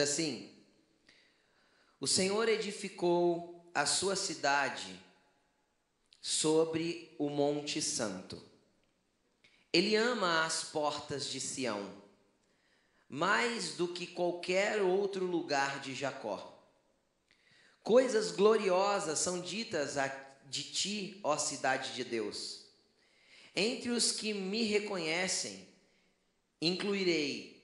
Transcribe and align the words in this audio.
assim: 0.00 0.50
O 2.00 2.06
Senhor 2.06 2.48
edificou 2.48 3.70
a 3.74 3.86
sua 3.86 4.16
cidade 4.16 5.00
sobre 6.20 7.14
o 7.18 7.28
Monte 7.30 7.80
Santo. 7.80 8.42
Ele 9.72 9.94
ama 9.94 10.44
as 10.44 10.64
portas 10.64 11.26
de 11.30 11.40
Sião, 11.40 11.90
mais 13.08 13.74
do 13.76 13.88
que 13.88 14.06
qualquer 14.06 14.82
outro 14.82 15.24
lugar 15.24 15.80
de 15.80 15.94
Jacó. 15.94 16.58
Coisas 17.82 18.32
gloriosas 18.32 19.18
são 19.18 19.40
ditas 19.40 19.94
de 20.46 20.64
ti, 20.64 21.20
ó 21.22 21.36
cidade 21.38 21.94
de 21.94 22.04
Deus. 22.04 22.66
Entre 23.54 23.90
os 23.90 24.12
que 24.12 24.34
me 24.34 24.64
reconhecem, 24.64 25.66
incluirei 26.60 27.60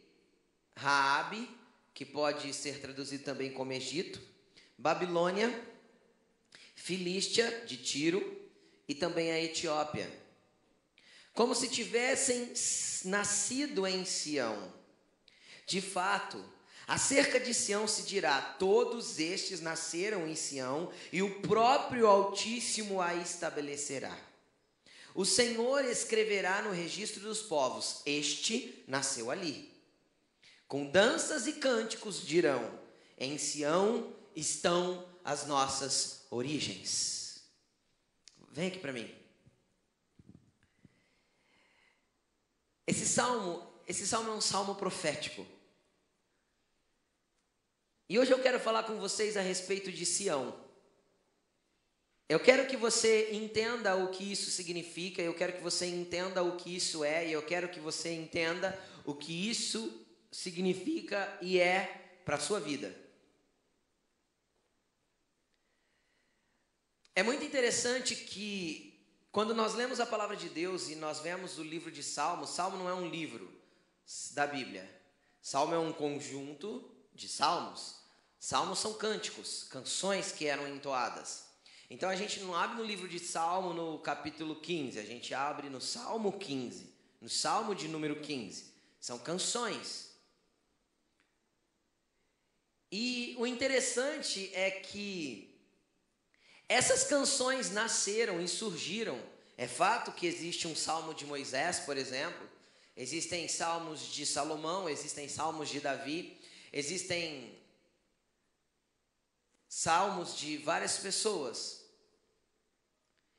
Raabe, 0.75 1.49
que 1.97 2.05
pode 2.05 2.53
ser 2.53 2.79
traduzido 2.79 3.25
também 3.25 3.51
como 3.51 3.73
Egito, 3.73 4.21
Babilônia, 4.77 5.51
Filístia 6.75 7.65
de 7.67 7.79
Tiro 7.79 8.39
e 8.87 8.95
também 8.95 9.33
a 9.33 9.43
Etiópia. 9.43 10.07
Como 11.33 11.55
se 11.55 11.71
tivessem 11.71 12.53
nascido 13.07 13.87
em 13.87 14.05
Sião. 14.05 14.71
De 15.67 15.81
fato, 15.81 16.45
acerca 16.87 17.41
de 17.41 17.55
Sião 17.55 17.89
se 17.89 18.03
dirá: 18.03 18.43
todos 18.43 19.19
estes 19.19 19.63
nasceram 19.63 20.29
em 20.29 20.37
Sião, 20.37 20.93
e 21.11 21.23
o 21.23 21.41
próprio 21.41 22.07
Altíssimo 22.07 23.01
a 23.01 23.15
estabelecerá. 23.15 24.15
O 25.15 25.25
Senhor 25.25 25.83
escreverá 25.87 26.61
no 26.61 26.73
registro 26.73 27.23
dos 27.23 27.41
povos: 27.41 28.03
Este 28.05 28.85
nasceu 28.87 29.31
ali. 29.31 29.76
Com 30.69 30.91
danças 30.91 31.47
e 31.47 31.55
cânticos 31.55 32.25
dirão: 32.27 32.79
Em 33.17 33.39
Sião 33.39 34.13
estão 34.35 35.07
as 35.25 35.47
nossas 35.47 36.27
origens. 36.31 37.45
Vem 38.51 38.69
aqui 38.69 38.79
para 38.79 38.93
mim. 38.93 39.13
Esse 42.87 43.07
salmo, 43.07 43.67
esse 43.87 44.07
salmo 44.07 44.31
é 44.31 44.35
um 44.35 44.41
salmo 44.41 44.75
profético. 44.75 45.47
E 48.09 48.19
hoje 48.19 48.31
eu 48.31 48.41
quero 48.41 48.61
falar 48.61 48.85
com 48.85 48.99
vocês 48.99 49.37
a 49.37 49.41
respeito 49.41 49.91
de 49.91 50.07
Sião. 50.07 50.55
Eu 52.29 52.41
quero 52.41 52.67
que 52.67 52.77
você 52.77 53.33
entenda 53.33 53.97
o 53.97 54.11
que 54.11 54.33
isso 54.33 54.51
significa, 54.51 55.23
eu 55.23 55.35
quero 55.35 55.53
que 55.53 55.63
você 55.63 55.87
entenda 55.87 56.43
o 56.43 56.57
que 56.57 56.75
isso 56.75 57.05
é, 57.05 57.27
e 57.27 57.33
eu 57.33 57.43
quero 57.43 57.69
que 57.69 57.79
você 57.79 58.13
entenda 58.13 58.77
o 59.05 59.15
que 59.15 59.49
isso 59.49 60.06
significa 60.37 61.39
e 61.41 61.59
é 61.59 62.21
para 62.23 62.37
a 62.37 62.41
sua 62.41 62.61
vida. 62.61 62.95
É 67.15 67.23
muito 67.23 67.43
interessante 67.43 68.15
que 68.15 69.03
quando 69.33 69.55
nós 69.55 69.73
lemos 69.73 69.99
a 69.99 70.05
palavra 70.05 70.37
de 70.37 70.51
Deus 70.51 70.91
e 70.91 70.95
nós 70.95 71.21
vemos 71.21 71.59
o 71.59 71.63
livro 71.63 71.91
de 71.91 72.03
Salmos, 72.03 72.51
Salmo 72.51 72.77
não 72.77 72.87
é 72.87 72.93
um 72.93 73.09
livro 73.09 73.51
da 74.33 74.47
Bíblia. 74.47 74.87
Salmo 75.41 75.75
é 75.75 75.79
um 75.79 75.93
conjunto 75.93 76.87
de 77.15 77.29
salmos. 77.29 77.97
Salmos 78.39 78.79
são 78.79 78.93
cânticos, 78.93 79.65
canções 79.71 80.33
que 80.33 80.47
eram 80.47 80.69
entoadas. 80.69 81.47
Então 81.89 82.11
a 82.11 82.17
gente 82.17 82.41
não 82.41 82.55
abre 82.55 82.77
no 82.77 82.85
livro 82.85 83.09
de 83.09 83.19
Salmo 83.19 83.73
no 83.73 83.99
capítulo 84.01 84.57
15, 84.57 84.99
a 84.99 85.05
gente 85.05 85.33
abre 85.33 85.71
no 85.71 85.81
Salmo 85.81 86.39
15, 86.39 86.95
no 87.23 87.29
Salmo 87.31 87.75
de 87.75 87.89
número 87.89 88.21
15. 88.21 88.75
São 89.01 89.19
canções. 89.19 90.06
E 92.91 93.35
o 93.39 93.47
interessante 93.47 94.51
é 94.55 94.71
que 94.71 95.55
essas 96.69 97.05
canções 97.05 97.71
nasceram 97.71 98.41
e 98.41 98.49
surgiram. 98.49 99.21
É 99.57 99.67
fato 99.67 100.13
que 100.13 100.27
existe 100.27 100.69
um 100.69 100.77
salmo 100.77 101.15
de 101.15 101.25
Moisés, 101.25 101.81
por 101.81 101.97
exemplo, 101.97 102.49
existem 102.97 103.49
salmos 103.49 104.13
de 104.13 104.27
Salomão, 104.27 104.89
existem 104.89 105.29
salmos 105.29 105.69
de 105.69 105.81
Davi, 105.81 106.39
existem 106.73 107.57
salmos 109.69 110.37
de 110.37 110.57
várias 110.59 110.99
pessoas. 110.99 111.85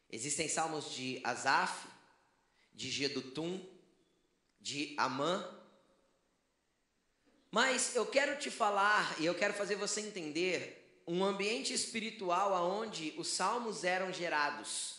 Existem 0.10 0.48
salmos 0.48 0.94
de 0.94 1.20
Asaf, 1.24 1.88
de 2.74 2.90
Gedutum, 2.90 3.64
de 4.62 4.96
Amã. 4.98 5.57
Mas 7.52 7.96
eu 7.96 8.06
quero 8.06 8.38
te 8.38 8.52
falar 8.52 9.20
e 9.20 9.26
eu 9.26 9.34
quero 9.34 9.54
fazer 9.54 9.76
você 9.76 10.02
entender 10.02 11.02
um 11.08 11.24
ambiente 11.24 11.74
espiritual 11.74 12.54
aonde 12.54 13.14
os 13.18 13.28
salmos 13.28 13.84
eram 13.84 14.12
gerados. 14.12 14.98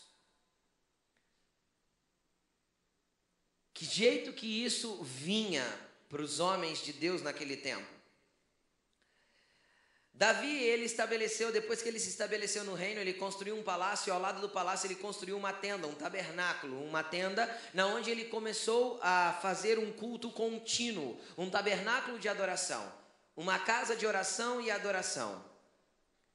Que 3.75 3.85
jeito 3.85 4.33
que 4.33 4.65
isso 4.65 5.03
vinha 5.05 5.65
para 6.09 6.23
os 6.23 6.41
homens 6.41 6.83
de 6.83 6.93
Deus 6.93 7.23
naquele 7.23 7.57
tempo? 7.57 7.98
Davi, 10.19 10.53
ele 10.65 10.85
estabeleceu, 10.85 11.53
depois 11.53 11.81
que 11.81 11.89
ele 11.89 12.01
se 12.01 12.09
estabeleceu 12.09 12.65
no 12.65 12.75
reino, 12.75 13.01
ele 13.01 13.15
construiu 13.15 13.57
um 13.57 13.63
palácio, 13.63 14.11
e 14.11 14.13
ao 14.13 14.21
lado 14.21 14.41
do 14.41 14.49
palácio 14.49 14.89
ele 14.89 14.97
construiu 14.97 15.37
uma 15.37 15.53
tenda, 15.53 15.87
um 15.87 15.95
tabernáculo, 15.95 16.83
uma 16.85 17.05
tenda, 17.05 17.49
na 17.73 17.87
onde 17.87 18.11
ele 18.11 18.25
começou 18.25 18.99
a 19.01 19.39
fazer 19.41 19.79
um 19.79 19.93
culto 19.93 20.29
contínuo, 20.33 21.17
um 21.37 21.49
tabernáculo 21.49 22.19
de 22.19 22.29
adoração, 22.29 22.93
uma 23.37 23.61
casa 23.61 23.95
de 23.95 24.05
oração 24.09 24.61
e 24.61 24.73
adoração. 24.73 25.45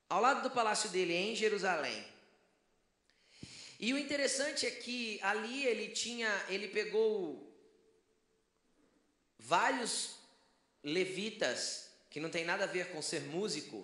Ao 0.07 0.21
lado 0.21 0.43
do 0.43 0.51
palácio 0.51 0.89
dele, 0.89 1.13
em 1.13 1.35
Jerusalém. 1.35 2.07
E 3.81 3.93
o 3.93 3.97
interessante 3.97 4.65
é 4.65 4.71
que 4.71 5.19
ali 5.21 5.65
ele 5.65 5.89
tinha, 5.89 6.31
ele 6.47 6.69
pegou 6.69 7.53
vários 9.37 10.19
levitas 10.81 11.91
que 12.13 12.19
não 12.19 12.29
tem 12.29 12.45
nada 12.45 12.65
a 12.65 12.67
ver 12.67 12.91
com 12.91 13.01
ser 13.01 13.21
músico, 13.21 13.83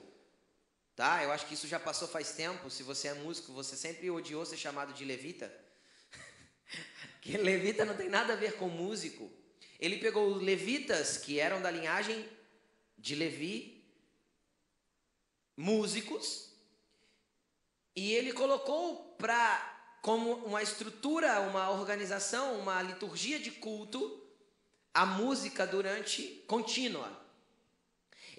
tá? 0.95 1.23
Eu 1.23 1.31
acho 1.31 1.47
que 1.47 1.55
isso 1.55 1.67
já 1.67 1.79
passou 1.79 2.07
faz 2.07 2.33
tempo. 2.33 2.69
Se 2.69 2.83
você 2.83 3.07
é 3.07 3.13
músico, 3.15 3.51
você 3.51 3.75
sempre 3.75 4.11
odiou 4.11 4.45
ser 4.45 4.55
chamado 4.55 4.93
de 4.93 5.03
levita. 5.03 5.51
que 7.21 7.35
levita 7.37 7.83
não 7.85 7.97
tem 7.97 8.07
nada 8.07 8.33
a 8.33 8.35
ver 8.35 8.53
com 8.53 8.69
músico. 8.69 9.31
Ele 9.79 9.97
pegou 9.97 10.35
levitas 10.35 11.17
que 11.17 11.39
eram 11.39 11.59
da 11.59 11.71
linhagem 11.71 12.23
de 12.99 13.15
Levi, 13.15 13.83
músicos, 15.57 16.51
e 17.95 18.13
ele 18.13 18.31
colocou 18.31 19.15
para 19.17 19.97
como 20.03 20.33
uma 20.45 20.61
estrutura, 20.61 21.39
uma 21.39 21.71
organização, 21.71 22.59
uma 22.59 22.79
liturgia 22.83 23.39
de 23.39 23.49
culto, 23.49 24.23
a 24.93 25.03
música 25.03 25.65
durante 25.65 26.43
contínua. 26.45 27.27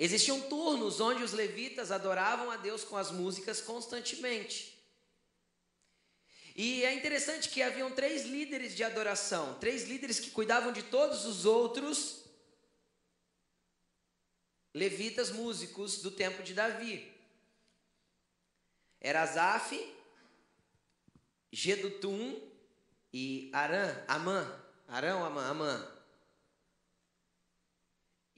Existiam 0.02 0.40
turnos 0.48 0.98
onde 0.98 1.22
os 1.22 1.34
levitas 1.34 1.92
adoravam 1.92 2.50
a 2.50 2.56
Deus 2.56 2.82
com 2.82 2.96
as 2.96 3.10
músicas 3.10 3.60
constantemente. 3.60 4.74
E 6.56 6.82
é 6.84 6.94
interessante 6.94 7.50
que 7.50 7.60
haviam 7.60 7.90
três 7.90 8.24
líderes 8.24 8.74
de 8.74 8.82
adoração, 8.82 9.58
três 9.58 9.86
líderes 9.86 10.18
que 10.18 10.30
cuidavam 10.30 10.72
de 10.72 10.82
todos 10.84 11.26
os 11.26 11.44
outros 11.44 12.24
levitas 14.72 15.30
músicos 15.30 16.00
do 16.00 16.10
tempo 16.10 16.42
de 16.42 16.54
Davi. 16.54 17.14
Era 19.02 19.20
Asaf, 19.20 19.78
Gedutum 21.52 22.40
e 23.12 23.50
Arã, 23.52 24.02
Amã, 24.08 24.64
Arão, 24.88 25.26
Amã, 25.26 25.50
Amã. 25.50 25.99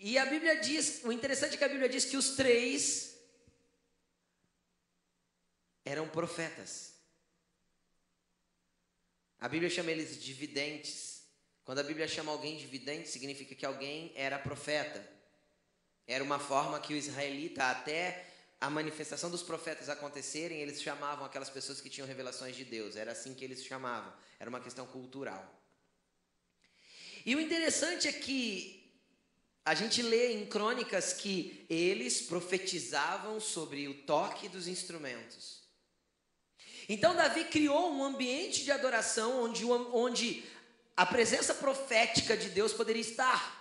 E 0.05 0.19
a 0.19 0.27
Bíblia 0.27 0.57
diz, 0.57 1.01
o 1.05 1.13
interessante 1.13 1.55
é 1.55 1.57
que 1.57 1.63
a 1.63 1.69
Bíblia 1.69 1.89
diz 1.89 2.05
que 2.05 2.17
os 2.17 2.31
três 2.31 3.17
eram 5.85 6.09
profetas. 6.09 6.95
A 9.39 9.49
Bíblia 9.49 9.71
chama 9.71 9.93
eles 9.93 10.21
de 10.21 10.33
videntes. 10.33 11.23
Quando 11.65 11.79
a 11.79 11.85
Bíblia 11.85 12.09
chama 12.09 12.33
alguém 12.33 12.57
de 12.57 12.67
vidente, 12.67 13.09
significa 13.09 13.55
que 13.55 13.65
alguém 13.65 14.13
era 14.17 14.41
profeta. 14.41 15.09
Era 16.05 16.25
uma 16.25 16.41
forma 16.41 16.81
que 16.81 16.95
o 16.95 16.97
israelita, 16.97 17.71
até 17.71 18.27
a 18.61 18.69
manifestação 18.69 19.31
dos 19.31 19.45
profetas 19.45 19.89
acontecerem, 19.89 20.61
eles 20.61 20.83
chamavam 20.83 21.25
aquelas 21.25 21.49
pessoas 21.49 21.81
que 21.81 21.89
tinham 21.89 22.09
revelações 22.09 22.57
de 22.57 22.65
Deus. 22.65 22.97
Era 22.97 23.13
assim 23.13 23.35
que 23.35 23.45
eles 23.45 23.65
chamavam. 23.65 24.13
Era 24.41 24.51
uma 24.51 24.61
questão 24.61 24.85
cultural. 24.85 25.63
E 27.25 27.37
o 27.37 27.41
interessante 27.41 28.09
é 28.09 28.13
que 28.13 28.82
a 29.65 29.75
gente 29.75 30.03
lê 30.03 30.33
em 30.33 30.47
crônicas 30.47 31.13
que 31.13 31.65
eles 31.71 32.21
profetizavam 32.23 33.39
sobre 33.39 33.87
o 33.87 34.03
toque 34.03 34.49
dos 34.49 34.67
instrumentos. 34.67 35.63
Então, 36.89 37.15
Davi 37.15 37.45
criou 37.45 37.93
um 37.93 38.03
ambiente 38.03 38.65
de 38.65 38.73
adoração 38.73 39.45
onde, 39.45 39.65
onde 39.65 40.45
a 40.97 41.07
presença 41.07 41.55
profética 41.55 42.37
de 42.37 42.49
Deus 42.51 42.73
poderia 42.73 43.03
estar. 43.03 43.61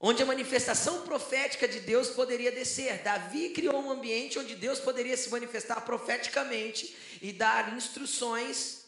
onde 0.00 0.22
a 0.22 0.26
manifestação 0.26 1.02
profética 1.02 1.66
de 1.66 1.80
Deus 1.80 2.10
poderia 2.10 2.52
descer. 2.52 3.02
Davi 3.02 3.50
criou 3.50 3.80
um 3.80 3.90
ambiente 3.90 4.38
onde 4.38 4.54
Deus 4.54 4.78
poderia 4.78 5.16
se 5.16 5.30
manifestar 5.30 5.80
profeticamente 5.80 6.94
e 7.22 7.32
dar 7.32 7.74
instruções, 7.74 8.84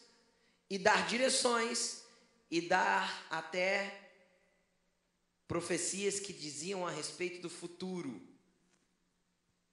e 0.69 0.77
dar 0.77 1.07
direções, 1.07 2.03
e 2.51 2.61
dar 2.61 3.25
até 3.31 4.06
profecias 5.47 6.19
que 6.19 6.33
diziam 6.33 6.85
a 6.85 6.91
respeito 6.91 7.41
do 7.41 7.49
futuro, 7.49 8.21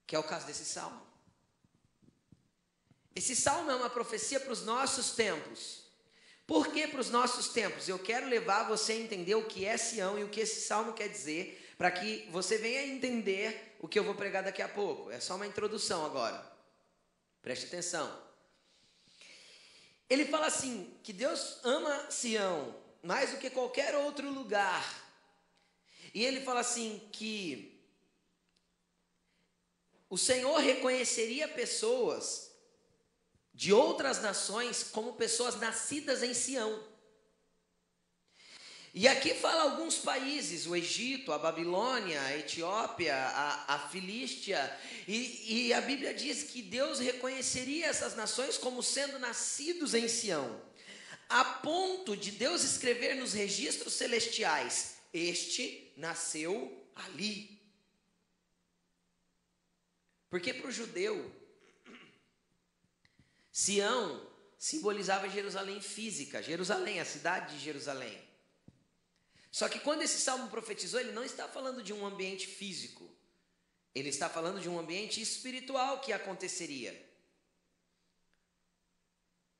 que 0.07 0.15
é 0.15 0.19
o 0.19 0.23
caso 0.23 0.45
desse 0.45 0.65
salmo. 0.65 1.01
Esse 3.15 3.35
salmo 3.35 3.71
é 3.71 3.75
uma 3.75 3.89
profecia 3.89 4.39
para 4.39 4.51
os 4.51 4.63
nossos 4.63 5.11
tempos. 5.11 5.83
Por 6.45 6.67
que 6.67 6.87
para 6.87 6.99
os 6.99 7.09
nossos 7.09 7.49
tempos? 7.49 7.89
Eu 7.89 7.97
quero 7.97 8.27
levar 8.27 8.67
você 8.67 8.93
a 8.93 8.97
entender 8.97 9.35
o 9.35 9.47
que 9.47 9.65
é 9.65 9.77
Sião 9.77 10.19
e 10.19 10.23
o 10.23 10.29
que 10.29 10.41
esse 10.41 10.67
salmo 10.67 10.93
quer 10.93 11.07
dizer, 11.07 11.73
para 11.77 11.89
que 11.89 12.27
você 12.31 12.57
venha 12.57 12.85
entender 12.85 13.75
o 13.79 13.87
que 13.87 13.97
eu 13.97 14.03
vou 14.03 14.15
pregar 14.15 14.43
daqui 14.43 14.61
a 14.61 14.69
pouco. 14.69 15.09
É 15.11 15.19
só 15.19 15.35
uma 15.35 15.47
introdução 15.47 16.05
agora. 16.05 16.53
Preste 17.41 17.65
atenção. 17.65 18.23
Ele 20.09 20.25
fala 20.25 20.47
assim: 20.47 20.93
que 21.03 21.11
Deus 21.11 21.59
ama 21.63 22.11
Sião 22.11 22.75
mais 23.01 23.31
do 23.31 23.37
que 23.37 23.49
qualquer 23.49 23.95
outro 23.95 24.29
lugar. 24.29 25.04
E 26.15 26.23
ele 26.23 26.39
fala 26.39 26.61
assim 26.61 27.09
que 27.11 27.77
o 30.09 30.17
Senhor 30.17 30.57
reconheceria 30.61 31.45
pessoas 31.45 32.55
de 33.53 33.73
outras 33.73 34.21
nações 34.21 34.81
como 34.81 35.15
pessoas 35.15 35.59
nascidas 35.59 36.23
em 36.23 36.33
Sião. 36.33 36.81
E 38.93 39.09
aqui 39.09 39.33
fala 39.33 39.63
alguns 39.63 39.97
países: 39.97 40.65
o 40.65 40.73
Egito, 40.73 41.33
a 41.33 41.37
Babilônia, 41.37 42.21
a 42.21 42.37
Etiópia, 42.37 43.13
a, 43.13 43.75
a 43.75 43.89
Filístia. 43.89 44.73
E, 45.05 45.65
e 45.67 45.73
a 45.73 45.81
Bíblia 45.81 46.13
diz 46.13 46.43
que 46.43 46.61
Deus 46.61 46.99
reconheceria 46.99 47.87
essas 47.87 48.15
nações 48.15 48.57
como 48.57 48.81
sendo 48.81 49.19
nascidos 49.19 49.93
em 49.93 50.07
Sião, 50.07 50.61
a 51.27 51.43
ponto 51.43 52.15
de 52.15 52.31
Deus 52.31 52.63
escrever 52.63 53.15
nos 53.15 53.33
registros 53.33 53.91
celestiais: 53.95 54.95
Este 55.13 55.84
nasceu 55.95 56.89
ali. 56.95 57.61
Porque 60.29 60.53
para 60.53 60.67
o 60.67 60.71
judeu, 60.71 61.33
Sião 63.51 64.29
simbolizava 64.57 65.29
Jerusalém 65.29 65.79
física, 65.79 66.41
Jerusalém, 66.41 66.99
a 66.99 67.05
cidade 67.05 67.55
de 67.55 67.63
Jerusalém. 67.63 68.21
Só 69.51 69.69
que 69.69 69.79
quando 69.79 70.01
esse 70.01 70.19
salmo 70.19 70.49
profetizou, 70.49 70.99
ele 70.99 71.13
não 71.13 71.23
está 71.23 71.47
falando 71.47 71.81
de 71.81 71.93
um 71.93 72.05
ambiente 72.05 72.47
físico, 72.47 73.09
ele 73.93 74.09
está 74.09 74.29
falando 74.29 74.59
de 74.59 74.67
um 74.67 74.77
ambiente 74.77 75.21
espiritual 75.21 76.01
que 76.01 76.11
aconteceria. 76.11 76.93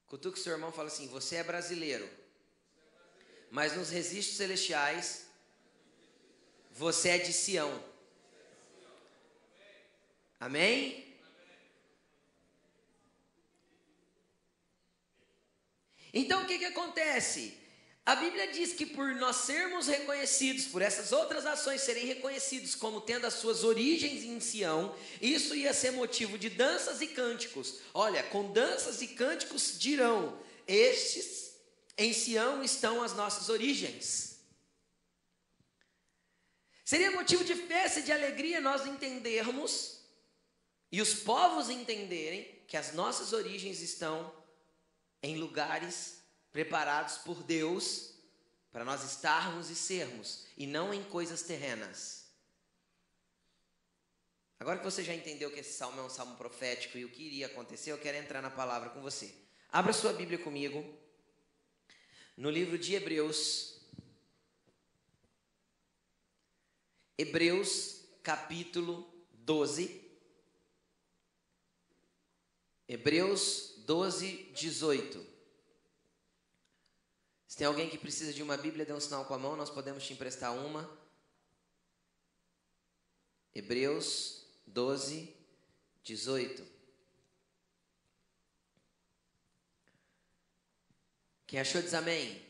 Cutuque 0.07 0.39
seu 0.39 0.51
irmão 0.51 0.71
fala 0.71 0.89
assim: 0.89 1.07
Você 1.07 1.37
é 1.37 1.43
brasileiro, 1.43 2.09
mas 3.49 3.75
nos 3.77 3.89
registros 3.89 4.35
celestiais 4.35 5.24
você 6.75 7.09
é 7.09 7.17
de 7.17 7.31
Sião. 7.31 7.81
Amém? 10.39 11.05
Então 16.13 16.43
o 16.43 16.45
que, 16.45 16.59
que 16.59 16.65
acontece? 16.65 17.57
A 18.05 18.15
Bíblia 18.15 18.51
diz 18.51 18.73
que 18.73 18.85
por 18.85 19.15
nós 19.15 19.37
sermos 19.37 19.87
reconhecidos, 19.87 20.65
por 20.65 20.81
essas 20.81 21.11
outras 21.11 21.45
nações 21.45 21.81
serem 21.81 22.05
reconhecidos 22.05 22.75
como 22.75 23.01
tendo 23.01 23.25
as 23.25 23.33
suas 23.35 23.63
origens 23.63 24.23
em 24.23 24.39
Sião, 24.39 24.95
isso 25.21 25.55
ia 25.55 25.73
ser 25.73 25.91
motivo 25.91 26.37
de 26.37 26.49
danças 26.49 27.01
e 27.01 27.07
cânticos. 27.07 27.79
Olha, 27.93 28.21
com 28.21 28.51
danças 28.51 29.01
e 29.01 29.07
cânticos 29.07 29.79
dirão: 29.79 30.37
Estes 30.67 31.55
em 31.97 32.13
Sião 32.13 32.61
estão 32.61 33.01
as 33.01 33.15
nossas 33.15 33.49
origens. 33.49 34.34
Seria 36.85 37.09
motivo 37.09 37.43
de 37.43 37.55
festa 37.55 37.99
e 37.99 38.03
de 38.03 38.11
alegria 38.11 38.61
nós 38.61 38.85
entendermos 38.85 40.05
e 40.91 41.01
os 41.01 41.15
povos 41.15 41.67
entenderem 41.67 42.63
que 42.67 42.77
as 42.77 42.93
nossas 42.93 43.33
origens 43.33 43.81
estão 43.81 44.31
em 45.21 45.37
lugares 45.37 46.23
preparados 46.51 47.17
por 47.17 47.41
Deus 47.41 48.13
para 48.71 48.85
nós 48.85 49.03
estarmos 49.03 49.69
e 49.69 49.75
sermos, 49.75 50.45
e 50.55 50.67
não 50.67 50.93
em 50.93 51.03
coisas 51.03 51.41
terrenas. 51.41 52.25
Agora 54.59 54.77
que 54.77 54.85
você 54.85 55.03
já 55.03 55.13
entendeu 55.13 55.49
que 55.49 55.61
esse 55.61 55.73
salmo 55.73 55.99
é 55.99 56.03
um 56.03 56.09
salmo 56.09 56.35
profético 56.35 56.97
e 56.97 57.05
o 57.05 57.09
que 57.09 57.23
iria 57.23 57.47
acontecer, 57.47 57.91
eu 57.91 57.97
quero 57.97 58.17
entrar 58.17 58.41
na 58.41 58.51
palavra 58.51 58.89
com 58.89 59.01
você. 59.01 59.33
Abra 59.71 59.91
sua 59.91 60.13
Bíblia 60.13 60.37
comigo 60.37 60.85
no 62.37 62.49
livro 62.49 62.77
de 62.77 62.93
Hebreus, 62.93 63.74
Hebreus 67.17 68.01
capítulo 68.21 69.09
12. 69.31 70.03
Hebreus 72.87 73.73
12, 73.85 74.51
18. 74.53 75.25
Se 77.47 77.57
tem 77.57 77.67
alguém 77.67 77.89
que 77.89 77.97
precisa 77.97 78.33
de 78.33 78.43
uma 78.43 78.57
Bíblia, 78.57 78.85
dê 78.85 78.91
um 78.91 78.99
sinal 78.99 79.23
com 79.25 79.33
a 79.33 79.39
mão, 79.39 79.55
nós 79.55 79.69
podemos 79.69 80.03
te 80.05 80.11
emprestar 80.11 80.53
uma. 80.53 80.89
Hebreus 83.53 84.45
12, 84.67 85.33
18. 86.03 86.67
Quem 91.47 91.61
achou 91.61 91.81
diz 91.81 91.93
amém? 91.93 92.45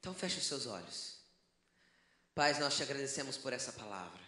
Então 0.00 0.14
feche 0.14 0.38
os 0.38 0.46
seus 0.46 0.66
olhos. 0.66 1.11
Pai, 2.34 2.58
nós 2.58 2.74
te 2.74 2.82
agradecemos 2.82 3.36
por 3.36 3.52
essa 3.52 3.70
palavra. 3.72 4.20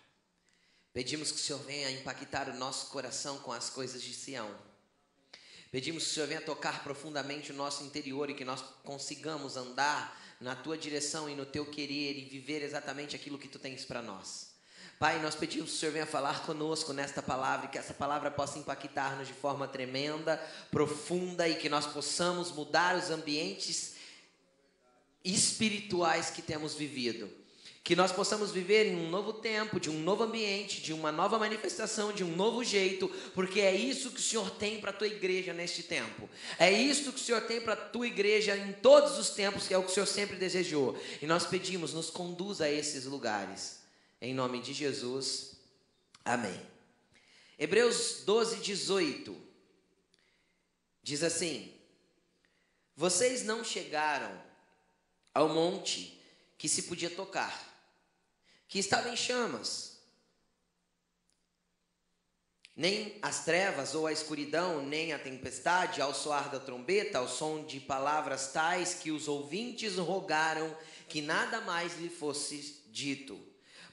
Pedimos 0.93 1.33
que 1.33 1.39
o 1.39 1.43
Senhor 1.43 1.63
venha 1.63 1.91
impactar 1.91 2.51
o 2.51 2.55
nosso 2.55 2.89
coração 2.89 3.39
com 3.39 3.51
as 3.51 3.71
coisas 3.71 4.03
de 4.03 4.13
Sião. 4.13 4.55
Pedimos 5.73 6.05
que 6.05 6.11
o 6.11 6.13
Senhor 6.13 6.27
venha 6.27 6.43
tocar 6.43 6.85
profundamente 6.85 7.51
o 7.51 7.55
nosso 7.55 7.83
interior 7.83 8.29
e 8.29 8.35
que 8.35 8.45
nós 8.45 8.63
consigamos 8.85 9.57
andar 9.57 10.21
na 10.39 10.55
tua 10.55 10.77
direção 10.77 11.31
e 11.31 11.35
no 11.35 11.47
teu 11.47 11.65
querer 11.65 12.19
e 12.19 12.27
viver 12.27 12.63
exatamente 12.63 13.17
aquilo 13.17 13.39
que 13.39 13.49
tu 13.49 13.59
tens 13.59 13.87
para 13.87 14.03
nós. 14.03 14.53
Pai, 14.99 15.19
nós 15.23 15.35
pedimos 15.35 15.71
que 15.71 15.77
o 15.77 15.79
Senhor 15.81 15.93
venha 15.93 16.07
falar 16.07 16.45
conosco 16.45 16.93
nesta 16.93 17.23
palavra 17.23 17.67
e 17.67 17.69
que 17.71 17.79
essa 17.79 17.95
palavra 17.95 18.31
possa 18.31 18.59
impactar-nos 18.59 19.29
de 19.29 19.35
forma 19.35 19.67
tremenda, 19.67 20.37
profunda 20.71 21.49
e 21.49 21.55
que 21.55 21.71
nós 21.71 21.87
possamos 21.87 22.53
mudar 22.53 22.97
os 22.97 23.09
ambientes 23.09 23.95
espirituais 25.25 26.29
que 26.29 26.43
temos 26.43 26.75
vivido 26.75 27.44
que 27.85 27.95
nós 27.95 28.11
possamos 28.11 28.51
viver 28.51 28.87
em 28.87 28.97
um 28.97 29.11
novo 29.11 29.31
tempo, 29.31 29.79
de 29.79 29.91
um 29.91 30.01
novo 30.01 30.23
ambiente, 30.23 30.81
de 30.81 30.91
uma 30.91 31.13
nova 31.13 31.39
manifestação, 31.39 32.15
de 32.15 32.25
um 32.25 32.35
novo 32.35 32.65
jeito, 32.65 33.11
porque 33.35 33.61
é 33.61 33.77
isso 33.77 34.11
que 34.11 34.21
o 34.21 34.23
Senhor 34.23 34.51
tem 34.53 34.81
para 34.81 34.89
a 34.89 34.95
tua 34.95 35.07
igreja 35.07 35.53
neste 35.53 35.83
tempo. 35.83 36.27
É 36.59 36.73
isso 36.73 37.13
que 37.13 37.21
o 37.21 37.23
Senhor 37.23 37.43
tem 37.43 37.61
para 37.61 37.75
a 37.75 37.77
tua 37.77 38.07
igreja 38.07 38.57
em 38.57 38.73
todos 38.73 39.19
os 39.19 39.29
tempos, 39.29 39.69
que 39.69 39.75
é 39.75 39.77
o 39.77 39.83
que 39.83 39.91
o 39.91 39.95
Senhor 39.95 40.07
sempre 40.07 40.37
desejou. 40.37 40.99
E 41.21 41.27
nós 41.27 41.45
pedimos, 41.47 41.93
nos 41.93 42.09
conduza 42.09 42.65
a 42.65 42.71
esses 42.71 43.05
lugares. 43.05 43.81
Em 44.19 44.33
nome 44.33 44.63
de 44.63 44.73
Jesus. 44.73 45.59
Amém. 46.25 46.59
Hebreus 47.59 48.23
12, 48.25 48.63
18 48.63 49.37
diz 51.03 51.23
assim: 51.23 51.71
Vocês 52.97 53.45
não 53.45 53.63
chegaram 53.63 54.43
ao 55.35 55.51
monte 55.51 56.19
que 56.57 56.67
se 56.67 56.85
podia 56.85 57.11
tocar 57.11 57.74
que 58.69 58.79
estava 58.79 59.09
em 59.09 59.17
chamas. 59.17 59.95
Nem 62.77 63.17
as 63.23 63.45
trevas 63.45 63.95
ou 63.95 64.05
a 64.05 64.13
escuridão, 64.13 64.85
nem 64.85 65.13
a 65.13 65.19
tempestade, 65.19 66.01
ao 66.01 66.13
soar 66.13 66.51
da 66.51 66.59
trombeta, 66.59 67.19
ao 67.19 67.29
som 67.29 67.65
de 67.65 67.79
palavras 67.79 68.49
tais 68.53 68.95
que 68.95 69.13
os 69.13 69.29
ouvintes 69.29 69.97
rogaram 69.97 70.77
que 71.09 71.23
nada 71.23 71.61
mais 71.61 71.97
lhe 72.01 72.09
fosse 72.09 72.83
dito, 72.89 73.39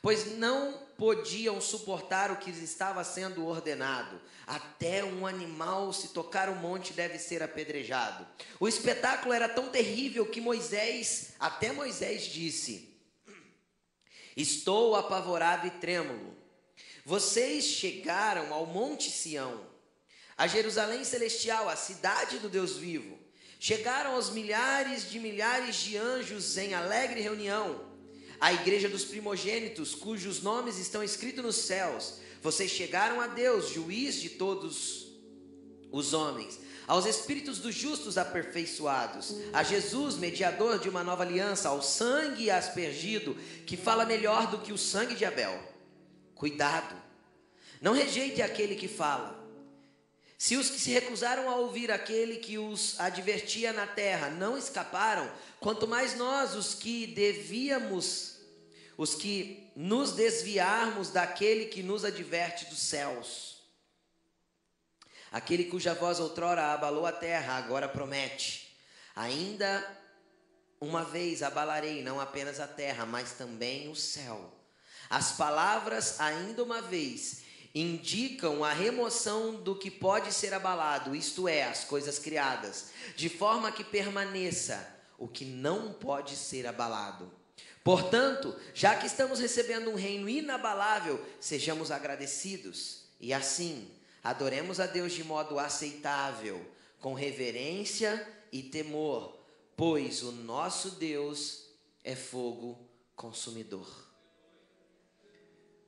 pois 0.02 0.38
não 0.38 0.74
podiam 0.98 1.62
suportar 1.62 2.32
o 2.32 2.38
que 2.38 2.50
estava 2.50 3.04
sendo 3.04 3.46
ordenado. 3.46 4.20
Até 4.48 5.04
um 5.06 5.28
animal, 5.28 5.94
se 5.94 6.08
tocar 6.08 6.50
o 6.50 6.56
monte, 6.56 6.92
deve 6.92 7.20
ser 7.20 7.44
apedrejado. 7.44 8.26
O 8.60 8.68
espetáculo 8.68 9.32
era 9.32 9.48
tão 9.48 9.70
terrível 9.70 10.26
que 10.26 10.42
Moisés, 10.42 11.34
até 11.40 11.72
Moisés 11.72 12.24
disse: 12.24 12.91
Estou 14.36 14.96
apavorado 14.96 15.68
e 15.68 15.72
trêmulo. 15.72 16.36
Vocês 17.06 17.66
chegaram 17.66 18.54
ao 18.54 18.66
Monte 18.66 19.10
Sião, 19.10 19.66
a 20.38 20.48
Jerusalém 20.48 21.04
celestial, 21.04 21.68
a 21.68 21.76
cidade 21.76 22.40
do 22.40 22.50
Deus 22.50 22.78
vivo. 22.78 23.20
Chegaram 23.60 24.16
aos 24.16 24.30
milhares 24.30 25.10
de 25.10 25.20
milhares 25.20 25.76
de 25.78 25.98
anjos 25.98 26.58
em 26.58 26.74
alegre 26.74 27.22
reunião, 27.22 27.92
a 28.40 28.52
igreja 28.52 28.90
dos 28.90 29.06
primogênitos, 29.06 29.94
cujos 29.94 30.42
nomes 30.42 30.80
estão 30.80 31.04
escritos 31.04 31.44
nos 31.44 31.58
céus. 31.58 32.16
Vocês 32.42 32.72
chegaram 32.72 33.22
a 33.22 33.28
Deus, 33.28 33.70
juiz 33.70 34.16
de 34.16 34.30
todos 34.30 35.12
os 35.92 36.14
homens, 36.14 36.60
aos 36.92 37.06
espíritos 37.06 37.58
dos 37.58 37.74
justos 37.74 38.18
aperfeiçoados, 38.18 39.34
a 39.54 39.64
Jesus, 39.64 40.18
mediador 40.18 40.78
de 40.78 40.90
uma 40.90 41.06
nova 41.06 41.24
aliança, 41.24 41.70
ao 41.70 41.82
sangue 41.82 42.52
aspergido, 42.52 43.34
que 43.66 43.78
fala 43.78 44.06
melhor 44.06 44.52
do 44.52 44.58
que 44.58 44.74
o 44.74 44.78
sangue 44.78 45.16
de 45.16 45.24
Abel. 45.24 45.58
Cuidado, 46.36 46.94
não 47.82 47.94
rejeite 47.94 48.42
aquele 48.42 48.76
que 48.76 48.90
fala. 48.90 49.42
Se 50.38 50.58
os 50.58 50.70
que 50.70 50.78
se 50.78 50.92
recusaram 50.92 51.50
a 51.50 51.56
ouvir 51.56 51.90
aquele 51.90 52.36
que 52.36 52.58
os 52.58 53.00
advertia 53.00 53.72
na 53.72 53.88
terra 53.88 54.30
não 54.30 54.58
escaparam, 54.58 55.32
quanto 55.62 55.88
mais 55.88 56.18
nós, 56.18 56.56
os 56.56 56.74
que 56.74 57.08
devíamos, 57.08 58.36
os 58.98 59.16
que 59.16 59.66
nos 59.78 60.12
desviarmos 60.12 61.10
daquele 61.10 61.68
que 61.68 61.82
nos 61.82 62.04
adverte 62.04 62.66
dos 62.66 62.80
céus. 62.80 63.51
Aquele 65.32 65.66
cuja 65.66 65.94
voz 65.94 66.20
outrora 66.20 66.74
abalou 66.74 67.06
a 67.06 67.12
terra, 67.12 67.56
agora 67.56 67.88
promete: 67.88 68.76
ainda 69.16 69.88
uma 70.80 71.06
vez 71.06 71.42
abalarei 71.42 72.04
não 72.04 72.20
apenas 72.20 72.60
a 72.60 72.68
terra, 72.68 73.06
mas 73.06 73.32
também 73.32 73.88
o 73.88 73.96
céu. 73.96 74.54
As 75.10 75.32
palavras, 75.34 76.20
ainda 76.20 76.64
uma 76.64 76.82
vez, 76.82 77.44
indicam 77.74 78.64
a 78.64 78.74
remoção 78.74 79.56
do 79.56 79.76
que 79.76 79.90
pode 79.90 80.34
ser 80.34 80.54
abalado, 80.54 81.16
isto 81.16 81.48
é, 81.48 81.64
as 81.64 81.86
coisas 81.86 82.20
criadas, 82.20 82.92
de 83.16 83.30
forma 83.30 83.72
que 83.72 83.84
permaneça 83.84 84.86
o 85.18 85.28
que 85.28 85.46
não 85.46 85.94
pode 85.94 86.36
ser 86.36 86.68
abalado. 86.68 87.32
Portanto, 87.84 88.56
já 88.74 88.96
que 88.96 89.08
estamos 89.08 89.40
recebendo 89.40 89.90
um 89.90 89.96
reino 89.96 90.28
inabalável, 90.28 91.24
sejamos 91.40 91.90
agradecidos 91.90 93.04
e 93.20 93.34
assim 93.34 93.90
adoremos 94.24 94.80
a 94.80 94.86
Deus 94.86 95.14
de 95.14 95.24
modo 95.24 95.58
aceitável, 95.58 96.64
com 97.00 97.14
reverência 97.14 98.28
e 98.52 98.62
temor, 98.64 99.40
pois 99.76 100.22
o 100.24 100.32
nosso 100.32 100.92
Deus 100.92 101.70
é 102.04 102.16
fogo 102.16 102.78
consumidor. 103.16 103.88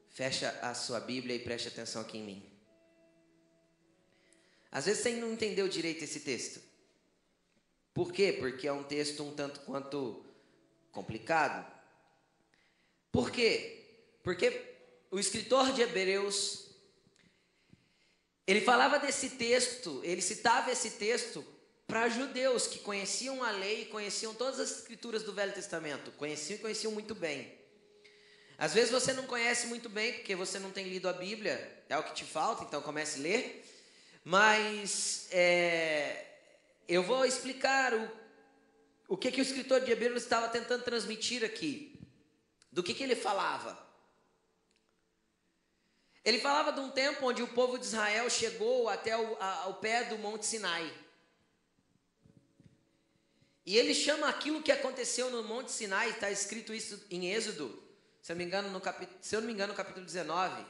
Fecha 0.09 0.49
a 0.61 0.73
sua 0.73 0.99
Bíblia 0.99 1.35
e 1.35 1.39
preste 1.39 1.67
atenção 1.67 2.01
aqui 2.01 2.17
em 2.17 2.23
mim. 2.23 2.53
Às 4.71 4.85
vezes 4.85 5.03
você 5.03 5.11
não 5.11 5.33
entendeu 5.33 5.67
direito 5.67 6.03
esse 6.03 6.19
texto. 6.19 6.61
Por 7.93 8.11
quê? 8.11 8.33
Porque 8.33 8.67
é 8.67 8.73
um 8.73 8.83
texto 8.83 9.23
um 9.23 9.33
tanto 9.35 9.59
quanto 9.61 10.25
complicado. 10.91 11.71
Por 13.11 13.29
quê? 13.29 13.85
Porque 14.23 14.75
o 15.11 15.19
escritor 15.19 15.71
de 15.73 15.81
Hebreus 15.81 16.72
ele 18.45 18.61
falava 18.61 18.99
desse 18.99 19.31
texto, 19.31 20.01
ele 20.03 20.21
citava 20.21 20.71
esse 20.71 20.91
texto 20.91 21.45
para 21.87 22.09
judeus 22.09 22.67
que 22.67 22.79
conheciam 22.79 23.43
a 23.43 23.51
lei, 23.51 23.85
conheciam 23.85 24.33
todas 24.33 24.59
as 24.59 24.79
escrituras 24.79 25.23
do 25.23 25.33
Velho 25.33 25.53
Testamento, 25.53 26.11
conheciam 26.13 26.57
e 26.57 26.61
conheciam 26.61 26.91
muito 26.91 27.15
bem. 27.15 27.57
Às 28.57 28.73
vezes 28.73 28.91
você 28.91 29.13
não 29.13 29.25
conhece 29.25 29.67
muito 29.67 29.89
bem, 29.89 30.13
porque 30.13 30.35
você 30.35 30.59
não 30.59 30.71
tem 30.71 30.87
lido 30.87 31.09
a 31.09 31.13
Bíblia, 31.13 31.83
é 31.89 31.97
o 31.97 32.03
que 32.03 32.13
te 32.13 32.23
falta, 32.23 32.63
então 32.63 32.81
comece 32.81 33.19
a 33.19 33.23
ler. 33.23 33.65
Mas 34.23 35.27
é, 35.31 36.25
eu 36.87 37.03
vou 37.03 37.25
explicar 37.25 37.93
o, 37.93 38.11
o 39.09 39.17
que, 39.17 39.31
que 39.31 39.41
o 39.41 39.43
escritor 39.43 39.81
de 39.81 39.91
Hebreus 39.91 40.23
estava 40.23 40.47
tentando 40.47 40.83
transmitir 40.83 41.43
aqui. 41.43 41.99
Do 42.71 42.81
que, 42.81 42.93
que 42.93 43.03
ele 43.03 43.15
falava. 43.15 43.77
Ele 46.23 46.39
falava 46.39 46.71
de 46.71 46.79
um 46.79 46.89
tempo 46.89 47.25
onde 47.27 47.43
o 47.43 47.47
povo 47.47 47.77
de 47.77 47.85
Israel 47.85 48.29
chegou 48.29 48.87
até 48.87 49.17
o 49.17 49.37
a, 49.39 49.63
ao 49.63 49.75
pé 49.75 50.05
do 50.05 50.17
Monte 50.17 50.45
Sinai. 50.45 50.91
E 53.65 53.77
ele 53.77 53.93
chama 53.93 54.27
aquilo 54.27 54.61
que 54.61 54.71
aconteceu 54.71 55.29
no 55.29 55.43
Monte 55.43 55.71
Sinai, 55.71 56.09
está 56.09 56.29
escrito 56.29 56.73
isso 56.73 57.05
em 57.09 57.31
Êxodo, 57.31 57.81
se 58.21 58.31
eu, 58.31 58.35
me 58.35 58.43
engano, 58.43 58.69
no 58.69 58.81
se 59.21 59.35
eu 59.35 59.41
não 59.41 59.47
me 59.47 59.53
engano, 59.53 59.71
no 59.73 59.77
capítulo 59.77 60.05
19. 60.05 60.65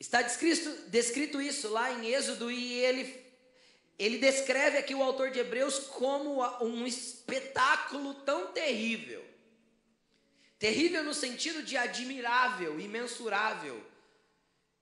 Está 0.00 0.22
descrito, 0.22 0.70
descrito 0.88 1.40
isso 1.40 1.68
lá 1.68 1.90
em 1.92 2.06
Êxodo 2.12 2.50
e 2.50 2.74
ele, 2.74 3.26
ele 3.98 4.18
descreve 4.18 4.78
aqui 4.78 4.94
o 4.94 5.02
autor 5.02 5.30
de 5.30 5.38
Hebreus 5.38 5.80
como 5.80 6.42
um 6.62 6.86
espetáculo 6.86 8.14
tão 8.14 8.52
terrível. 8.52 9.27
Terrível 10.58 11.04
no 11.04 11.14
sentido 11.14 11.62
de 11.62 11.76
admirável, 11.76 12.80
imensurável, 12.80 13.80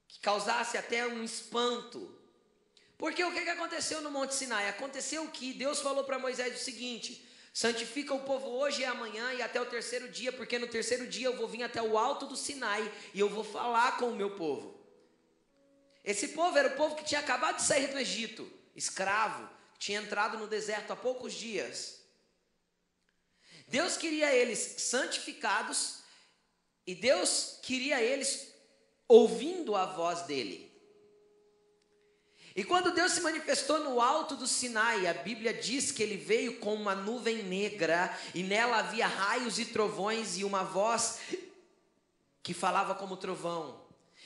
que 0.08 0.18
causasse 0.20 0.78
até 0.78 1.06
um 1.06 1.22
espanto. 1.22 2.16
Porque 2.96 3.22
o 3.22 3.32
que 3.32 3.38
aconteceu 3.40 4.00
no 4.00 4.10
Monte 4.10 4.34
Sinai? 4.34 4.68
Aconteceu 4.68 5.26
que 5.28 5.52
Deus 5.52 5.80
falou 5.80 6.04
para 6.04 6.18
Moisés 6.18 6.54
o 6.54 6.64
seguinte: 6.64 7.26
Santifica 7.52 8.14
o 8.14 8.20
povo 8.20 8.48
hoje 8.48 8.82
e 8.82 8.84
amanhã 8.84 9.32
e 9.34 9.42
até 9.42 9.60
o 9.60 9.66
terceiro 9.66 10.08
dia, 10.08 10.32
porque 10.32 10.58
no 10.58 10.66
terceiro 10.66 11.06
dia 11.06 11.26
eu 11.26 11.36
vou 11.36 11.48
vir 11.48 11.62
até 11.62 11.82
o 11.82 11.98
alto 11.98 12.26
do 12.26 12.36
Sinai 12.36 12.90
e 13.12 13.20
eu 13.20 13.28
vou 13.28 13.44
falar 13.44 13.98
com 13.98 14.10
o 14.10 14.16
meu 14.16 14.36
povo. 14.36 14.78
Esse 16.04 16.28
povo 16.28 16.56
era 16.56 16.68
o 16.68 16.76
povo 16.76 16.96
que 16.96 17.04
tinha 17.04 17.20
acabado 17.20 17.56
de 17.56 17.62
sair 17.62 17.88
do 17.88 17.98
Egito, 17.98 18.50
escravo, 18.74 19.48
tinha 19.78 20.00
entrado 20.00 20.38
no 20.38 20.46
deserto 20.46 20.92
há 20.92 20.96
poucos 20.96 21.34
dias. 21.34 22.00
Deus 23.66 23.96
queria 23.96 24.32
eles 24.34 24.58
santificados 24.78 26.00
e 26.86 26.94
Deus 26.94 27.58
queria 27.62 28.00
eles 28.00 28.52
ouvindo 29.08 29.74
a 29.74 29.86
voz 29.86 30.22
dele. 30.22 30.66
E 32.54 32.64
quando 32.64 32.94
Deus 32.94 33.12
se 33.12 33.20
manifestou 33.20 33.80
no 33.80 34.00
alto 34.00 34.34
do 34.34 34.46
Sinai, 34.46 35.06
a 35.06 35.12
Bíblia 35.12 35.52
diz 35.52 35.92
que 35.92 36.02
ele 36.02 36.16
veio 36.16 36.58
com 36.58 36.74
uma 36.74 36.94
nuvem 36.94 37.42
negra, 37.42 38.18
e 38.34 38.42
nela 38.42 38.78
havia 38.78 39.06
raios 39.06 39.58
e 39.58 39.66
trovões, 39.66 40.38
e 40.38 40.44
uma 40.44 40.64
voz 40.64 41.18
que 42.42 42.54
falava 42.54 42.94
como 42.94 43.18
trovão, 43.18 43.84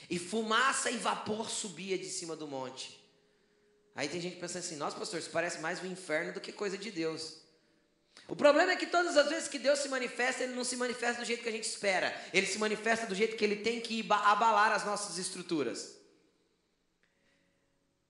e 0.09 0.17
fumaça 0.17 0.89
e 0.89 0.97
vapor 0.97 1.49
subia 1.49 1.97
de 1.97 2.05
cima 2.05 2.33
do 2.33 2.47
monte. 2.47 2.97
Aí 3.93 4.07
tem 4.07 4.21
gente 4.21 4.37
pensando 4.37 4.63
assim: 4.63 4.77
nossa, 4.77 4.97
pastor, 4.97 5.19
isso 5.19 5.29
parece 5.29 5.59
mais 5.59 5.81
o 5.81 5.85
inferno 5.85 6.31
do 6.31 6.39
que 6.39 6.53
coisa 6.53 6.77
de 6.77 6.89
Deus. 6.89 7.40
O 8.31 8.35
problema 8.43 8.71
é 8.71 8.77
que 8.77 8.85
todas 8.85 9.17
as 9.17 9.27
vezes 9.27 9.49
que 9.49 9.59
Deus 9.59 9.79
se 9.79 9.89
manifesta, 9.89 10.43
Ele 10.43 10.53
não 10.53 10.63
se 10.63 10.77
manifesta 10.77 11.21
do 11.21 11.27
jeito 11.27 11.43
que 11.43 11.49
a 11.49 11.51
gente 11.51 11.65
espera, 11.65 12.15
Ele 12.33 12.47
se 12.47 12.57
manifesta 12.57 13.05
do 13.05 13.13
jeito 13.13 13.35
que 13.35 13.43
Ele 13.43 13.57
tem 13.57 13.81
que 13.81 14.07
abalar 14.09 14.71
as 14.71 14.85
nossas 14.85 15.17
estruturas. 15.17 15.97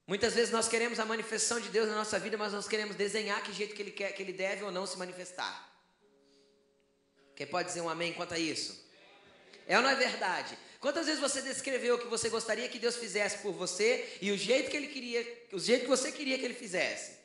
Muitas 0.05 0.35
vezes 0.35 0.51
nós 0.51 0.67
queremos 0.67 0.99
a 0.99 1.05
manifestação 1.05 1.59
de 1.59 1.69
Deus 1.69 1.89
na 1.89 1.95
nossa 1.95 2.19
vida, 2.19 2.37
mas 2.37 2.53
nós 2.53 2.67
queremos 2.67 2.95
desenhar 2.95 3.41
que 3.41 3.51
jeito 3.51 3.73
que 3.73 3.81
ele 3.81 3.89
quer, 3.89 4.11
que 4.11 4.21
ele 4.21 4.31
deve 4.31 4.63
ou 4.63 4.71
não 4.71 4.85
se 4.85 4.95
manifestar. 4.95 5.67
Quem 7.35 7.47
pode 7.47 7.69
dizer 7.69 7.81
um 7.81 7.89
amém 7.89 8.13
quanto 8.13 8.35
a 8.35 8.37
isso? 8.37 8.79
É 9.65 9.75
ou 9.75 9.81
não 9.81 9.89
é 9.89 9.95
verdade? 9.95 10.55
Quantas 10.79 11.07
vezes 11.07 11.19
você 11.19 11.41
descreveu 11.41 11.95
o 11.95 11.97
que 11.97 12.05
você 12.05 12.29
gostaria 12.29 12.69
que 12.69 12.77
Deus 12.77 12.95
fizesse 12.95 13.39
por 13.39 13.53
você 13.53 14.17
e 14.21 14.29
o 14.29 14.37
jeito 14.37 14.69
que 14.69 14.77
ele 14.77 14.87
queria, 14.89 15.45
o 15.51 15.57
jeito 15.57 15.81
que 15.85 15.89
você 15.89 16.11
queria 16.11 16.37
que 16.37 16.45
ele 16.45 16.53
fizesse? 16.53 17.20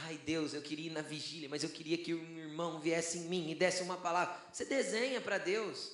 Ai, 0.00 0.18
Deus, 0.24 0.54
eu 0.54 0.62
queria 0.62 0.86
ir 0.86 0.92
na 0.92 1.02
vigília, 1.02 1.48
mas 1.48 1.64
eu 1.64 1.70
queria 1.70 1.98
que 1.98 2.14
um 2.14 2.38
irmão 2.38 2.78
viesse 2.78 3.18
em 3.18 3.22
mim 3.22 3.50
e 3.50 3.54
desse 3.54 3.82
uma 3.82 3.96
palavra. 3.96 4.40
Você 4.52 4.64
desenha 4.64 5.20
para 5.20 5.38
Deus. 5.38 5.92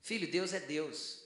Filho, 0.00 0.30
Deus 0.30 0.54
é 0.54 0.60
Deus. 0.60 1.22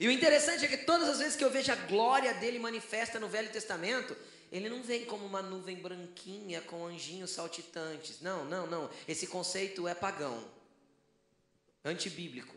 E 0.00 0.08
o 0.08 0.10
interessante 0.10 0.64
é 0.64 0.68
que 0.68 0.78
todas 0.78 1.08
as 1.08 1.18
vezes 1.18 1.36
que 1.36 1.44
eu 1.44 1.50
vejo 1.50 1.70
a 1.70 1.76
glória 1.76 2.34
dele 2.34 2.58
manifesta 2.58 3.20
no 3.20 3.28
Velho 3.28 3.50
Testamento, 3.52 4.16
ele 4.50 4.68
não 4.68 4.82
vem 4.82 5.04
como 5.04 5.24
uma 5.24 5.40
nuvem 5.40 5.76
branquinha 5.76 6.60
com 6.62 6.86
anjinhos 6.86 7.30
saltitantes. 7.30 8.20
Não, 8.20 8.44
não, 8.44 8.66
não. 8.66 8.90
Esse 9.06 9.28
conceito 9.28 9.86
é 9.86 9.94
pagão, 9.94 10.44
antibíblico. 11.84 12.56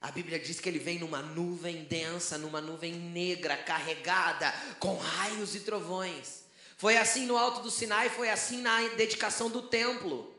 A 0.00 0.10
Bíblia 0.10 0.38
diz 0.38 0.60
que 0.60 0.68
ele 0.68 0.78
vem 0.78 0.98
numa 0.98 1.22
nuvem 1.22 1.84
densa, 1.84 2.36
numa 2.36 2.60
nuvem 2.60 2.92
negra, 2.92 3.56
carregada, 3.56 4.52
com 4.78 4.96
raios 4.96 5.54
e 5.54 5.60
trovões. 5.60 6.43
Foi 6.76 6.96
assim 6.96 7.26
no 7.26 7.36
alto 7.36 7.62
do 7.62 7.70
Sinai, 7.70 8.08
foi 8.10 8.28
assim 8.30 8.60
na 8.60 8.88
dedicação 8.88 9.48
do 9.48 9.62
templo. 9.62 10.34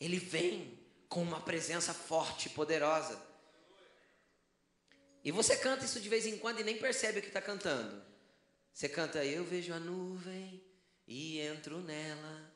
Ele 0.00 0.18
vem 0.18 0.78
com 1.08 1.22
uma 1.22 1.40
presença 1.40 1.94
forte, 1.94 2.50
poderosa. 2.50 3.20
E 5.24 5.32
você 5.32 5.56
canta 5.56 5.84
isso 5.84 6.00
de 6.00 6.08
vez 6.08 6.26
em 6.26 6.38
quando 6.38 6.60
e 6.60 6.64
nem 6.64 6.78
percebe 6.78 7.18
o 7.18 7.22
que 7.22 7.28
está 7.28 7.40
cantando. 7.40 8.00
Você 8.72 8.88
canta, 8.88 9.24
eu 9.24 9.42
vejo 9.42 9.72
a 9.72 9.80
nuvem 9.80 10.62
e 11.08 11.40
entro 11.40 11.80
nela, 11.80 12.54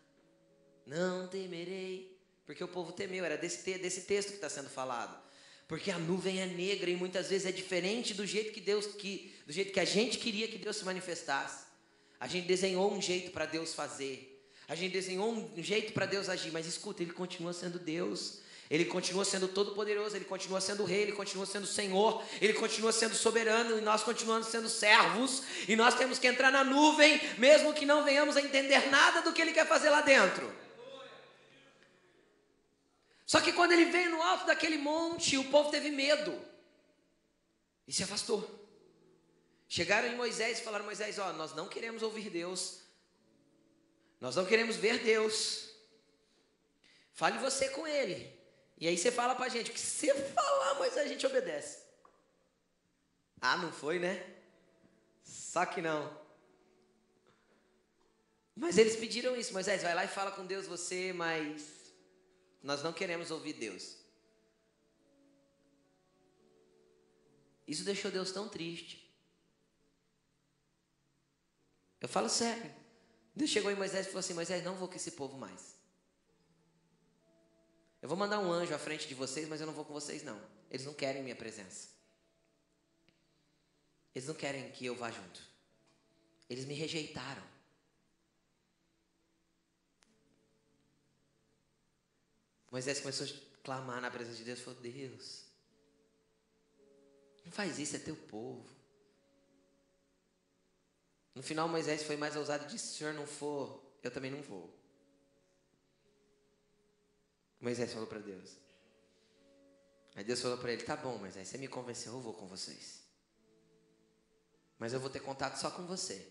não 0.87 1.27
temerei. 1.27 2.21
Porque 2.45 2.63
o 2.63 2.69
povo 2.69 2.93
temeu, 2.93 3.25
era 3.25 3.39
desse, 3.39 3.79
desse 3.79 4.03
texto 4.03 4.29
que 4.29 4.35
está 4.35 4.49
sendo 4.49 4.69
falado. 4.69 5.21
Porque 5.67 5.91
a 5.91 5.99
nuvem 5.99 6.41
é 6.41 6.47
negra 6.47 6.91
e 6.91 6.97
muitas 6.97 7.31
vezes 7.31 7.47
é 7.47 7.53
diferente 7.53 8.13
do 8.13 8.27
jeito 8.27 8.53
que 8.53 8.61
Deus 8.61 8.87
que, 8.87 9.35
do 9.51 9.53
jeito 9.53 9.73
que 9.73 9.81
a 9.81 9.85
gente 9.85 10.17
queria 10.17 10.47
que 10.47 10.57
Deus 10.57 10.77
se 10.77 10.85
manifestasse. 10.85 11.65
A 12.21 12.29
gente 12.29 12.47
desenhou 12.47 12.95
um 12.95 13.03
jeito 13.03 13.33
para 13.33 13.47
Deus 13.47 13.75
fazer. 13.75 14.41
A 14.69 14.77
gente 14.77 14.93
desenhou 14.93 15.29
um 15.29 15.61
jeito 15.61 15.93
para 15.93 16.07
Deus 16.07 16.29
agir, 16.29 16.53
mas 16.53 16.67
escuta, 16.67 17.03
Ele 17.03 17.13
continua 17.13 17.53
sendo 17.53 17.77
Deus. 17.77 18.43
Ele 18.71 18.85
continua 18.85 19.25
sendo 19.25 19.49
todo-poderoso, 19.49 20.15
Ele 20.15 20.25
continua 20.25 20.61
sendo 20.61 20.85
Rei, 20.85 21.03
Ele 21.03 21.13
continua 21.15 21.45
sendo 21.47 21.67
Senhor, 21.67 22.23
Ele 22.41 22.53
continua 22.53 22.93
sendo 22.93 23.17
soberano 23.17 23.77
e 23.77 23.81
nós 23.81 24.05
continuamos 24.05 24.47
sendo 24.47 24.69
servos. 24.69 25.43
E 25.67 25.75
nós 25.75 25.97
temos 25.97 26.21
que 26.21 26.29
entrar 26.29 26.53
na 26.53 26.63
nuvem, 26.63 27.21
mesmo 27.37 27.75
que 27.75 27.85
não 27.85 28.05
venhamos 28.05 28.37
a 28.37 28.41
entender 28.41 28.89
nada 28.89 29.21
do 29.21 29.33
que 29.33 29.43
Ele 29.43 29.53
quer 29.53 29.67
fazer 29.67 29.91
lá 29.91 30.01
dentro. 30.01 30.49
Só 33.27 33.41
que 33.41 33.53
quando 33.53 33.73
Ele 33.73 33.87
veio 33.87 34.11
no 34.11 34.23
alto 34.23 34.47
daquele 34.47 34.79
monte, 34.79 35.37
o 35.37 35.51
povo 35.51 35.73
teve 35.73 35.91
medo 35.91 36.41
e 37.89 37.93
se 37.93 38.05
afastou. 38.05 38.60
Chegaram 39.73 40.09
em 40.09 40.17
Moisés 40.17 40.59
e 40.59 40.63
falaram: 40.63 40.85
Moisés, 40.85 41.17
ó, 41.21 41.33
nós 41.33 41.55
não 41.55 41.69
queremos 41.69 42.03
ouvir 42.03 42.29
Deus, 42.29 42.81
nós 44.21 44.35
não 44.35 44.45
queremos 44.45 44.75
ver 44.75 44.99
Deus. 44.99 45.71
Fale 47.13 47.39
você 47.39 47.69
com 47.69 47.87
ele. 47.87 48.37
E 48.77 48.89
aí 48.89 48.99
você 48.99 49.13
fala 49.13 49.37
para 49.37 49.47
a 49.47 49.49
gente: 49.49 49.71
o 49.71 49.73
que 49.73 49.79
você 49.79 50.13
falar, 50.35 50.75
Moisés, 50.75 51.07
a 51.07 51.09
gente 51.09 51.25
obedece. 51.25 51.85
Ah, 53.41 53.57
não 53.59 53.73
foi, 53.73 54.01
né? 54.01 54.27
Só 55.23 55.65
que 55.65 55.81
não. 55.81 56.19
Mas 58.57 58.77
eles 58.77 58.97
pediram 58.97 59.37
isso, 59.37 59.53
Moisés, 59.53 59.85
vai 59.85 59.95
lá 59.95 60.05
e 60.05 60.09
fala 60.09 60.33
com 60.33 60.45
Deus 60.45 60.67
você, 60.67 61.13
mas 61.13 61.95
nós 62.61 62.83
não 62.83 62.93
queremos 62.93 63.31
ouvir 63.31 63.53
Deus. 63.53 63.97
Isso 67.69 67.85
deixou 67.85 68.11
Deus 68.11 68.33
tão 68.33 68.49
triste. 68.49 69.00
Eu 72.01 72.09
falo 72.09 72.29
sério. 72.29 72.75
Deus 73.35 73.51
chegou 73.51 73.71
em 73.71 73.77
Moisés 73.77 74.07
e 74.07 74.09
falou 74.09 74.21
assim: 74.21 74.35
Moisés, 74.35 74.65
não 74.65 74.75
vou 74.75 74.89
com 74.89 74.95
esse 74.95 75.13
povo 75.13 75.37
mais. 75.37 75.77
Eu 78.01 78.09
vou 78.09 78.17
mandar 78.17 78.39
um 78.39 78.51
anjo 78.51 78.75
à 78.75 78.79
frente 78.79 79.07
de 79.07 79.15
vocês, 79.15 79.47
mas 79.47 79.61
eu 79.61 79.67
não 79.67 79.75
vou 79.75 79.85
com 79.85 79.93
vocês, 79.93 80.23
não. 80.23 80.41
Eles 80.71 80.87
não 80.87 80.95
querem 80.95 81.23
minha 81.23 81.37
presença. 81.37 81.89
Eles 84.15 84.27
não 84.27 84.35
querem 84.35 84.71
que 84.73 84.87
eu 84.87 84.97
vá 84.97 85.11
junto. 85.11 85.47
Eles 86.49 86.65
me 86.65 86.75
rejeitaram. 86.75 87.43
Moisés 92.71 93.01
começou 93.01 93.27
a 93.27 93.63
clamar 93.63 94.01
na 94.01 94.11
presença 94.11 94.39
de 94.39 94.45
Deus. 94.45 94.61
Falou: 94.61 94.81
Deus, 94.81 95.45
não 97.45 97.53
faz 97.53 97.79
isso, 97.79 97.97
é 97.97 97.99
teu 97.99 98.17
povo. 98.17 98.80
No 101.35 101.43
final, 101.43 101.69
Moisés 101.69 102.03
foi 102.03 102.17
mais 102.17 102.37
ousado 102.37 102.65
e 102.65 102.69
disse: 102.69 102.87
Se 102.89 102.95
o 102.95 102.99
senhor 102.99 103.15
não 103.15 103.27
for, 103.27 103.83
eu 104.03 104.11
também 104.11 104.31
não 104.31 104.43
vou. 104.43 104.75
Moisés 107.61 107.93
falou 107.93 108.07
para 108.07 108.19
Deus. 108.19 108.57
Aí 110.15 110.25
Deus 110.25 110.41
falou 110.41 110.59
para 110.59 110.73
ele: 110.73 110.83
Tá 110.83 110.97
bom, 110.97 111.19
Moisés, 111.19 111.49
você 111.49 111.59
me 111.59 111.69
convenceu, 111.69 112.13
eu 112.13 112.21
vou 112.21 112.35
com 112.35 112.47
vocês. 112.47 113.01
Mas 114.79 114.93
eu 114.93 115.01
vou 115.01 115.11
ter 115.11 115.21
contato 115.21 115.57
só 115.57 115.71
com 115.71 115.85
você. 115.87 116.27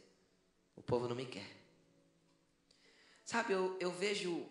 O 0.76 0.82
povo 0.82 1.08
não 1.08 1.16
me 1.16 1.26
quer. 1.26 1.58
Sabe, 3.24 3.54
eu, 3.54 3.78
eu 3.80 3.92
vejo 3.92 4.48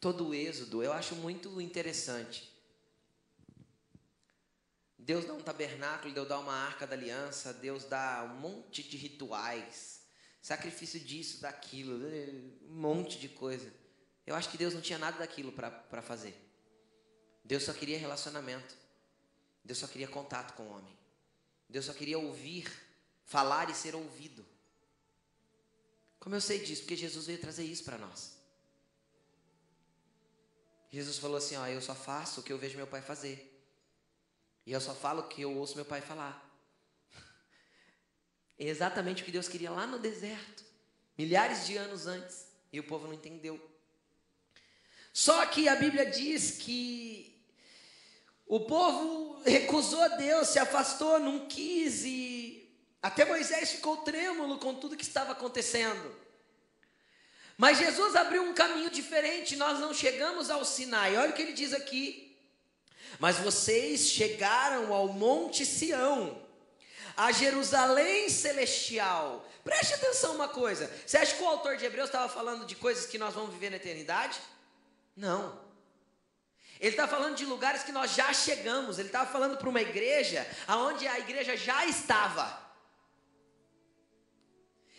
todo 0.00 0.28
o 0.28 0.34
êxodo, 0.34 0.82
eu 0.82 0.92
acho 0.92 1.14
muito 1.16 1.60
interessante. 1.60 2.53
Deus 5.04 5.26
dá 5.26 5.34
um 5.34 5.42
tabernáculo, 5.42 6.14
Deus 6.14 6.26
dá 6.26 6.38
uma 6.38 6.54
arca 6.54 6.86
da 6.86 6.96
aliança, 6.96 7.52
Deus 7.52 7.84
dá 7.84 8.24
um 8.24 8.40
monte 8.40 8.82
de 8.82 8.96
rituais, 8.96 10.00
sacrifício 10.40 10.98
disso, 10.98 11.42
daquilo, 11.42 11.94
um 12.62 12.74
monte 12.74 13.18
de 13.18 13.28
coisa. 13.28 13.70
Eu 14.26 14.34
acho 14.34 14.48
que 14.48 14.56
Deus 14.56 14.72
não 14.72 14.80
tinha 14.80 14.98
nada 14.98 15.18
daquilo 15.18 15.52
para 15.52 16.00
fazer. 16.00 16.34
Deus 17.44 17.64
só 17.64 17.74
queria 17.74 17.98
relacionamento. 17.98 18.74
Deus 19.62 19.78
só 19.78 19.86
queria 19.86 20.08
contato 20.08 20.54
com 20.54 20.62
o 20.62 20.70
homem. 20.70 20.98
Deus 21.68 21.84
só 21.84 21.92
queria 21.92 22.18
ouvir, 22.18 22.66
falar 23.26 23.68
e 23.68 23.74
ser 23.74 23.94
ouvido. 23.94 24.44
Como 26.18 26.34
eu 26.34 26.40
sei 26.40 26.60
disso? 26.60 26.82
Porque 26.82 26.96
Jesus 26.96 27.26
veio 27.26 27.38
trazer 27.38 27.64
isso 27.64 27.84
para 27.84 27.98
nós. 27.98 28.38
Jesus 30.90 31.18
falou 31.18 31.36
assim: 31.36 31.56
Ó, 31.56 31.66
eu 31.66 31.82
só 31.82 31.94
faço 31.94 32.40
o 32.40 32.42
que 32.42 32.52
eu 32.52 32.58
vejo 32.58 32.78
meu 32.78 32.86
pai 32.86 33.02
fazer. 33.02 33.53
E 34.66 34.72
eu 34.72 34.80
só 34.80 34.94
falo 34.94 35.24
que 35.24 35.42
eu 35.42 35.56
ouço 35.56 35.76
meu 35.76 35.84
pai 35.84 36.00
falar. 36.00 36.42
É 38.56 38.66
exatamente 38.66 39.20
o 39.20 39.24
que 39.24 39.32
Deus 39.32 39.48
queria 39.48 39.68
lá 39.68 39.84
no 39.84 39.98
deserto, 39.98 40.64
milhares 41.18 41.66
de 41.66 41.76
anos 41.76 42.06
antes, 42.06 42.46
e 42.72 42.78
o 42.78 42.84
povo 42.84 43.08
não 43.08 43.14
entendeu. 43.14 43.60
Só 45.12 45.44
que 45.46 45.68
a 45.68 45.74
Bíblia 45.74 46.06
diz 46.06 46.52
que 46.52 47.34
o 48.46 48.60
povo 48.60 49.42
recusou 49.44 50.16
Deus, 50.16 50.48
se 50.48 50.58
afastou, 50.60 51.18
não 51.18 51.46
quis, 51.46 52.04
e 52.04 52.72
até 53.02 53.24
Moisés 53.24 53.72
ficou 53.72 53.98
trêmulo 53.98 54.58
com 54.58 54.74
tudo 54.74 54.96
que 54.96 55.02
estava 55.02 55.32
acontecendo. 55.32 56.14
Mas 57.56 57.78
Jesus 57.78 58.16
abriu 58.16 58.42
um 58.42 58.54
caminho 58.54 58.90
diferente, 58.90 59.56
nós 59.56 59.78
não 59.78 59.94
chegamos 59.94 60.50
ao 60.50 60.64
Sinai. 60.64 61.16
Olha 61.16 61.30
o 61.30 61.32
que 61.32 61.42
ele 61.42 61.52
diz 61.52 61.72
aqui, 61.72 62.23
mas 63.18 63.38
vocês 63.38 64.10
chegaram 64.10 64.92
ao 64.92 65.08
Monte 65.08 65.64
Sião, 65.64 66.40
a 67.16 67.32
Jerusalém 67.32 68.28
celestial. 68.28 69.46
Preste 69.62 69.94
atenção 69.94 70.34
uma 70.34 70.48
coisa. 70.48 70.90
Você 71.06 71.16
acha 71.16 71.34
que 71.34 71.42
o 71.42 71.48
autor 71.48 71.76
de 71.76 71.84
Hebreus 71.84 72.08
estava 72.08 72.28
falando 72.28 72.66
de 72.66 72.74
coisas 72.74 73.06
que 73.06 73.18
nós 73.18 73.34
vamos 73.34 73.52
viver 73.52 73.70
na 73.70 73.76
eternidade? 73.76 74.38
Não. 75.16 75.58
Ele 76.80 76.90
está 76.90 77.06
falando 77.06 77.36
de 77.36 77.46
lugares 77.46 77.82
que 77.82 77.92
nós 77.92 78.14
já 78.14 78.32
chegamos. 78.32 78.98
Ele 78.98 79.08
estava 79.08 79.30
falando 79.30 79.56
para 79.56 79.68
uma 79.68 79.80
igreja 79.80 80.46
aonde 80.66 81.06
a 81.06 81.18
igreja 81.18 81.56
já 81.56 81.86
estava. 81.86 82.63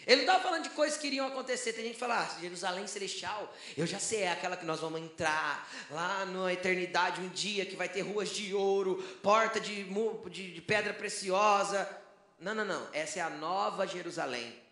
Ele 0.05 0.17
não 0.17 0.23
estava 0.23 0.43
falando 0.43 0.63
de 0.63 0.69
coisas 0.69 0.97
que 0.97 1.07
iriam 1.07 1.27
acontecer. 1.27 1.73
Tem 1.73 1.83
gente 1.83 1.93
que 1.95 1.99
fala, 1.99 2.19
ah, 2.19 2.39
Jerusalém 2.39 2.85
Celestial, 2.85 3.53
eu 3.75 3.87
já 3.87 3.99
sei, 3.99 4.21
é 4.21 4.31
aquela 4.31 4.55
que 4.55 4.65
nós 4.65 4.79
vamos 4.79 5.01
entrar 5.01 5.69
lá 5.89 6.25
na 6.25 6.53
eternidade 6.53 7.21
um 7.21 7.29
dia, 7.29 7.65
que 7.65 7.75
vai 7.75 7.89
ter 7.89 8.01
ruas 8.01 8.29
de 8.29 8.53
ouro, 8.53 9.03
porta 9.23 9.59
de, 9.59 9.85
de, 10.29 10.53
de 10.53 10.61
pedra 10.61 10.93
preciosa. 10.93 11.89
Não, 12.39 12.53
não, 12.53 12.65
não. 12.65 12.87
Essa 12.93 13.19
é 13.19 13.21
a 13.21 13.29
nova 13.29 13.87
Jerusalém. 13.87 14.65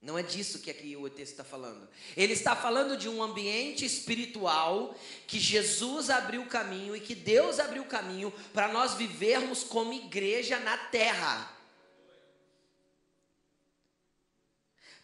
Não 0.00 0.16
é 0.16 0.22
disso 0.22 0.60
que 0.60 0.70
aqui 0.70 0.96
o 0.96 1.10
texto 1.10 1.32
está 1.32 1.44
falando. 1.44 1.88
Ele 2.16 2.32
está 2.32 2.54
falando 2.54 2.96
de 2.96 3.08
um 3.08 3.20
ambiente 3.20 3.84
espiritual 3.84 4.94
que 5.26 5.40
Jesus 5.40 6.08
abriu 6.08 6.42
o 6.42 6.46
caminho 6.46 6.94
e 6.94 7.00
que 7.00 7.16
Deus 7.16 7.58
abriu 7.58 7.82
o 7.82 7.88
caminho 7.88 8.32
para 8.54 8.68
nós 8.68 8.94
vivermos 8.94 9.64
como 9.64 9.92
igreja 9.92 10.58
na 10.60 10.78
terra. 10.78 11.57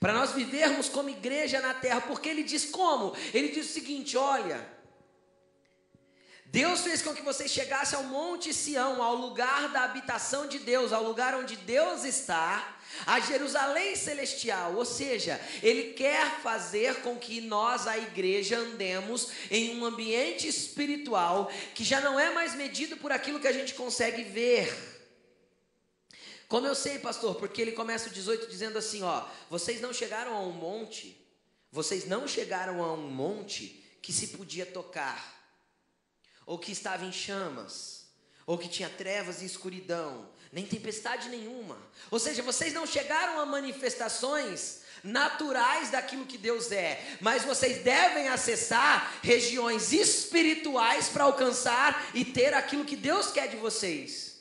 Para 0.04 0.12
nós 0.12 0.32
vivermos 0.32 0.86
como 0.86 1.08
igreja 1.08 1.62
na 1.62 1.72
terra, 1.72 2.02
porque 2.02 2.28
ele 2.28 2.42
diz 2.42 2.66
como? 2.66 3.16
Ele 3.32 3.48
diz 3.48 3.70
o 3.70 3.72
seguinte: 3.72 4.18
olha, 4.18 4.60
Deus 6.44 6.82
fez 6.82 7.00
com 7.00 7.14
que 7.14 7.22
vocês 7.22 7.50
chegassem 7.50 7.98
ao 7.98 8.04
Monte 8.04 8.52
Sião, 8.52 9.02
ao 9.02 9.14
lugar 9.14 9.70
da 9.70 9.84
habitação 9.84 10.46
de 10.46 10.58
Deus, 10.58 10.92
ao 10.92 11.02
lugar 11.02 11.34
onde 11.34 11.56
Deus 11.56 12.04
está, 12.04 12.76
a 13.06 13.18
Jerusalém 13.18 13.96
celestial, 13.96 14.74
ou 14.74 14.84
seja, 14.84 15.40
Ele 15.62 15.94
quer 15.94 16.38
fazer 16.42 16.96
com 16.96 17.16
que 17.16 17.40
nós, 17.40 17.86
a 17.86 17.96
igreja, 17.96 18.58
andemos 18.58 19.30
em 19.50 19.80
um 19.80 19.86
ambiente 19.86 20.46
espiritual 20.46 21.50
que 21.74 21.82
já 21.82 22.02
não 22.02 22.20
é 22.20 22.28
mais 22.28 22.54
medido 22.54 22.98
por 22.98 23.10
aquilo 23.10 23.40
que 23.40 23.48
a 23.48 23.52
gente 23.52 23.72
consegue 23.72 24.22
ver 24.22 24.93
como 26.48 26.66
eu 26.66 26.74
sei, 26.74 26.98
pastor? 26.98 27.36
Porque 27.36 27.60
ele 27.60 27.72
começa 27.72 28.08
o 28.08 28.12
18 28.12 28.48
dizendo 28.48 28.78
assim: 28.78 29.02
ó, 29.02 29.26
vocês 29.50 29.80
não 29.80 29.92
chegaram 29.92 30.34
a 30.34 30.40
um 30.40 30.52
monte, 30.52 31.16
vocês 31.70 32.06
não 32.06 32.28
chegaram 32.28 32.82
a 32.82 32.92
um 32.92 33.08
monte 33.08 33.84
que 34.02 34.12
se 34.12 34.28
podia 34.28 34.66
tocar, 34.66 35.52
ou 36.46 36.58
que 36.58 36.72
estava 36.72 37.04
em 37.04 37.12
chamas, 37.12 38.06
ou 38.46 38.58
que 38.58 38.68
tinha 38.68 38.88
trevas 38.90 39.40
e 39.40 39.46
escuridão, 39.46 40.28
nem 40.52 40.66
tempestade 40.66 41.28
nenhuma. 41.28 41.78
Ou 42.10 42.18
seja, 42.18 42.42
vocês 42.42 42.72
não 42.72 42.86
chegaram 42.86 43.40
a 43.40 43.46
manifestações 43.46 44.82
naturais 45.02 45.90
daquilo 45.90 46.24
que 46.26 46.38
Deus 46.38 46.72
é, 46.72 47.02
mas 47.20 47.44
vocês 47.44 47.82
devem 47.82 48.28
acessar 48.28 49.18
regiões 49.22 49.92
espirituais 49.92 51.08
para 51.08 51.24
alcançar 51.24 52.10
e 52.14 52.24
ter 52.24 52.54
aquilo 52.54 52.84
que 52.84 52.96
Deus 52.96 53.30
quer 53.30 53.48
de 53.48 53.56
vocês. 53.56 54.33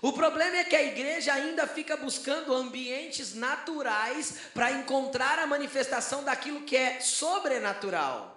O 0.00 0.12
problema 0.12 0.56
é 0.58 0.64
que 0.64 0.76
a 0.76 0.82
igreja 0.82 1.32
ainda 1.32 1.66
fica 1.66 1.96
buscando 1.96 2.54
ambientes 2.54 3.34
naturais 3.34 4.38
para 4.54 4.70
encontrar 4.70 5.38
a 5.38 5.46
manifestação 5.46 6.22
daquilo 6.22 6.62
que 6.62 6.76
é 6.76 7.00
sobrenatural. 7.00 8.36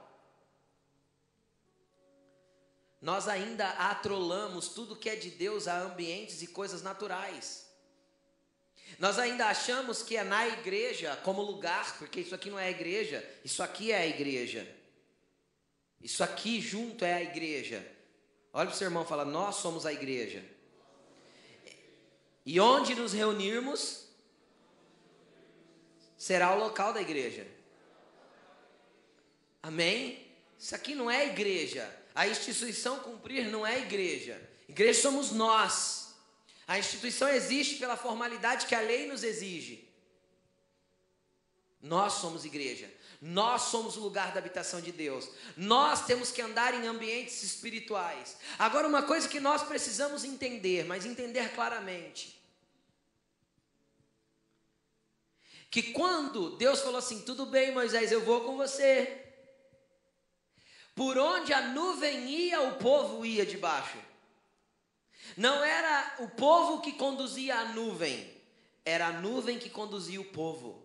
Nós 3.01 3.27
ainda 3.27 3.67
atrolamos 3.69 4.69
tudo 4.69 4.95
que 4.95 5.09
é 5.09 5.15
de 5.15 5.31
Deus 5.31 5.67
a 5.67 5.79
ambientes 5.79 6.41
e 6.41 6.47
coisas 6.47 6.81
naturais. 6.81 7.69
Nós 8.99 9.17
ainda 9.17 9.47
achamos 9.47 10.03
que 10.03 10.17
é 10.17 10.23
na 10.23 10.47
igreja 10.47 11.15
como 11.23 11.41
lugar, 11.41 11.97
porque 11.97 12.21
isso 12.21 12.35
aqui 12.35 12.49
não 12.49 12.59
é 12.59 12.69
igreja, 12.69 13.27
isso 13.43 13.63
aqui 13.63 13.91
é 13.91 13.97
a 13.97 14.07
igreja. 14.07 14.67
Isso 15.99 16.23
aqui 16.23 16.59
junto 16.59 17.05
é 17.05 17.13
a 17.13 17.21
igreja. 17.21 17.85
Olha 18.53 18.67
para 18.67 18.75
o 18.75 18.77
seu 18.77 18.87
irmão 18.87 19.03
e 19.03 19.07
fala: 19.07 19.23
Nós 19.23 19.55
somos 19.55 19.85
a 19.85 19.93
igreja. 19.93 20.43
E 22.45 22.59
onde 22.59 22.95
nos 22.95 23.13
reunirmos 23.13 24.07
será 26.17 26.55
o 26.55 26.59
local 26.59 26.93
da 26.93 27.01
igreja. 27.01 27.47
Amém? 29.61 30.27
Isso 30.57 30.75
aqui 30.75 30.95
não 30.95 31.09
é 31.09 31.27
igreja. 31.27 31.89
A 32.13 32.27
instituição 32.27 32.99
cumprir 32.99 33.49
não 33.49 33.65
é 33.65 33.79
igreja. 33.79 34.41
Igreja 34.67 35.01
somos 35.01 35.31
nós. 35.31 36.15
A 36.67 36.79
instituição 36.79 37.27
existe 37.29 37.75
pela 37.77 37.97
formalidade 37.97 38.65
que 38.65 38.75
a 38.75 38.81
lei 38.81 39.07
nos 39.07 39.23
exige. 39.23 39.87
Nós 41.81 42.13
somos 42.13 42.45
igreja. 42.45 42.89
Nós 43.21 43.63
somos 43.63 43.97
o 43.97 43.99
lugar 43.99 44.33
da 44.33 44.39
habitação 44.39 44.81
de 44.81 44.91
Deus. 44.91 45.29
Nós 45.55 46.07
temos 46.07 46.31
que 46.31 46.41
andar 46.41 46.73
em 46.73 46.87
ambientes 46.87 47.43
espirituais. 47.43 48.35
Agora, 48.57 48.87
uma 48.87 49.03
coisa 49.03 49.29
que 49.29 49.39
nós 49.39 49.61
precisamos 49.61 50.23
entender, 50.23 50.85
mas 50.85 51.05
entender 51.05 51.53
claramente. 51.53 52.41
Que 55.69 55.83
quando 55.93 56.57
Deus 56.57 56.81
falou 56.81 56.97
assim: 56.97 57.21
tudo 57.21 57.45
bem, 57.45 57.71
Moisés, 57.71 58.11
eu 58.11 58.25
vou 58.25 58.41
com 58.41 58.57
você. 58.57 59.23
Por 60.95 61.15
onde 61.17 61.53
a 61.53 61.61
nuvem 61.67 62.27
ia, 62.27 62.61
o 62.61 62.77
povo 62.77 63.23
ia 63.23 63.45
debaixo. 63.45 63.97
Não 65.37 65.63
era 65.63 66.15
o 66.19 66.27
povo 66.27 66.81
que 66.81 66.93
conduzia 66.93 67.55
a 67.55 67.65
nuvem, 67.65 68.29
era 68.83 69.07
a 69.07 69.13
nuvem 69.13 69.59
que 69.59 69.69
conduzia 69.69 70.19
o 70.19 70.25
povo. 70.25 70.80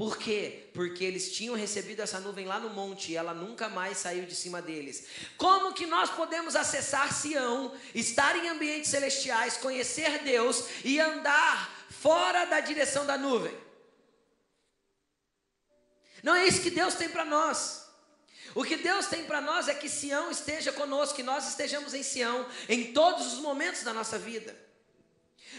Por 0.00 0.16
quê? 0.16 0.70
Porque 0.72 1.04
eles 1.04 1.30
tinham 1.30 1.54
recebido 1.54 2.00
essa 2.00 2.18
nuvem 2.18 2.46
lá 2.46 2.58
no 2.58 2.70
monte 2.70 3.12
e 3.12 3.16
ela 3.16 3.34
nunca 3.34 3.68
mais 3.68 3.98
saiu 3.98 4.24
de 4.24 4.34
cima 4.34 4.62
deles. 4.62 5.04
Como 5.36 5.74
que 5.74 5.84
nós 5.84 6.08
podemos 6.08 6.56
acessar 6.56 7.12
Sião, 7.12 7.76
estar 7.94 8.34
em 8.34 8.48
ambientes 8.48 8.90
celestiais, 8.90 9.58
conhecer 9.58 10.20
Deus 10.20 10.64
e 10.86 10.98
andar 10.98 11.86
fora 11.90 12.46
da 12.46 12.60
direção 12.60 13.04
da 13.04 13.18
nuvem? 13.18 13.54
Não 16.22 16.34
é 16.34 16.46
isso 16.46 16.62
que 16.62 16.70
Deus 16.70 16.94
tem 16.94 17.10
para 17.10 17.26
nós. 17.26 17.86
O 18.54 18.64
que 18.64 18.78
Deus 18.78 19.04
tem 19.04 19.24
para 19.24 19.42
nós 19.42 19.68
é 19.68 19.74
que 19.74 19.90
Sião 19.90 20.30
esteja 20.30 20.72
conosco, 20.72 21.16
que 21.16 21.22
nós 21.22 21.46
estejamos 21.46 21.92
em 21.92 22.02
Sião 22.02 22.48
em 22.70 22.94
todos 22.94 23.34
os 23.34 23.40
momentos 23.40 23.82
da 23.82 23.92
nossa 23.92 24.18
vida. 24.18 24.56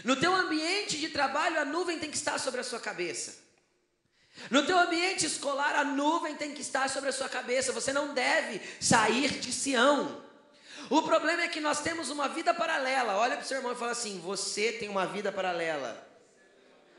No 0.03 0.15
teu 0.15 0.33
ambiente 0.33 0.97
de 0.97 1.09
trabalho, 1.09 1.59
a 1.59 1.63
nuvem 1.63 1.99
tem 1.99 2.09
que 2.09 2.17
estar 2.17 2.39
sobre 2.39 2.59
a 2.59 2.63
sua 2.63 2.79
cabeça. 2.79 3.40
No 4.49 4.65
teu 4.65 4.77
ambiente 4.77 5.25
escolar, 5.25 5.75
a 5.75 5.83
nuvem 5.83 6.35
tem 6.35 6.53
que 6.53 6.61
estar 6.61 6.89
sobre 6.89 7.09
a 7.09 7.13
sua 7.13 7.29
cabeça. 7.29 7.71
Você 7.71 7.93
não 7.93 8.13
deve 8.13 8.61
sair 8.79 9.29
de 9.39 9.51
Sião. 9.51 10.21
O 10.89 11.03
problema 11.03 11.43
é 11.43 11.47
que 11.47 11.59
nós 11.59 11.81
temos 11.81 12.09
uma 12.09 12.27
vida 12.27 12.53
paralela. 12.53 13.17
Olha 13.17 13.35
para 13.35 13.45
o 13.45 13.47
seu 13.47 13.57
irmão 13.57 13.71
e 13.71 13.75
fala 13.75 13.91
assim: 13.91 14.19
Você 14.19 14.73
tem 14.73 14.89
uma 14.89 15.05
vida 15.05 15.31
paralela. 15.31 16.07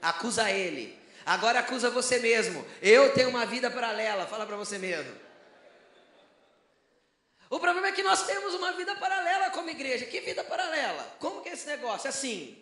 Acusa 0.00 0.50
ele. 0.50 0.98
Agora 1.24 1.60
acusa 1.60 1.90
você 1.90 2.18
mesmo. 2.18 2.66
Eu 2.80 3.12
tenho 3.12 3.28
uma 3.28 3.46
vida 3.46 3.70
paralela. 3.70 4.26
Fala 4.26 4.46
para 4.46 4.56
você 4.56 4.78
mesmo. 4.78 5.14
O 7.50 7.60
problema 7.60 7.88
é 7.88 7.92
que 7.92 8.02
nós 8.02 8.26
temos 8.26 8.54
uma 8.54 8.72
vida 8.72 8.94
paralela 8.96 9.50
como 9.50 9.68
igreja. 9.68 10.06
Que 10.06 10.20
vida 10.20 10.42
paralela? 10.42 11.16
Como 11.18 11.42
que 11.42 11.50
é 11.50 11.52
esse 11.52 11.66
negócio? 11.66 12.08
Assim. 12.08 12.61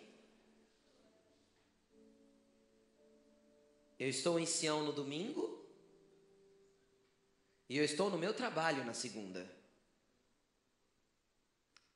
Eu 4.01 4.09
estou 4.09 4.39
em 4.39 4.47
Sião 4.47 4.83
no 4.83 4.91
domingo 4.91 5.43
e 7.69 7.77
eu 7.77 7.85
estou 7.85 8.09
no 8.09 8.17
meu 8.17 8.33
trabalho 8.33 8.83
na 8.83 8.95
segunda. 8.95 9.47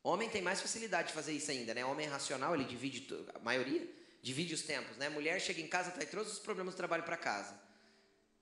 Homem 0.03 0.29
tem 0.29 0.41
mais 0.41 0.61
facilidade 0.61 1.07
de 1.07 1.13
fazer 1.15 1.33
isso 1.33 1.49
ainda, 1.49 1.73
né? 1.73 1.83
Homem 1.83 2.05
é 2.05 2.09
racional, 2.09 2.53
ele 2.53 2.63
divide 2.63 3.07
a 3.33 3.39
maioria 3.39 4.05
divide 4.25 4.55
os 4.55 4.63
tempos, 4.63 4.97
né? 4.97 5.07
Mulher 5.07 5.39
chega 5.39 5.61
em 5.61 5.67
casa, 5.67 5.91
traz 5.91 6.09
todos 6.09 6.33
os 6.33 6.39
problemas 6.39 6.73
do 6.73 6.77
trabalho 6.77 7.03
para 7.03 7.15
casa. 7.15 7.53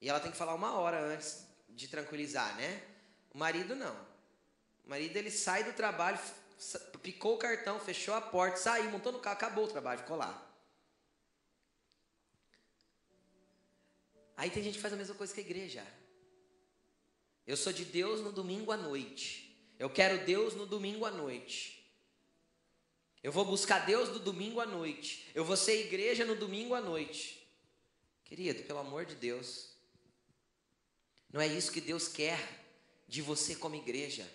E 0.01 0.07
ela 0.07 0.19
tem 0.19 0.31
que 0.31 0.37
falar 0.37 0.55
uma 0.55 0.79
hora 0.79 0.97
antes 0.97 1.45
de 1.67 1.89
tranquilizar, 1.89 2.55
né? 2.55 2.81
O 3.33 3.37
marido 3.37 3.75
não. 3.75 3.93
O 4.85 4.89
marido 4.89 5.17
ele 5.17 5.29
sai 5.29 5.65
do 5.65 5.73
trabalho, 5.73 6.17
picou 7.01 7.35
o 7.35 7.37
cartão, 7.37 7.81
fechou 7.81 8.13
a 8.13 8.21
porta, 8.21 8.55
saiu, 8.55 8.89
montou 8.91 9.11
no 9.11 9.19
carro, 9.19 9.35
acabou 9.35 9.65
o 9.65 9.67
trabalho, 9.67 9.99
ficou 9.99 10.15
lá. 10.15 10.52
Aí 14.35 14.49
tem 14.49 14.63
gente 14.63 14.75
que 14.75 14.81
faz 14.81 14.93
a 14.93 14.97
mesma 14.97 15.15
coisa 15.15 15.33
que 15.33 15.39
a 15.39 15.43
igreja. 15.43 15.85
Eu 17.45 17.57
sou 17.57 17.73
de 17.73 17.85
Deus 17.85 18.21
no 18.21 18.31
domingo 18.31 18.71
à 18.71 18.77
noite. 18.77 19.57
Eu 19.77 19.89
quero 19.89 20.25
Deus 20.25 20.55
no 20.55 20.65
domingo 20.65 21.05
à 21.05 21.11
noite. 21.11 21.83
Eu 23.21 23.31
vou 23.31 23.45
buscar 23.45 23.85
Deus 23.85 24.09
no 24.09 24.19
domingo 24.19 24.59
à 24.59 24.65
noite. 24.65 25.29
Eu 25.33 25.45
vou 25.45 25.55
ser 25.55 25.79
igreja 25.79 26.25
no 26.25 26.35
domingo 26.35 26.73
à 26.73 26.81
noite. 26.81 27.47
Querido, 28.23 28.63
pelo 28.63 28.79
amor 28.79 29.05
de 29.05 29.15
Deus. 29.15 29.69
Não 31.31 31.39
é 31.39 31.47
isso 31.47 31.71
que 31.71 31.81
Deus 31.81 32.07
quer 32.07 32.39
de 33.07 33.21
você 33.21 33.55
como 33.55 33.75
igreja. 33.75 34.29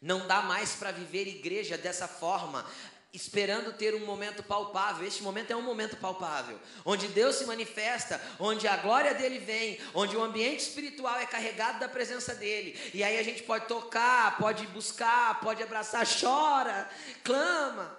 Não 0.00 0.26
dá 0.26 0.42
mais 0.42 0.74
para 0.74 0.92
viver 0.92 1.26
igreja 1.26 1.78
dessa 1.78 2.06
forma, 2.06 2.68
esperando 3.14 3.72
ter 3.72 3.94
um 3.94 4.04
momento 4.04 4.42
palpável. 4.42 5.06
Este 5.06 5.22
momento 5.22 5.52
é 5.52 5.56
um 5.56 5.62
momento 5.62 5.96
palpável, 5.96 6.58
onde 6.84 7.06
Deus 7.08 7.36
se 7.36 7.46
manifesta, 7.46 8.20
onde 8.40 8.66
a 8.66 8.76
glória 8.76 9.14
dele 9.14 9.38
vem, 9.38 9.78
onde 9.94 10.16
o 10.16 10.22
ambiente 10.22 10.60
espiritual 10.60 11.16
é 11.16 11.24
carregado 11.24 11.78
da 11.78 11.88
presença 11.88 12.34
dele. 12.34 12.78
E 12.92 13.04
aí 13.04 13.16
a 13.16 13.22
gente 13.22 13.44
pode 13.44 13.66
tocar, 13.66 14.36
pode 14.36 14.66
buscar, 14.66 15.38
pode 15.40 15.62
abraçar, 15.62 16.04
chora, 16.04 16.90
clama, 17.22 17.96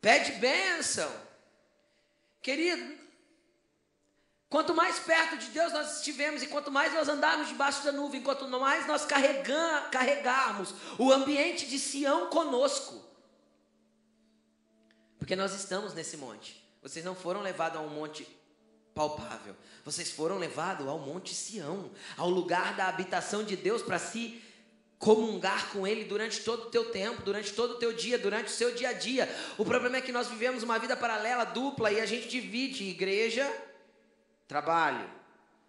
pede 0.00 0.32
bênção. 0.32 1.10
Querido, 2.42 3.08
Quanto 4.50 4.74
mais 4.74 4.98
perto 4.98 5.36
de 5.36 5.48
Deus 5.48 5.74
nós 5.74 5.98
estivermos 5.98 6.42
e 6.42 6.46
quanto 6.46 6.70
mais 6.70 6.94
nós 6.94 7.06
andarmos 7.06 7.48
debaixo 7.48 7.84
da 7.84 7.92
nuvem, 7.92 8.22
quanto 8.22 8.48
mais 8.48 8.86
nós 8.86 9.04
carregar, 9.04 9.90
carregarmos 9.90 10.72
o 10.98 11.12
ambiente 11.12 11.66
de 11.66 11.78
Sião 11.78 12.28
conosco. 12.28 13.06
Porque 15.28 15.36
nós 15.36 15.52
estamos 15.52 15.92
nesse 15.92 16.16
monte. 16.16 16.58
Vocês 16.80 17.04
não 17.04 17.14
foram 17.14 17.42
levados 17.42 17.78
a 17.78 17.82
um 17.82 17.90
monte 17.90 18.26
palpável. 18.94 19.54
Vocês 19.84 20.10
foram 20.10 20.38
levados 20.38 20.88
ao 20.88 20.98
monte 20.98 21.34
Sião, 21.34 21.90
ao 22.16 22.30
lugar 22.30 22.74
da 22.74 22.88
habitação 22.88 23.44
de 23.44 23.54
Deus 23.54 23.82
para 23.82 23.98
se 23.98 24.42
comungar 24.98 25.70
com 25.70 25.86
Ele 25.86 26.06
durante 26.06 26.40
todo 26.40 26.68
o 26.68 26.70
teu 26.70 26.90
tempo, 26.90 27.20
durante 27.20 27.52
todo 27.52 27.72
o 27.72 27.74
teu 27.74 27.92
dia, 27.92 28.18
durante 28.18 28.46
o 28.46 28.50
seu 28.50 28.74
dia 28.74 28.88
a 28.88 28.92
dia. 28.94 29.28
O 29.58 29.66
problema 29.66 29.98
é 29.98 30.00
que 30.00 30.12
nós 30.12 30.28
vivemos 30.28 30.62
uma 30.62 30.78
vida 30.78 30.96
paralela, 30.96 31.44
dupla, 31.44 31.92
e 31.92 32.00
a 32.00 32.06
gente 32.06 32.26
divide 32.26 32.84
igreja 32.84 33.46
Trabalho. 34.46 35.06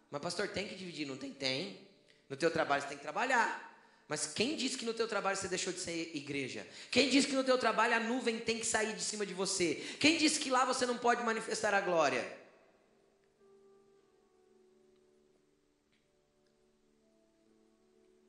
Mas 0.10 0.22
pastor, 0.22 0.48
tem 0.48 0.70
que 0.70 0.76
dividir? 0.76 1.06
Não 1.06 1.18
tem? 1.18 1.34
Tem. 1.34 1.86
No 2.30 2.38
teu 2.38 2.50
trabalho 2.50 2.82
você 2.82 2.88
tem 2.88 2.98
que 2.98 3.04
trabalhar. 3.04 3.69
Mas 4.10 4.26
quem 4.26 4.56
disse 4.56 4.76
que 4.76 4.86
no 4.86 4.94
teu 4.94 5.08
trabalho 5.08 5.38
você 5.38 5.48
deixou 5.48 5.72
de 5.72 5.80
ser 5.80 6.12
igreja? 6.16 6.68
Quem 6.90 7.12
disse 7.12 7.28
que 7.28 7.36
no 7.36 7.44
teu 7.44 7.60
trabalho 7.60 7.94
a 7.94 8.00
nuvem 8.00 8.40
tem 8.40 8.60
que 8.60 8.66
sair 8.66 8.96
de 8.96 9.04
cima 9.04 9.24
de 9.24 9.36
você? 9.36 9.76
Quem 10.00 10.18
disse 10.18 10.40
que 10.40 10.50
lá 10.50 10.66
você 10.66 10.84
não 10.88 10.98
pode 10.98 11.24
manifestar 11.24 11.76
a 11.76 11.80
glória? 11.80 12.38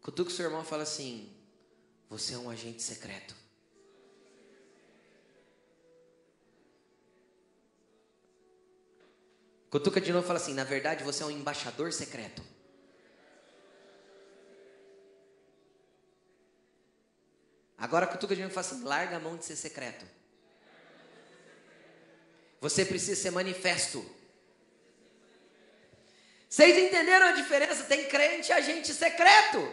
Cutuca 0.03 0.31
o 0.31 0.35
seu 0.35 0.45
irmão 0.45 0.63
fala 0.63 0.83
assim: 0.83 1.35
Você 2.11 2.35
é 2.35 2.39
um 2.39 2.51
agente 2.51 2.83
secreto. 2.83 3.35
Cutuca 9.71 9.99
de 9.99 10.13
novo 10.13 10.25
e 10.25 10.27
fala 10.27 10.39
assim: 10.39 10.53
na 10.53 10.65
verdade 10.65 11.05
você 11.05 11.23
é 11.23 11.27
um 11.27 11.31
embaixador 11.31 11.91
secreto. 11.91 12.50
Agora 17.81 18.07
cutuca 18.07 18.37
de 18.37 18.43
novo 18.43 18.53
e 18.53 18.55
fala 18.55 18.67
assim: 18.67 18.85
larga 18.85 19.17
a 19.17 19.21
mão 19.21 19.37
de 19.37 19.45
ser 19.47 19.57
secreto. 19.57 20.05
Você 22.61 22.85
precisa 22.85 23.21
ser 23.21 23.31
manifesto. 23.31 24.05
Vocês 26.47 26.77
entenderam 26.77 27.29
a 27.29 27.33
diferença? 27.33 27.85
Tem 27.85 28.05
crente 28.05 28.51
e 28.51 28.53
agente 28.53 28.93
secreto. 28.93 29.67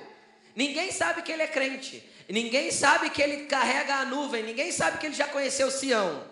Ninguém 0.55 0.91
sabe 0.91 1.21
que 1.21 1.31
ele 1.31 1.41
é 1.41 1.47
crente. 1.47 2.07
Ninguém 2.29 2.71
sabe 2.71 3.09
que 3.09 3.21
ele 3.21 3.45
carrega 3.45 3.95
a 3.95 4.05
nuvem. 4.05 4.43
Ninguém 4.43 4.71
sabe 4.71 4.99
que 4.99 5.07
ele 5.07 5.15
já 5.15 5.27
conheceu 5.27 5.69
Sião. 5.69 6.25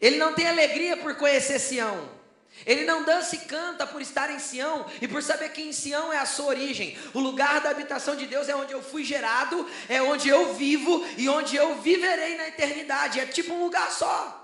Ele 0.00 0.16
não 0.16 0.34
tem 0.34 0.46
alegria 0.46 0.96
por 0.96 1.16
conhecer 1.16 1.58
Sião. 1.58 2.17
Ele 2.66 2.84
não 2.84 3.04
dança 3.04 3.36
e 3.36 3.38
canta 3.38 3.86
por 3.86 4.02
estar 4.02 4.30
em 4.30 4.38
Sião 4.38 4.84
e 5.00 5.06
por 5.06 5.22
saber 5.22 5.50
que 5.50 5.62
em 5.62 5.72
Sião 5.72 6.12
é 6.12 6.18
a 6.18 6.26
sua 6.26 6.46
origem. 6.46 6.98
O 7.14 7.20
lugar 7.20 7.60
da 7.60 7.70
habitação 7.70 8.16
de 8.16 8.26
Deus 8.26 8.48
é 8.48 8.56
onde 8.56 8.72
eu 8.72 8.82
fui 8.82 9.04
gerado, 9.04 9.68
é 9.88 10.02
onde 10.02 10.28
eu 10.28 10.54
vivo 10.54 11.06
e 11.16 11.28
onde 11.28 11.56
eu 11.56 11.76
viverei 11.76 12.36
na 12.36 12.48
eternidade. 12.48 13.20
É 13.20 13.26
tipo 13.26 13.52
um 13.54 13.62
lugar 13.62 13.90
só. 13.92 14.34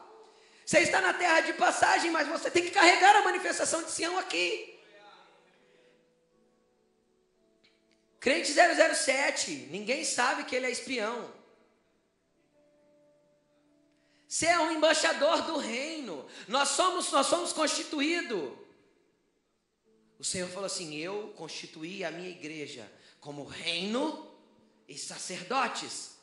Você 0.64 0.78
está 0.78 1.00
na 1.00 1.12
terra 1.12 1.40
de 1.40 1.52
passagem, 1.54 2.10
mas 2.10 2.28
você 2.28 2.50
tem 2.50 2.62
que 2.62 2.70
carregar 2.70 3.16
a 3.16 3.22
manifestação 3.22 3.82
de 3.82 3.90
Sião 3.90 4.18
aqui. 4.18 4.72
Crente 8.20 8.54
007, 8.54 9.68
ninguém 9.70 10.02
sabe 10.02 10.44
que 10.44 10.56
ele 10.56 10.66
é 10.66 10.70
espião. 10.70 11.30
Você 14.34 14.46
é 14.46 14.58
um 14.58 14.72
embaixador 14.72 15.42
do 15.42 15.58
reino. 15.58 16.26
Nós 16.48 16.70
somos, 16.70 17.08
nós 17.12 17.28
somos 17.28 17.52
constituídos. 17.52 18.50
O 20.18 20.24
Senhor 20.24 20.48
falou 20.48 20.66
assim: 20.66 20.96
Eu 20.96 21.32
constituí 21.36 22.04
a 22.04 22.10
minha 22.10 22.30
igreja 22.30 22.90
como 23.20 23.44
reino 23.44 24.28
e 24.88 24.98
sacerdotes. 24.98 26.16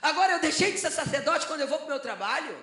Agora 0.00 0.34
eu 0.34 0.40
deixei 0.40 0.70
de 0.70 0.78
ser 0.78 0.92
sacerdote 0.92 1.48
quando 1.48 1.62
eu 1.62 1.66
vou 1.66 1.78
para 1.78 1.86
o 1.86 1.90
meu 1.90 1.98
trabalho. 1.98 2.56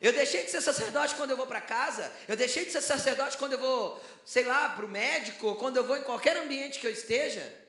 Eu 0.00 0.14
deixei 0.14 0.44
de 0.44 0.50
ser 0.50 0.62
sacerdote 0.62 1.14
quando 1.14 1.32
eu 1.32 1.36
vou 1.36 1.46
para 1.46 1.60
casa. 1.60 2.10
Eu 2.26 2.38
deixei 2.38 2.64
de 2.64 2.72
ser 2.72 2.80
sacerdote 2.80 3.36
quando 3.36 3.52
eu 3.52 3.58
vou, 3.58 4.02
sei 4.24 4.44
lá, 4.44 4.70
para 4.70 4.86
o 4.86 4.88
médico, 4.88 5.56
quando 5.56 5.76
eu 5.76 5.84
vou 5.84 5.98
em 5.98 6.04
qualquer 6.04 6.38
ambiente 6.38 6.80
que 6.80 6.86
eu 6.86 6.90
esteja. 6.90 7.63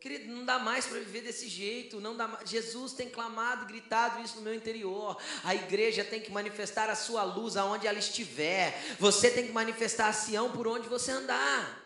Querido, 0.00 0.32
não 0.32 0.46
dá 0.46 0.58
mais 0.58 0.86
para 0.86 0.98
viver 0.98 1.20
desse 1.20 1.46
jeito, 1.46 2.00
não 2.00 2.16
dá 2.16 2.40
Jesus 2.46 2.94
tem 2.94 3.10
clamado, 3.10 3.66
gritado 3.66 4.24
isso 4.24 4.36
no 4.36 4.42
meu 4.42 4.54
interior. 4.54 5.20
A 5.44 5.54
igreja 5.54 6.02
tem 6.02 6.22
que 6.22 6.32
manifestar 6.32 6.88
a 6.88 6.94
sua 6.94 7.22
luz 7.22 7.54
aonde 7.54 7.86
ela 7.86 7.98
estiver. 7.98 8.82
Você 8.98 9.30
tem 9.30 9.46
que 9.46 9.52
manifestar 9.52 10.08
a 10.08 10.12
Sião 10.14 10.52
por 10.52 10.66
onde 10.66 10.88
você 10.88 11.10
andar. 11.10 11.84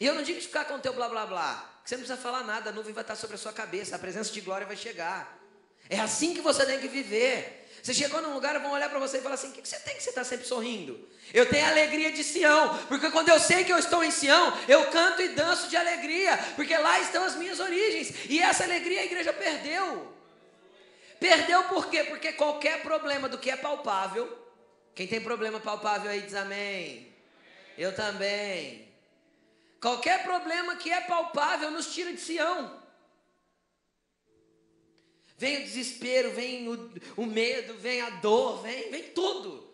E 0.00 0.06
eu 0.06 0.14
não 0.14 0.22
digo 0.22 0.40
de 0.40 0.46
ficar 0.46 0.64
com 0.64 0.76
o 0.76 0.80
teu 0.80 0.94
blá 0.94 1.10
blá 1.10 1.26
blá, 1.26 1.80
que 1.82 1.90
você 1.90 1.96
não 1.96 2.04
precisa 2.04 2.20
falar 2.20 2.42
nada, 2.42 2.70
a 2.70 2.72
nuvem 2.72 2.94
vai 2.94 3.04
estar 3.04 3.14
sobre 3.14 3.36
a 3.36 3.38
sua 3.38 3.52
cabeça, 3.52 3.96
a 3.96 3.98
presença 3.98 4.32
de 4.32 4.40
glória 4.40 4.66
vai 4.66 4.76
chegar. 4.76 5.38
É 5.90 6.00
assim 6.00 6.34
que 6.34 6.40
você 6.40 6.64
tem 6.64 6.80
que 6.80 6.88
viver. 6.88 7.63
Você 7.84 7.92
chegou 7.92 8.22
num 8.22 8.32
lugar, 8.32 8.58
vão 8.60 8.70
olhar 8.70 8.88
para 8.88 8.98
você 8.98 9.18
e 9.18 9.20
falar 9.20 9.34
assim: 9.34 9.50
o 9.50 9.52
que 9.52 9.68
você 9.68 9.78
tem 9.80 9.94
que 9.94 10.02
você 10.02 10.08
está 10.08 10.24
sempre 10.24 10.46
sorrindo? 10.46 11.06
Eu 11.34 11.44
tenho 11.44 11.66
a 11.66 11.68
alegria 11.68 12.10
de 12.10 12.24
Sião, 12.24 12.78
porque 12.88 13.10
quando 13.10 13.28
eu 13.28 13.38
sei 13.38 13.62
que 13.62 13.70
eu 13.70 13.78
estou 13.78 14.02
em 14.02 14.10
Sião, 14.10 14.56
eu 14.66 14.86
canto 14.90 15.20
e 15.20 15.28
danço 15.28 15.68
de 15.68 15.76
alegria, 15.76 16.34
porque 16.56 16.74
lá 16.78 16.98
estão 17.00 17.22
as 17.22 17.36
minhas 17.36 17.60
origens, 17.60 18.14
e 18.30 18.40
essa 18.40 18.64
alegria 18.64 19.02
a 19.02 19.04
igreja 19.04 19.34
perdeu. 19.34 20.10
Perdeu 21.20 21.64
por 21.64 21.90
quê? 21.90 22.04
Porque 22.04 22.32
qualquer 22.32 22.80
problema 22.80 23.28
do 23.28 23.36
que 23.36 23.50
é 23.50 23.56
palpável, 23.56 24.34
quem 24.94 25.06
tem 25.06 25.20
problema 25.20 25.60
palpável 25.60 26.10
aí 26.10 26.22
diz 26.22 26.34
amém. 26.34 27.14
Eu 27.76 27.94
também. 27.94 28.88
Qualquer 29.78 30.24
problema 30.24 30.76
que 30.76 30.90
é 30.90 31.02
palpável 31.02 31.70
nos 31.70 31.92
tira 31.92 32.14
de 32.14 32.20
Sião. 32.20 32.82
Vem 35.36 35.58
o 35.58 35.64
desespero, 35.64 36.30
vem 36.30 36.68
o, 36.68 36.90
o 37.16 37.26
medo, 37.26 37.74
vem 37.74 38.00
a 38.00 38.10
dor, 38.10 38.62
vem, 38.62 38.90
vem 38.90 39.02
tudo. 39.10 39.64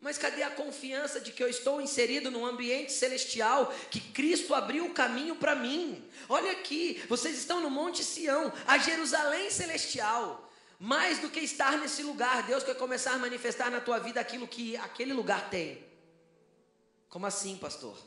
Mas 0.00 0.18
cadê 0.18 0.42
a 0.42 0.50
confiança 0.50 1.20
de 1.20 1.32
que 1.32 1.42
eu 1.42 1.48
estou 1.48 1.80
inserido 1.80 2.30
num 2.30 2.46
ambiente 2.46 2.92
celestial, 2.92 3.74
que 3.90 4.00
Cristo 4.00 4.54
abriu 4.54 4.86
o 4.86 4.94
caminho 4.94 5.36
para 5.36 5.54
mim? 5.54 6.08
Olha 6.28 6.52
aqui, 6.52 7.02
vocês 7.08 7.36
estão 7.36 7.60
no 7.60 7.70
Monte 7.70 8.04
Sião, 8.04 8.52
a 8.66 8.78
Jerusalém 8.78 9.50
celestial. 9.50 10.50
Mais 10.78 11.18
do 11.18 11.30
que 11.30 11.40
estar 11.40 11.78
nesse 11.78 12.02
lugar, 12.02 12.42
Deus 12.46 12.62
quer 12.62 12.76
começar 12.76 13.12
a 13.12 13.18
manifestar 13.18 13.70
na 13.70 13.80
tua 13.80 13.98
vida 13.98 14.20
aquilo 14.20 14.46
que 14.46 14.76
aquele 14.76 15.12
lugar 15.12 15.50
tem. 15.50 15.84
Como 17.08 17.26
assim, 17.26 17.56
pastor? 17.56 17.98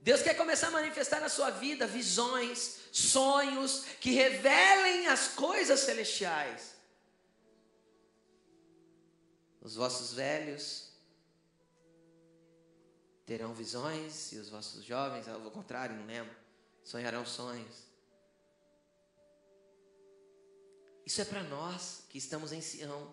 Deus 0.00 0.22
quer 0.22 0.34
começar 0.34 0.68
a 0.68 0.70
manifestar 0.72 1.20
na 1.20 1.28
sua 1.28 1.50
vida 1.50 1.86
visões, 1.86 2.79
sonhos 2.90 3.84
que 4.00 4.10
revelem 4.10 5.06
as 5.06 5.28
coisas 5.28 5.80
celestiais. 5.80 6.74
Os 9.60 9.76
vossos 9.76 10.14
velhos 10.14 10.90
terão 13.26 13.54
visões 13.54 14.32
e 14.32 14.38
os 14.38 14.48
vossos 14.48 14.84
jovens, 14.84 15.28
ao 15.28 15.40
contrário, 15.50 15.94
não 15.94 16.06
lembro, 16.06 16.34
sonharão 16.82 17.24
sonhos. 17.24 17.90
Isso 21.06 21.20
é 21.20 21.24
para 21.24 21.42
nós 21.42 22.04
que 22.08 22.18
estamos 22.18 22.52
em 22.52 22.60
Sião. 22.60 23.12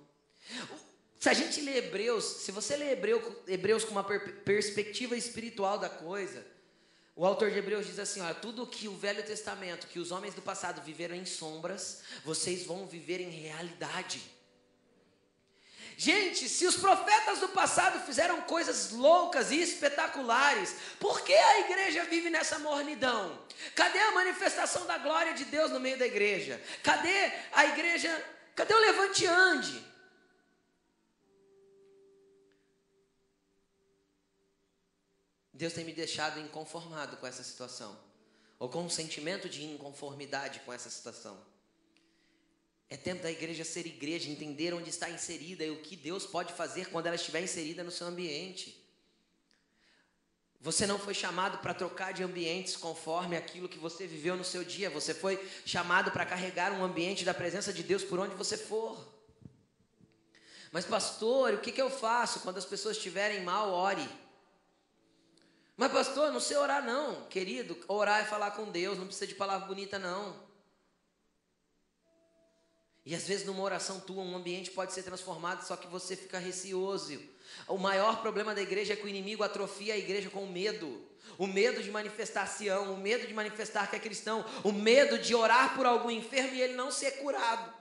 Se 1.19 1.29
a 1.29 1.33
gente 1.33 1.61
lê 1.61 1.77
Hebreus, 1.77 2.23
se 2.23 2.51
você 2.51 2.75
lê 2.77 2.91
Hebreus 3.47 3.83
com 3.83 3.91
uma 3.91 4.03
perspectiva 4.03 5.15
espiritual 5.15 5.77
da 5.79 5.89
coisa, 5.89 6.45
o 7.17 7.25
autor 7.25 7.49
de 7.49 7.57
Hebreus 7.57 7.87
diz 7.87 7.97
assim: 7.97 8.21
olha, 8.21 8.35
tudo 8.35 8.67
que 8.67 8.87
o 8.87 8.95
Velho 8.95 9.23
Testamento, 9.23 9.87
que 9.87 9.99
os 9.99 10.11
homens 10.11 10.35
do 10.35 10.41
passado 10.41 10.81
viveram 10.83 11.15
em 11.15 11.25
sombras, 11.25 12.03
vocês 12.23 12.63
vão 12.63 12.85
viver 12.85 13.19
em 13.19 13.29
realidade. 13.29 14.21
Gente, 15.97 16.47
se 16.47 16.67
os 16.67 16.75
profetas 16.75 17.39
do 17.39 17.49
passado 17.49 18.05
fizeram 18.05 18.41
coisas 18.41 18.91
loucas 18.91 19.49
e 19.49 19.59
espetaculares, 19.59 20.75
por 20.99 21.21
que 21.21 21.33
a 21.33 21.61
igreja 21.61 22.03
vive 22.03 22.29
nessa 22.29 22.59
mornidão? 22.59 23.41
Cadê 23.73 23.97
a 23.97 24.11
manifestação 24.11 24.85
da 24.85 24.99
glória 24.99 25.33
de 25.33 25.45
Deus 25.45 25.71
no 25.71 25.79
meio 25.79 25.97
da 25.97 26.05
igreja? 26.05 26.61
Cadê 26.83 27.31
a 27.51 27.65
igreja? 27.65 28.23
Cadê 28.55 28.75
o 28.75 28.79
levante 28.79 29.25
ande? 29.25 29.83
Deus 35.57 35.73
tem 35.73 35.83
me 35.83 35.91
deixado 35.91 36.39
inconformado 36.39 37.17
com 37.17 37.25
essa 37.25 37.43
situação, 37.43 37.97
ou 38.59 38.69
com 38.69 38.83
um 38.83 38.89
sentimento 38.89 39.49
de 39.49 39.65
inconformidade 39.65 40.59
com 40.59 40.71
essa 40.71 40.87
situação. 40.87 41.35
É 42.87 42.95
tempo 42.95 43.23
da 43.23 43.31
igreja 43.31 43.65
ser 43.65 43.87
igreja, 43.87 44.29
entender 44.29 44.73
onde 44.73 44.91
está 44.91 45.09
inserida 45.09 45.65
e 45.65 45.71
o 45.71 45.81
que 45.81 45.95
Deus 45.95 46.27
pode 46.27 46.53
fazer 46.53 46.89
quando 46.89 47.07
ela 47.07 47.15
estiver 47.15 47.41
inserida 47.41 47.83
no 47.83 47.91
seu 47.91 48.05
ambiente. 48.05 48.81
Você 50.61 50.85
não 50.85 50.99
foi 50.99 51.15
chamado 51.15 51.57
para 51.57 51.73
trocar 51.73 52.13
de 52.13 52.23
ambientes 52.23 52.77
conforme 52.77 53.35
aquilo 53.35 53.67
que 53.67 53.79
você 53.79 54.05
viveu 54.05 54.37
no 54.37 54.43
seu 54.43 54.63
dia. 54.63 54.91
Você 54.91 55.13
foi 55.13 55.43
chamado 55.65 56.11
para 56.11 56.25
carregar 56.25 56.71
um 56.71 56.83
ambiente 56.83 57.25
da 57.25 57.33
presença 57.33 57.73
de 57.73 57.81
Deus 57.81 58.03
por 58.03 58.19
onde 58.19 58.35
você 58.35 58.57
for. 58.57 58.95
Mas, 60.71 60.85
pastor, 60.85 61.55
o 61.55 61.61
que, 61.61 61.71
que 61.71 61.81
eu 61.81 61.89
faço 61.89 62.41
quando 62.41 62.57
as 62.57 62.65
pessoas 62.65 62.97
estiverem 62.97 63.43
mal? 63.43 63.71
Ore. 63.71 64.07
Mas, 65.77 65.91
pastor, 65.91 66.33
não 66.33 66.39
sei 66.39 66.57
orar, 66.57 66.83
não. 66.83 67.27
Querido, 67.27 67.77
orar 67.87 68.21
é 68.21 68.25
falar 68.25 68.51
com 68.51 68.65
Deus, 68.65 68.97
não 68.97 69.05
precisa 69.05 69.27
de 69.27 69.35
palavra 69.35 69.67
bonita, 69.67 69.99
não. 69.99 70.35
E 73.05 73.13
às 73.15 73.27
vezes, 73.27 73.45
numa 73.45 73.61
oração 73.61 73.99
tua, 73.99 74.23
um 74.23 74.35
ambiente 74.35 74.71
pode 74.71 74.91
ser 74.91 75.03
transformado, 75.03 75.63
só 75.63 75.77
que 75.77 75.87
você 75.87 76.15
fica 76.15 76.39
receoso. 76.39 77.21
O 77.67 77.77
maior 77.77 78.21
problema 78.21 78.55
da 78.55 78.61
igreja 78.61 78.93
é 78.93 78.95
que 78.95 79.05
o 79.05 79.07
inimigo 79.07 79.43
atrofia 79.43 79.93
a 79.93 79.97
igreja 79.97 80.31
com 80.31 80.47
medo. 80.47 81.07
O 81.37 81.45
medo 81.45 81.81
de 81.83 81.91
manifestar 81.91 82.47
Sião, 82.47 82.93
o 82.93 82.97
medo 82.97 83.27
de 83.27 83.33
manifestar 83.33 83.87
que 83.87 83.95
é 83.95 83.99
cristão, 83.99 84.43
o 84.63 84.71
medo 84.71 85.19
de 85.19 85.35
orar 85.35 85.75
por 85.75 85.85
algum 85.85 86.09
enfermo 86.09 86.55
e 86.55 86.61
ele 86.61 86.73
não 86.73 86.89
ser 86.89 87.11
curado. 87.19 87.71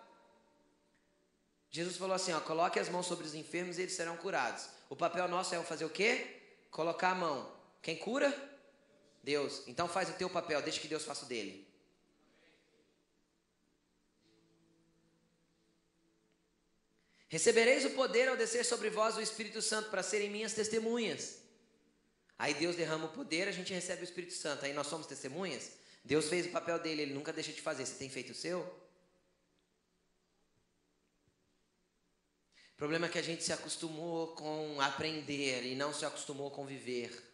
Jesus 1.71 1.97
falou 1.97 2.15
assim: 2.15 2.33
ó, 2.33 2.41
coloque 2.41 2.79
as 2.79 2.89
mãos 2.89 3.07
sobre 3.07 3.27
os 3.27 3.35
enfermos 3.35 3.79
e 3.79 3.83
eles 3.83 3.95
serão 3.95 4.17
curados. 4.17 4.69
O 4.91 4.95
papel 4.95 5.27
nosso 5.29 5.55
é 5.55 5.63
fazer 5.63 5.87
o 5.87 5.91
quê? 5.91 6.43
Colocar 6.71 7.13
a 7.13 7.15
mão. 7.15 7.56
Quem 7.87 7.97
cura? 7.97 8.35
Deus. 9.23 9.63
Então 9.69 9.89
faz 9.89 10.09
o 10.11 10.15
teu 10.15 10.29
papel, 10.29 10.61
deixa 10.61 10.81
que 10.81 10.89
Deus 10.89 11.05
faça 11.05 11.25
o 11.25 11.29
dele. 11.29 11.65
Recebereis 17.29 17.85
o 17.85 17.91
poder 17.91 18.29
ao 18.29 18.37
descer 18.37 18.65
sobre 18.65 18.91
vós 18.91 19.17
o 19.17 19.21
Espírito 19.21 19.63
Santo 19.63 19.89
para 19.89 20.03
serem 20.03 20.29
minhas 20.29 20.53
testemunhas. 20.53 21.43
Aí 22.37 22.55
Deus 22.55 22.75
derrama 22.75 23.07
o 23.07 23.13
poder, 23.13 23.47
a 23.47 23.53
gente 23.53 23.73
recebe 23.73 24.03
o 24.03 24.05
Espírito 24.11 24.33
Santo. 24.33 24.65
Aí 24.65 24.73
nós 24.73 24.89
somos 24.89 25.07
testemunhas. 25.07 25.71
Deus 26.05 26.29
fez 26.29 26.47
o 26.47 26.51
papel 26.51 26.81
dele, 26.81 27.03
ele 27.03 27.15
nunca 27.15 27.33
deixa 27.33 27.53
de 27.53 27.63
fazer. 27.63 27.87
Você 27.87 27.95
tem 27.95 28.11
feito 28.11 28.33
o 28.33 28.35
seu? 28.35 28.63
O 32.73 32.77
problema 32.77 33.07
é 33.07 33.09
que 33.09 33.19
a 33.21 33.23
gente 33.23 33.45
se 33.45 33.53
acostumou 33.53 34.35
com 34.35 34.81
aprender 34.81 35.65
e 35.65 35.77
não 35.77 35.95
se 35.95 36.05
acostumou 36.05 36.51
com 36.51 36.67
viver. 36.67 37.26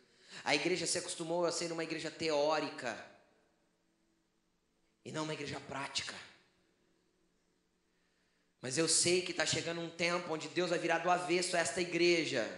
A 0.45 0.55
igreja 0.55 0.87
se 0.87 0.99
acostumou 0.99 1.45
a 1.45 1.53
ser 1.53 1.71
uma 1.73 1.85
igreja 1.85 2.11
teórica 2.11 2.97
e 5.05 5.13
não 5.13 5.25
uma 5.25 5.35
igreja 5.35 5.61
prática. 5.61 6.15
Mas 8.61 8.79
eu 8.79 8.89
sei 8.89 9.23
que 9.23 9.33
está 9.33 9.45
chegando 9.45 9.81
um 9.81 9.91
tempo 9.91 10.33
onde 10.33 10.49
Deus 10.49 10.71
vai 10.71 10.79
virar 10.79 10.99
do 10.99 11.11
avesso 11.11 11.57
a 11.57 11.61
esta 11.61 11.81
igreja. 11.81 12.49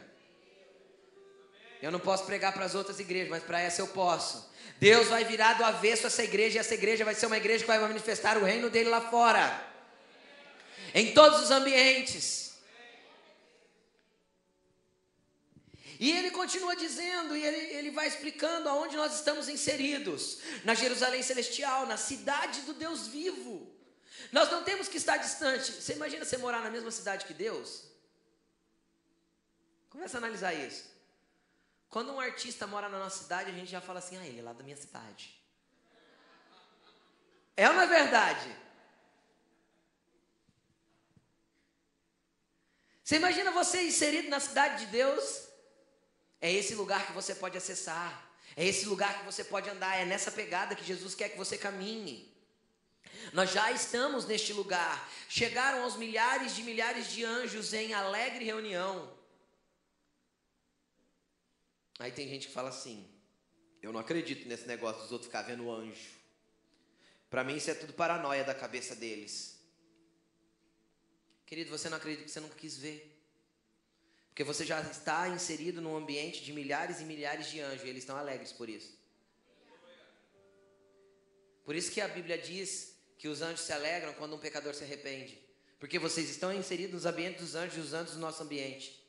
Eu 1.80 1.90
não 1.90 1.98
posso 1.98 2.24
pregar 2.24 2.52
para 2.52 2.64
as 2.64 2.74
outras 2.74 3.00
igrejas, 3.00 3.30
mas 3.30 3.42
para 3.42 3.60
essa 3.60 3.80
eu 3.80 3.88
posso. 3.88 4.50
Deus 4.78 5.08
vai 5.08 5.24
virar 5.24 5.54
do 5.54 5.64
avesso 5.64 6.06
essa 6.06 6.22
igreja 6.22 6.56
e 6.56 6.60
essa 6.60 6.74
igreja 6.74 7.04
vai 7.04 7.14
ser 7.14 7.26
uma 7.26 7.37
igreja 7.37 7.60
que 7.60 7.68
vai 7.68 7.78
manifestar 7.78 8.37
o 8.37 8.44
reino 8.44 8.68
dele 8.68 8.90
lá 8.90 9.00
fora. 9.00 9.66
Em 10.94 11.12
todos 11.12 11.42
os 11.42 11.50
ambientes. 11.50 12.43
E 16.05 16.12
ele 16.12 16.31
continua 16.31 16.77
dizendo, 16.77 17.35
e 17.35 17.43
ele, 17.43 17.57
ele 17.77 17.90
vai 17.90 18.07
explicando 18.07 18.69
aonde 18.69 18.95
nós 18.95 19.14
estamos 19.14 19.49
inseridos: 19.49 20.38
na 20.62 20.75
Jerusalém 20.75 21.23
Celestial, 21.23 21.87
na 21.87 21.97
cidade 21.97 22.61
do 22.61 22.75
Deus 22.75 23.07
vivo. 23.07 23.75
Nós 24.31 24.51
não 24.51 24.62
temos 24.62 24.87
que 24.87 24.99
estar 24.99 25.17
distante. 25.17 25.73
Você 25.73 25.95
imagina 25.95 26.23
você 26.23 26.37
morar 26.37 26.61
na 26.61 26.69
mesma 26.69 26.90
cidade 26.90 27.25
que 27.25 27.33
Deus? 27.33 27.85
Começa 29.88 30.19
a 30.19 30.21
analisar 30.21 30.53
isso. 30.53 30.85
Quando 31.88 32.12
um 32.12 32.21
artista 32.21 32.67
mora 32.67 32.87
na 32.90 32.99
nossa 32.99 33.23
cidade, 33.23 33.51
a 33.51 33.55
gente 33.55 33.71
já 33.71 33.81
fala 33.81 34.01
assim: 34.01 34.19
ah, 34.19 34.27
ele 34.27 34.40
é 34.40 34.43
lá 34.43 34.53
da 34.53 34.62
minha 34.62 34.77
cidade. 34.77 35.43
É 37.57 37.67
não 37.67 37.81
é 37.81 37.87
verdade? 37.87 38.55
Você 43.03 43.17
imagina 43.17 43.51
você 43.53 43.85
inserido 43.85 44.29
na 44.29 44.38
cidade 44.38 44.85
de 44.85 44.93
Deus? 44.93 45.54
É 46.44 46.52
esse 46.52 46.74
lugar 46.74 47.07
que 47.07 47.12
você 47.14 47.35
pode 47.35 47.57
acessar. 47.57 48.12
É 48.54 48.62
esse 48.70 48.85
lugar 48.85 49.18
que 49.18 49.24
você 49.24 49.42
pode 49.42 49.70
andar. 49.70 49.96
É 49.96 50.04
nessa 50.04 50.30
pegada 50.30 50.74
que 50.74 50.85
Jesus 50.85 51.14
quer 51.14 51.30
que 51.30 51.38
você 51.38 51.57
caminhe. 51.57 52.30
Nós 53.33 53.50
já 53.50 53.72
estamos 53.72 54.26
neste 54.26 54.52
lugar. 54.52 55.11
Chegaram 55.26 55.85
aos 55.85 55.96
milhares 55.96 56.54
de 56.54 56.62
milhares 56.62 57.11
de 57.11 57.24
anjos 57.24 57.72
em 57.72 57.94
alegre 57.94 58.44
reunião. 58.44 59.16
Aí 61.98 62.12
tem 62.12 62.28
gente 62.28 62.48
que 62.48 62.52
fala 62.52 62.68
assim: 62.68 63.09
Eu 63.80 63.90
não 63.90 64.00
acredito 64.00 64.46
nesse 64.46 64.66
negócio 64.66 65.00
dos 65.00 65.12
outros 65.12 65.28
ficar 65.28 65.42
vendo 65.42 65.70
anjo. 65.70 66.11
Para 67.30 67.42
mim 67.42 67.57
isso 67.57 67.70
é 67.70 67.74
tudo 67.74 67.94
paranoia 67.94 68.44
da 68.44 68.54
cabeça 68.54 68.94
deles. 68.94 69.59
Querido, 71.46 71.70
você 71.70 71.88
não 71.88 71.96
acredita 71.96 72.24
que 72.24 72.30
você 72.30 72.40
nunca 72.40 72.54
quis 72.54 72.76
ver. 72.76 73.13
Porque 74.35 74.42
você 74.42 74.66
já 74.66 74.81
está 74.81 75.29
inserido 75.29 75.81
num 75.81 75.97
ambiente 75.97 76.42
de 76.42 76.53
milhares 76.53 77.01
e 77.01 77.05
milhares 77.05 77.49
de 77.49 77.61
anjos 77.61 77.85
e 77.85 77.88
eles 77.88 78.03
estão 78.03 78.16
alegres 78.16 78.51
por 78.51 78.68
isso. 78.68 78.99
Por 81.64 81.77
isso 81.77 81.92
que 81.92 82.01
a 82.01 82.09
Bíblia 82.09 82.37
diz 82.37 82.97
que 83.16 83.29
os 83.29 83.42
anjos 83.42 83.61
se 83.61 83.73
alegram 83.73 84.12
quando 84.14 84.35
um 84.35 84.38
pecador 84.40 84.75
se 84.75 84.83
arrepende. 84.83 85.40
Porque 85.79 86.01
vocês 86.01 86.29
estão 86.29 86.53
inseridos 86.53 86.94
nos 86.94 87.07
ambientes 87.07 87.42
dos 87.42 87.55
anjos 87.55 87.77
e 87.77 87.81
os 87.81 87.94
anjos 87.94 88.14
do 88.14 88.18
nosso 88.18 88.42
ambiente. 88.42 89.01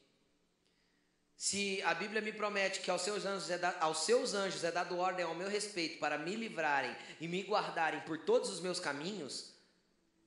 Se 1.36 1.82
a 1.82 1.96
Bíblia 1.96 2.22
me 2.22 2.32
promete 2.32 2.82
que 2.82 2.92
aos 2.92 3.02
seus, 3.02 3.26
anjos 3.26 3.50
é 3.50 3.58
da, 3.58 3.76
aos 3.80 4.06
seus 4.06 4.36
anjos 4.36 4.64
é 4.64 4.72
dado 4.72 4.96
ordem 4.96 5.26
ao 5.26 5.34
meu 5.34 5.50
respeito 5.50 5.98
para 5.98 6.20
me 6.20 6.36
livrarem 6.36 6.96
e 7.20 7.28
me 7.28 7.42
guardarem 7.42 8.02
por 8.02 8.20
todos 8.20 8.52
os 8.52 8.60
meus 8.60 8.80
caminhos, 8.80 9.56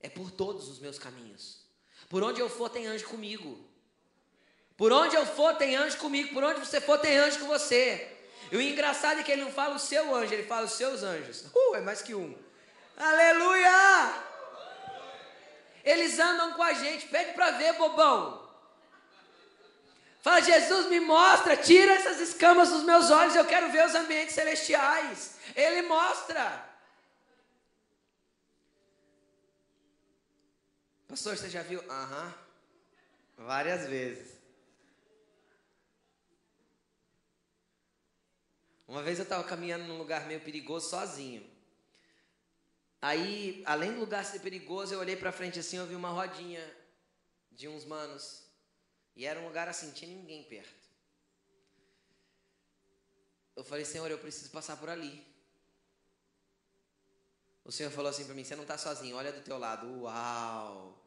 é 0.01 0.09
por 0.09 0.29
todos 0.29 0.67
os 0.67 0.77
meus 0.77 0.99
caminhos. 0.99 1.65
Por 2.09 2.21
onde 2.21 2.41
eu 2.41 2.49
for, 2.49 2.69
tem 2.69 2.85
anjo 2.85 3.07
comigo. 3.07 3.68
Por 4.79 4.93
onde 4.93 5.13
eu 5.13 5.25
for, 5.25 5.55
tem 5.55 5.75
anjo 5.75 5.97
comigo. 5.97 6.33
Por 6.33 6.41
onde 6.41 6.61
você 6.61 6.79
for, 6.79 6.97
tem 6.97 7.17
anjo 7.17 7.39
com 7.39 7.47
você. 7.47 8.15
E 8.49 8.55
o 8.55 8.61
engraçado 8.61 9.19
é 9.19 9.23
que 9.23 9.29
ele 9.29 9.43
não 9.43 9.51
fala 9.51 9.75
o 9.75 9.79
seu 9.79 10.15
anjo, 10.15 10.33
ele 10.33 10.47
fala 10.47 10.65
os 10.67 10.71
seus 10.71 11.03
anjos. 11.03 11.47
Uh, 11.53 11.75
é 11.75 11.81
mais 11.81 12.01
que 12.01 12.15
um. 12.15 12.33
Aleluia! 12.95 14.13
Eles 15.83 16.17
andam 16.17 16.53
com 16.53 16.63
a 16.63 16.71
gente. 16.71 17.07
Pede 17.07 17.33
para 17.33 17.51
ver, 17.51 17.73
bobão. 17.73 18.49
Fala, 20.21 20.41
Jesus, 20.41 20.87
me 20.87 21.01
mostra, 21.01 21.57
tira 21.57 21.91
essas 21.91 22.21
escamas 22.21 22.69
dos 22.69 22.83
meus 22.83 23.11
olhos, 23.11 23.35
eu 23.35 23.45
quero 23.45 23.69
ver 23.71 23.85
os 23.85 23.95
ambientes 23.95 24.33
celestiais. 24.33 25.35
Ele 25.53 25.81
mostra. 25.81 26.69
Pastor, 31.09 31.35
você 31.35 31.49
já 31.49 31.63
viu? 31.63 31.83
Aham. 31.89 32.33
Uhum. 33.37 33.45
Várias 33.45 33.85
vezes. 33.89 34.38
Uma 38.89 39.03
vez 39.03 39.19
eu 39.19 39.23
estava 39.23 39.43
caminhando 39.43 39.83
num 39.83 39.99
lugar 39.99 40.25
meio 40.25 40.41
perigoso 40.41 40.89
sozinho. 40.89 41.47
Aí, 42.99 43.61
além 43.67 43.93
do 43.93 43.99
lugar 43.99 44.25
ser 44.25 44.39
perigoso, 44.39 44.91
eu 44.91 44.99
olhei 44.99 45.15
para 45.15 45.31
frente 45.31 45.59
assim, 45.59 45.77
eu 45.77 45.85
vi 45.85 45.93
uma 45.93 46.09
rodinha 46.09 46.59
de 47.51 47.67
uns 47.67 47.85
manos. 47.85 48.49
E 49.15 49.27
era 49.27 49.39
um 49.39 49.45
lugar 49.45 49.69
assim, 49.69 49.91
tinha 49.91 50.09
ninguém 50.09 50.43
perto. 50.43 50.89
Eu 53.55 53.63
falei, 53.63 53.85
Senhor, 53.85 54.09
eu 54.09 54.17
preciso 54.17 54.49
passar 54.49 54.75
por 54.75 54.89
ali. 54.89 55.23
O 57.63 57.71
Senhor 57.71 57.91
falou 57.91 58.09
assim 58.09 58.25
para 58.25 58.33
mim: 58.33 58.43
Você 58.43 58.55
não 58.55 58.63
está 58.63 58.75
sozinho, 58.75 59.15
olha 59.15 59.31
do 59.31 59.41
teu 59.41 59.59
lado. 59.59 59.85
Uau! 60.01 60.97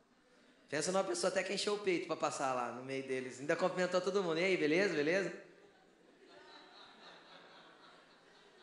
Pensa 0.69 0.93
numa 0.93 1.03
pessoa 1.03 1.33
até 1.33 1.43
que 1.43 1.53
encheu 1.53 1.75
o 1.75 1.79
peito 1.81 2.07
para 2.07 2.15
passar 2.15 2.55
lá 2.55 2.71
no 2.71 2.85
meio 2.85 3.05
deles. 3.09 3.41
Ainda 3.41 3.57
cumprimentou 3.57 4.01
todo 4.01 4.23
mundo. 4.23 4.39
E 4.39 4.45
aí, 4.45 4.57
beleza? 4.57 4.95
Beleza? 4.95 5.52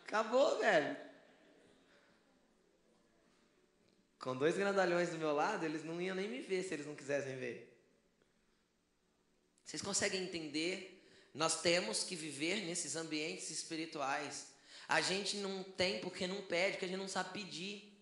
Acabou, 0.09 0.57
velho. 0.57 0.97
Com 4.17 4.35
dois 4.35 4.57
grandalhões 4.57 5.09
do 5.09 5.19
meu 5.19 5.31
lado, 5.31 5.63
eles 5.63 5.83
não 5.83 6.01
iam 6.01 6.15
nem 6.15 6.27
me 6.27 6.41
ver 6.41 6.63
se 6.63 6.73
eles 6.73 6.87
não 6.87 6.95
quisessem 6.95 7.37
ver. 7.37 7.71
Vocês 9.63 9.83
conseguem 9.83 10.23
entender? 10.23 10.99
Nós 11.31 11.61
temos 11.61 12.03
que 12.03 12.15
viver 12.15 12.65
nesses 12.65 12.95
ambientes 12.95 13.51
espirituais. 13.51 14.47
A 14.87 14.99
gente 14.99 15.37
não 15.37 15.61
tem 15.63 15.99
porque 15.99 16.25
não 16.25 16.41
pede, 16.41 16.71
porque 16.71 16.85
a 16.85 16.87
gente 16.87 16.97
não 16.97 17.07
sabe 17.07 17.29
pedir. 17.31 17.95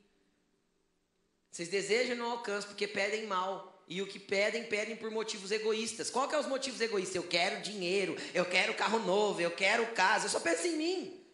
Vocês 1.52 1.67
desejam 1.67 2.15
e 2.15 2.17
não 2.17 2.32
alcançam 2.32 2.70
porque 2.70 2.88
pedem 2.88 3.28
mal. 3.28 3.84
E 3.86 4.02
o 4.02 4.08
que 4.08 4.17
pedem, 4.17 4.63
pedem 4.63 4.96
por 4.96 5.12
motivos 5.12 5.52
egoístas. 5.52 6.10
Qual 6.10 6.30
que 6.30 6.36
é 6.36 6.39
os 6.39 6.48
motivos 6.48 6.80
egoístas? 6.80 7.17
Eu 7.17 7.28
quero 7.28 7.62
dinheiro, 7.62 8.15
eu 8.34 8.46
quero 8.46 8.74
carro 8.76 9.00
novo, 9.00 9.41
eu 9.41 9.52
quero 9.52 9.86
casa, 9.88 10.28
eu 10.28 10.30
só 10.30 10.39
penso 10.39 10.65
em 10.67 10.78
mim. 10.78 11.27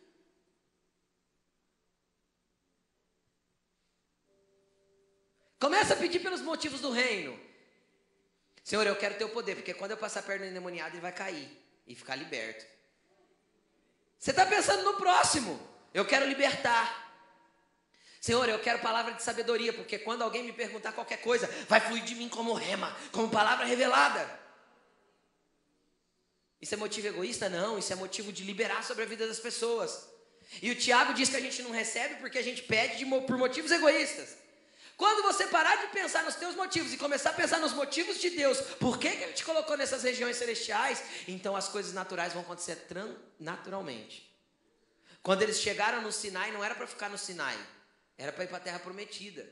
Começa 5.63 5.93
a 5.93 5.95
pedir 5.95 6.19
pelos 6.19 6.41
motivos 6.41 6.81
do 6.81 6.91
reino. 6.91 7.39
Senhor, 8.65 8.85
eu 8.85 8.97
quero 8.97 9.15
teu 9.15 9.29
poder, 9.29 9.55
porque 9.55 9.73
quando 9.73 9.91
eu 9.91 9.97
passar 9.97 10.21
perto 10.21 10.41
do 10.41 10.47
endemoniado, 10.47 10.93
ele 10.93 10.99
vai 10.99 11.13
cair 11.13 11.49
e 11.87 11.95
ficar 11.95 12.17
liberto. 12.17 12.65
Você 14.19 14.31
está 14.31 14.45
pensando 14.45 14.83
no 14.83 14.95
próximo. 14.95 15.57
Eu 15.93 16.03
quero 16.03 16.27
libertar. 16.27 17.15
Senhor, 18.19 18.49
eu 18.49 18.59
quero 18.59 18.79
palavra 18.79 19.13
de 19.13 19.23
sabedoria, 19.23 19.71
porque 19.71 19.97
quando 19.97 20.21
alguém 20.21 20.43
me 20.43 20.51
perguntar 20.51 20.91
qualquer 20.91 21.21
coisa, 21.21 21.47
vai 21.69 21.79
fluir 21.79 22.03
de 22.03 22.15
mim 22.15 22.27
como 22.27 22.51
rema, 22.51 22.93
como 23.13 23.29
palavra 23.29 23.63
revelada. 23.65 24.37
Isso 26.61 26.73
é 26.73 26.77
motivo 26.77 27.07
egoísta? 27.07 27.47
Não, 27.47 27.79
isso 27.79 27.93
é 27.93 27.95
motivo 27.95 28.33
de 28.33 28.43
liberar 28.43 28.83
sobre 28.83 29.03
a 29.03 29.07
vida 29.07 29.25
das 29.25 29.39
pessoas. 29.39 30.09
E 30.61 30.69
o 30.71 30.75
Tiago 30.75 31.13
diz 31.13 31.29
que 31.29 31.37
a 31.37 31.41
gente 31.41 31.61
não 31.61 31.71
recebe 31.71 32.15
porque 32.15 32.37
a 32.37 32.43
gente 32.43 32.63
pede 32.63 32.97
de, 32.97 33.05
por 33.05 33.37
motivos 33.37 33.71
egoístas. 33.71 34.42
Quando 34.95 35.23
você 35.23 35.47
parar 35.47 35.75
de 35.77 35.87
pensar 35.87 36.23
nos 36.23 36.35
teus 36.35 36.55
motivos 36.55 36.93
e 36.93 36.97
começar 36.97 37.31
a 37.31 37.33
pensar 37.33 37.59
nos 37.59 37.73
motivos 37.73 38.19
de 38.19 38.29
Deus, 38.29 38.61
por 38.79 38.99
que, 38.99 39.09
que 39.09 39.23
Ele 39.23 39.33
te 39.33 39.43
colocou 39.43 39.75
nessas 39.75 40.03
regiões 40.03 40.37
celestiais, 40.37 41.03
então 41.27 41.55
as 41.55 41.67
coisas 41.67 41.93
naturais 41.93 42.33
vão 42.33 42.43
acontecer 42.43 42.77
naturalmente. 43.39 44.31
Quando 45.23 45.41
eles 45.41 45.59
chegaram 45.59 46.01
no 46.01 46.11
Sinai, 46.11 46.51
não 46.51 46.63
era 46.63 46.75
para 46.75 46.85
ficar 46.85 47.09
no 47.09 47.17
Sinai, 47.17 47.57
era 48.17 48.31
para 48.31 48.43
ir 48.43 48.47
para 48.47 48.57
a 48.57 48.61
terra 48.61 48.79
prometida. 48.79 49.47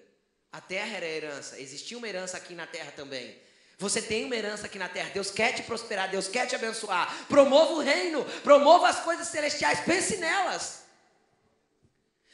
A 0.52 0.60
terra 0.60 0.98
era 0.98 1.06
a 1.06 1.10
herança, 1.10 1.60
existia 1.60 1.98
uma 1.98 2.08
herança 2.08 2.36
aqui 2.36 2.54
na 2.54 2.68
terra 2.68 2.92
também. 2.92 3.42
Você 3.78 4.02
tem 4.02 4.26
uma 4.26 4.36
herança 4.36 4.68
aqui 4.68 4.78
na 4.78 4.90
terra. 4.90 5.10
Deus 5.12 5.32
quer 5.32 5.54
te 5.56 5.64
prosperar, 5.64 6.12
Deus 6.12 6.28
quer 6.28 6.46
te 6.46 6.56
abençoar. 6.56 7.26
Promova 7.28 7.72
o 7.72 7.80
reino, 7.80 8.24
promova 8.44 8.90
as 8.90 9.00
coisas 9.00 9.28
celestiais, 9.30 9.80
pense 9.80 10.18
nelas. 10.18 10.81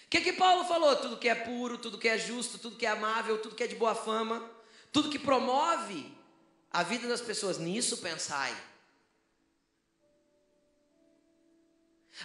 O 0.08 0.10
que, 0.10 0.22
que 0.22 0.34
Paulo 0.34 0.64
falou? 0.64 0.96
Tudo 0.96 1.18
que 1.18 1.28
é 1.28 1.36
puro, 1.36 1.78
tudo 1.78 1.98
que 1.98 2.08
é 2.08 2.18
justo, 2.18 2.58
tudo 2.58 2.78
que 2.78 2.86
é 2.86 2.90
amável, 2.90 3.42
tudo 3.42 3.56
que 3.56 3.64
é 3.64 3.68
de 3.68 3.76
boa 3.76 3.94
fama, 3.94 4.50
tudo 4.90 5.10
que 5.10 5.20
promove 5.20 6.10
a 6.72 6.82
vida 6.82 7.10
das 7.10 7.20
pessoas, 7.20 7.58
nisso 7.58 7.98
pensai. 7.98 8.56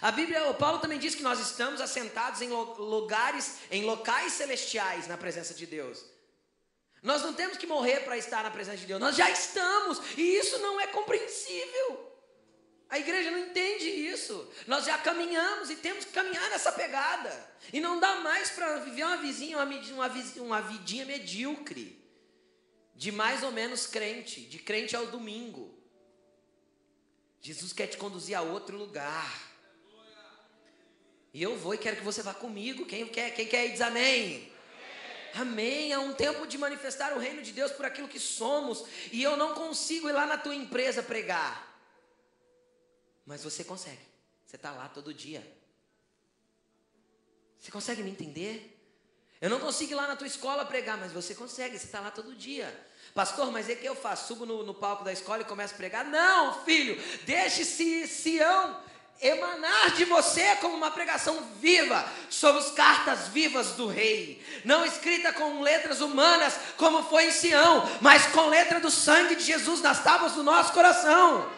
A 0.01 0.11
Bíblia, 0.11 0.49
o 0.49 0.55
Paulo 0.55 0.79
também 0.79 0.97
diz 0.97 1.13
que 1.13 1.21
nós 1.21 1.41
estamos 1.41 1.81
assentados 1.81 2.41
em 2.41 2.47
lugares, 2.47 3.57
em 3.69 3.83
locais 3.83 4.31
celestiais 4.31 5.05
na 5.05 5.17
presença 5.17 5.53
de 5.53 5.65
Deus. 5.65 6.05
Nós 7.01 7.21
não 7.21 7.33
temos 7.33 7.57
que 7.57 7.67
morrer 7.67 7.99
para 8.05 8.17
estar 8.17 8.43
na 8.43 8.49
presença 8.49 8.77
de 8.77 8.85
Deus, 8.85 9.01
nós 9.01 9.17
já 9.17 9.29
estamos, 9.29 9.99
e 10.17 10.37
isso 10.37 10.57
não 10.59 10.79
é 10.79 10.87
compreensível. 10.87 12.12
A 12.93 12.99
igreja 12.99 13.31
não 13.31 13.39
entende 13.39 13.89
isso. 13.89 14.47
Nós 14.67 14.85
já 14.85 14.99
caminhamos 14.99 15.71
e 15.71 15.77
temos 15.77 16.05
que 16.05 16.11
caminhar 16.11 16.47
nessa 16.51 16.71
pegada. 16.71 17.31
E 17.73 17.81
não 17.81 17.99
dá 17.99 18.17
mais 18.17 18.51
para 18.51 18.77
viver 18.81 19.03
uma 19.03 19.17
vizinha, 19.17 19.57
uma, 19.57 19.65
uma, 19.65 20.07
uma 20.43 20.61
vidinha 20.61 21.03
medíocre. 21.03 21.99
De 22.93 23.11
mais 23.11 23.41
ou 23.41 23.51
menos 23.51 23.87
crente, 23.87 24.41
de 24.41 24.59
crente 24.59 24.95
ao 24.95 25.07
domingo. 25.07 25.75
Jesus 27.41 27.73
quer 27.73 27.87
te 27.87 27.97
conduzir 27.97 28.37
a 28.37 28.43
outro 28.43 28.77
lugar. 28.77 29.41
E 31.33 31.41
eu 31.41 31.57
vou 31.57 31.73
e 31.73 31.79
quero 31.79 31.95
que 31.95 32.03
você 32.03 32.21
vá 32.21 32.35
comigo. 32.35 32.85
Quem 32.85 33.07
quer, 33.07 33.33
quem 33.33 33.47
quer 33.47 33.65
ir 33.65 33.71
diz 33.71 33.81
amém. 33.81 34.53
Amém. 35.33 35.91
É 35.91 35.97
um 35.97 36.13
tempo 36.13 36.45
de 36.45 36.59
manifestar 36.59 37.13
o 37.13 37.19
reino 37.19 37.41
de 37.41 37.53
Deus 37.53 37.71
por 37.71 37.87
aquilo 37.87 38.07
que 38.07 38.19
somos. 38.19 38.85
E 39.11 39.23
eu 39.23 39.35
não 39.35 39.55
consigo 39.55 40.07
ir 40.07 40.11
lá 40.11 40.27
na 40.27 40.37
tua 40.37 40.53
empresa 40.53 41.01
pregar. 41.01 41.72
Mas 43.25 43.43
você 43.43 43.63
consegue. 43.63 44.01
Você 44.45 44.55
está 44.55 44.71
lá 44.71 44.87
todo 44.89 45.13
dia. 45.13 45.45
Você 47.59 47.71
consegue 47.71 48.03
me 48.03 48.11
entender? 48.11 48.69
Eu 49.41 49.49
não 49.49 49.59
consigo 49.59 49.91
ir 49.91 49.95
lá 49.95 50.07
na 50.07 50.15
tua 50.15 50.27
escola 50.27 50.65
pregar, 50.65 50.97
mas 50.97 51.11
você 51.11 51.33
consegue, 51.35 51.77
você 51.77 51.85
está 51.85 51.99
lá 51.99 52.11
todo 52.11 52.35
dia. 52.35 52.73
Pastor, 53.13 53.51
mas 53.51 53.69
é 53.69 53.75
que 53.75 53.85
eu 53.85 53.95
faço? 53.95 54.27
Subo 54.27 54.45
no, 54.45 54.63
no 54.63 54.73
palco 54.73 55.03
da 55.03 55.11
escola 55.11 55.41
e 55.41 55.45
começo 55.45 55.73
a 55.73 55.77
pregar? 55.77 56.05
Não, 56.05 56.63
filho, 56.63 57.01
deixe-se 57.25 58.07
Sião 58.07 58.81
emanar 59.21 59.91
de 59.91 60.05
você 60.05 60.55
como 60.57 60.75
uma 60.75 60.91
pregação 60.91 61.41
viva, 61.59 62.05
as 62.27 62.71
cartas 62.71 63.27
vivas 63.29 63.71
do 63.71 63.87
rei, 63.87 64.43
não 64.65 64.85
escrita 64.85 65.31
com 65.31 65.61
letras 65.61 66.01
humanas, 66.01 66.55
como 66.77 67.03
foi 67.03 67.27
em 67.27 67.31
Sião, 67.31 67.89
mas 68.01 68.25
com 68.27 68.47
letra 68.47 68.79
do 68.79 68.91
sangue 68.91 69.35
de 69.35 69.43
Jesus 69.43 69.81
nas 69.81 70.03
tábuas 70.03 70.33
do 70.33 70.43
nosso 70.43 70.73
coração. 70.73 71.49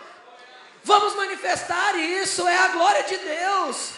Vamos 0.86 1.16
manifestar 1.16 1.96
isso, 1.96 2.48
é 2.48 2.56
a 2.56 2.68
glória 2.68 3.02
de 3.02 3.18
Deus. 3.18 3.94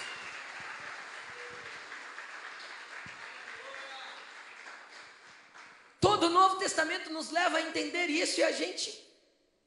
Todo 6.00 6.28
o 6.28 6.30
Novo 6.30 6.56
Testamento 6.56 7.10
nos 7.10 7.30
leva 7.30 7.58
a 7.58 7.62
entender 7.62 8.06
isso 8.06 8.40
e 8.40 8.44
a 8.44 8.54
gente 8.54 9.06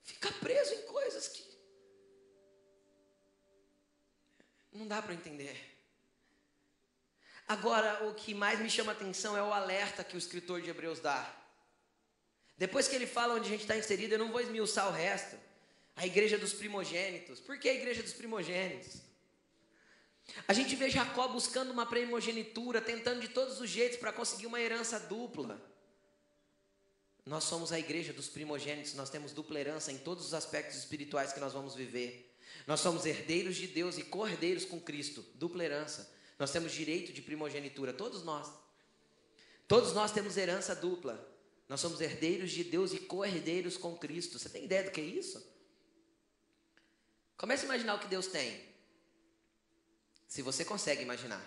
fica 0.02 0.32
preso 0.32 0.72
em 0.72 0.82
coisas 0.86 1.28
que 1.28 1.44
não 4.72 4.88
dá 4.88 5.02
para 5.02 5.12
entender. 5.12 5.58
Agora, 7.46 8.06
o 8.06 8.14
que 8.14 8.32
mais 8.32 8.60
me 8.60 8.70
chama 8.70 8.92
a 8.92 8.94
atenção 8.94 9.36
é 9.36 9.42
o 9.42 9.52
alerta 9.52 10.02
que 10.02 10.16
o 10.16 10.18
escritor 10.18 10.62
de 10.62 10.70
Hebreus 10.70 11.00
dá. 11.00 11.30
Depois 12.56 12.88
que 12.88 12.96
ele 12.96 13.06
fala 13.06 13.34
onde 13.34 13.48
a 13.48 13.50
gente 13.50 13.60
está 13.60 13.76
inserido, 13.76 14.14
eu 14.14 14.18
não 14.18 14.32
vou 14.32 14.40
esmiuçar 14.40 14.88
o 14.88 14.92
resto. 14.92 15.49
A 16.00 16.06
igreja 16.06 16.38
dos 16.38 16.54
primogênitos. 16.54 17.40
Por 17.40 17.58
que 17.58 17.68
a 17.68 17.74
igreja 17.74 18.02
dos 18.02 18.14
primogênitos? 18.14 19.02
A 20.48 20.54
gente 20.54 20.74
vê 20.74 20.88
Jacó 20.88 21.28
buscando 21.28 21.70
uma 21.70 21.84
primogenitura, 21.84 22.80
tentando 22.80 23.20
de 23.20 23.28
todos 23.28 23.60
os 23.60 23.68
jeitos 23.68 23.98
para 23.98 24.10
conseguir 24.10 24.46
uma 24.46 24.58
herança 24.58 24.98
dupla. 24.98 25.60
Nós 27.26 27.44
somos 27.44 27.70
a 27.70 27.78
igreja 27.78 28.14
dos 28.14 28.30
primogênitos, 28.30 28.94
nós 28.94 29.10
temos 29.10 29.32
dupla 29.32 29.60
herança 29.60 29.92
em 29.92 29.98
todos 29.98 30.24
os 30.24 30.32
aspectos 30.32 30.78
espirituais 30.78 31.34
que 31.34 31.40
nós 31.40 31.52
vamos 31.52 31.74
viver. 31.74 32.34
Nós 32.66 32.80
somos 32.80 33.04
herdeiros 33.04 33.56
de 33.56 33.66
Deus 33.66 33.98
e 33.98 34.02
cordeiros 34.02 34.64
com 34.64 34.80
Cristo, 34.80 35.22
dupla 35.34 35.62
herança. 35.62 36.10
Nós 36.38 36.50
temos 36.50 36.72
direito 36.72 37.12
de 37.12 37.20
primogenitura, 37.20 37.92
todos 37.92 38.24
nós. 38.24 38.50
Todos 39.68 39.92
nós 39.92 40.12
temos 40.12 40.38
herança 40.38 40.74
dupla. 40.74 41.28
Nós 41.68 41.78
somos 41.78 42.00
herdeiros 42.00 42.50
de 42.52 42.64
Deus 42.64 42.94
e 42.94 42.98
cordeiros 43.00 43.76
com 43.76 43.94
Cristo. 43.98 44.38
Você 44.38 44.48
tem 44.48 44.64
ideia 44.64 44.82
do 44.82 44.90
que 44.90 45.02
é 45.02 45.04
isso? 45.04 45.49
Comece 47.40 47.62
a 47.62 47.68
imaginar 47.70 47.94
o 47.94 47.98
que 47.98 48.06
Deus 48.14 48.26
tem. 48.26 48.48
Se 50.28 50.42
você 50.42 50.62
consegue 50.62 51.02
imaginar. 51.02 51.42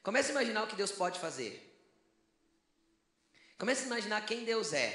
Comece 0.00 0.28
a 0.28 0.34
imaginar 0.36 0.62
o 0.62 0.68
que 0.68 0.76
Deus 0.76 0.92
pode 0.92 1.18
fazer. 1.18 1.52
Comece 3.58 3.82
a 3.82 3.86
imaginar 3.86 4.24
quem 4.24 4.44
Deus 4.44 4.72
é. 4.72 4.88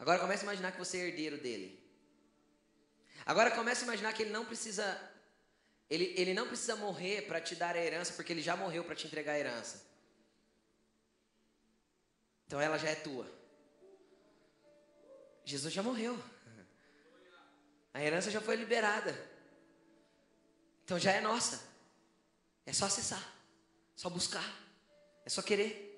Agora 0.00 0.18
comece 0.18 0.42
a 0.42 0.46
imaginar 0.48 0.72
que 0.72 0.78
você 0.84 0.98
é 0.98 1.06
herdeiro 1.06 1.38
dele. 1.38 1.68
Agora 3.24 3.52
comece 3.52 3.82
a 3.82 3.84
imaginar 3.84 4.12
que 4.12 4.24
ele 4.24 4.32
não 4.32 4.44
precisa 4.44 4.86
ele, 5.88 6.12
ele 6.16 6.34
não 6.34 6.48
precisa 6.48 6.74
morrer 6.74 7.22
para 7.28 7.40
te 7.40 7.54
dar 7.54 7.76
a 7.76 7.84
herança, 7.84 8.14
porque 8.14 8.32
ele 8.32 8.42
já 8.42 8.56
morreu 8.56 8.82
para 8.82 8.96
te 8.96 9.06
entregar 9.06 9.34
a 9.34 9.38
herança. 9.38 9.86
Então 12.48 12.60
ela 12.60 12.78
já 12.78 12.88
é 12.88 12.96
tua. 12.96 13.30
Jesus 15.44 15.72
já 15.72 15.84
morreu. 15.84 16.20
A 17.94 18.02
herança 18.02 18.30
já 18.30 18.40
foi 18.40 18.56
liberada. 18.56 19.14
Então 20.84 20.98
já 20.98 21.12
é 21.12 21.20
nossa. 21.20 21.72
É 22.66 22.72
só 22.72 22.86
acessar, 22.86 23.22
só 23.94 24.08
buscar, 24.08 24.44
é 25.24 25.28
só 25.28 25.42
querer. 25.42 25.92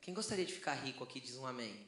Quem 0.00 0.14
gostaria 0.14 0.46
de 0.46 0.52
ficar 0.52 0.74
rico 0.74 1.04
aqui 1.04 1.20
diz 1.20 1.36
um 1.36 1.46
amém. 1.46 1.86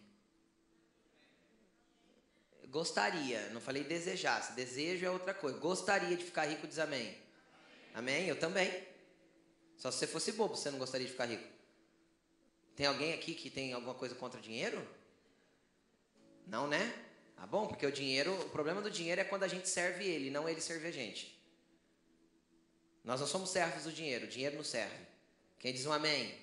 Gostaria, 2.69 3.49
não 3.51 3.61
falei 3.61 3.85
desejar, 3.85 4.43
se 4.43 4.53
desejo 4.53 5.05
é 5.05 5.11
outra 5.11 5.35
coisa. 5.35 5.59
Gostaria 5.59 6.17
de 6.17 6.25
ficar 6.25 6.45
rico 6.45 6.67
diz 6.67 6.79
amém. 6.79 7.19
Amém? 7.95 8.27
Eu 8.27 8.39
também. 8.39 8.87
Só 9.77 9.91
se 9.91 9.99
você 9.99 10.07
fosse 10.07 10.33
bobo, 10.33 10.55
você 10.55 10.71
não 10.71 10.79
gostaria 10.79 11.07
de 11.07 11.13
ficar 11.13 11.25
rico. 11.25 11.52
Tem 12.75 12.87
alguém 12.87 13.13
aqui 13.13 13.35
que 13.35 13.51
tem 13.51 13.73
alguma 13.73 13.95
coisa 13.95 14.15
contra 14.15 14.41
dinheiro? 14.41 14.87
Não, 16.47 16.67
né? 16.67 16.93
Ah, 17.37 17.47
bom, 17.47 17.67
porque 17.67 17.87
o 17.87 17.93
dinheiro, 17.93 18.33
o 18.41 18.51
problema 18.51 18.81
do 18.81 18.91
dinheiro 18.91 19.21
é 19.21 19.25
quando 19.25 19.43
a 19.43 19.49
gente 19.49 19.69
serve 19.69 20.05
ele, 20.05 20.31
não 20.31 20.49
ele 20.49 20.61
serve 20.61 20.89
a 20.89 20.93
gente. 20.93 21.39
Nós 23.05 23.21
não 23.21 23.27
somos 23.27 23.51
servos 23.51 23.85
do 23.85 23.93
dinheiro, 23.93 24.27
o 24.27 24.29
dinheiro 24.29 24.57
nos 24.57 24.69
serve. 24.69 25.07
Quem 25.59 25.73
diz 25.73 25.87
um 25.87 25.93
amém? 25.93 26.41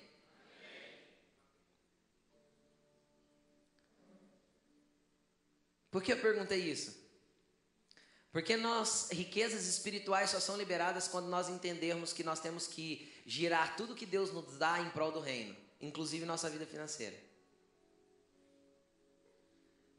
Por 5.90 6.02
que 6.02 6.12
eu 6.12 6.20
perguntei 6.20 6.60
isso? 6.60 7.00
Porque 8.32 8.56
nós, 8.56 9.08
riquezas 9.10 9.66
espirituais 9.66 10.30
só 10.30 10.38
são 10.38 10.56
liberadas 10.56 11.08
quando 11.08 11.26
nós 11.26 11.48
entendermos 11.48 12.12
que 12.12 12.22
nós 12.22 12.38
temos 12.38 12.66
que 12.66 13.12
girar 13.26 13.76
tudo 13.76 13.94
que 13.94 14.06
Deus 14.06 14.32
nos 14.32 14.56
dá 14.56 14.80
em 14.80 14.90
prol 14.90 15.10
do 15.10 15.18
reino, 15.18 15.56
inclusive 15.80 16.24
nossa 16.24 16.50
vida 16.50 16.66
financeira. 16.66 17.16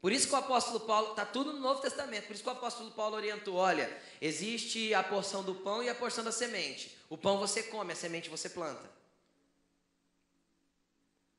Por 0.02 0.10
isso 0.10 0.26
que 0.26 0.34
o 0.34 0.36
apóstolo 0.36 0.80
Paulo, 0.80 1.10
está 1.10 1.24
tudo 1.24 1.52
no 1.52 1.60
Novo 1.60 1.80
Testamento, 1.80 2.26
por 2.26 2.34
isso 2.34 2.42
que 2.42 2.48
o 2.48 2.52
apóstolo 2.52 2.90
Paulo 2.90 3.14
orientou: 3.14 3.54
olha, 3.54 3.88
existe 4.20 4.92
a 4.92 5.02
porção 5.02 5.44
do 5.44 5.54
pão 5.54 5.80
e 5.80 5.88
a 5.88 5.94
porção 5.94 6.24
da 6.24 6.32
semente. 6.32 6.98
O 7.08 7.16
pão 7.16 7.38
você 7.38 7.62
come, 7.62 7.92
a 7.92 7.96
semente 7.96 8.28
você 8.28 8.48
planta. 8.48 8.90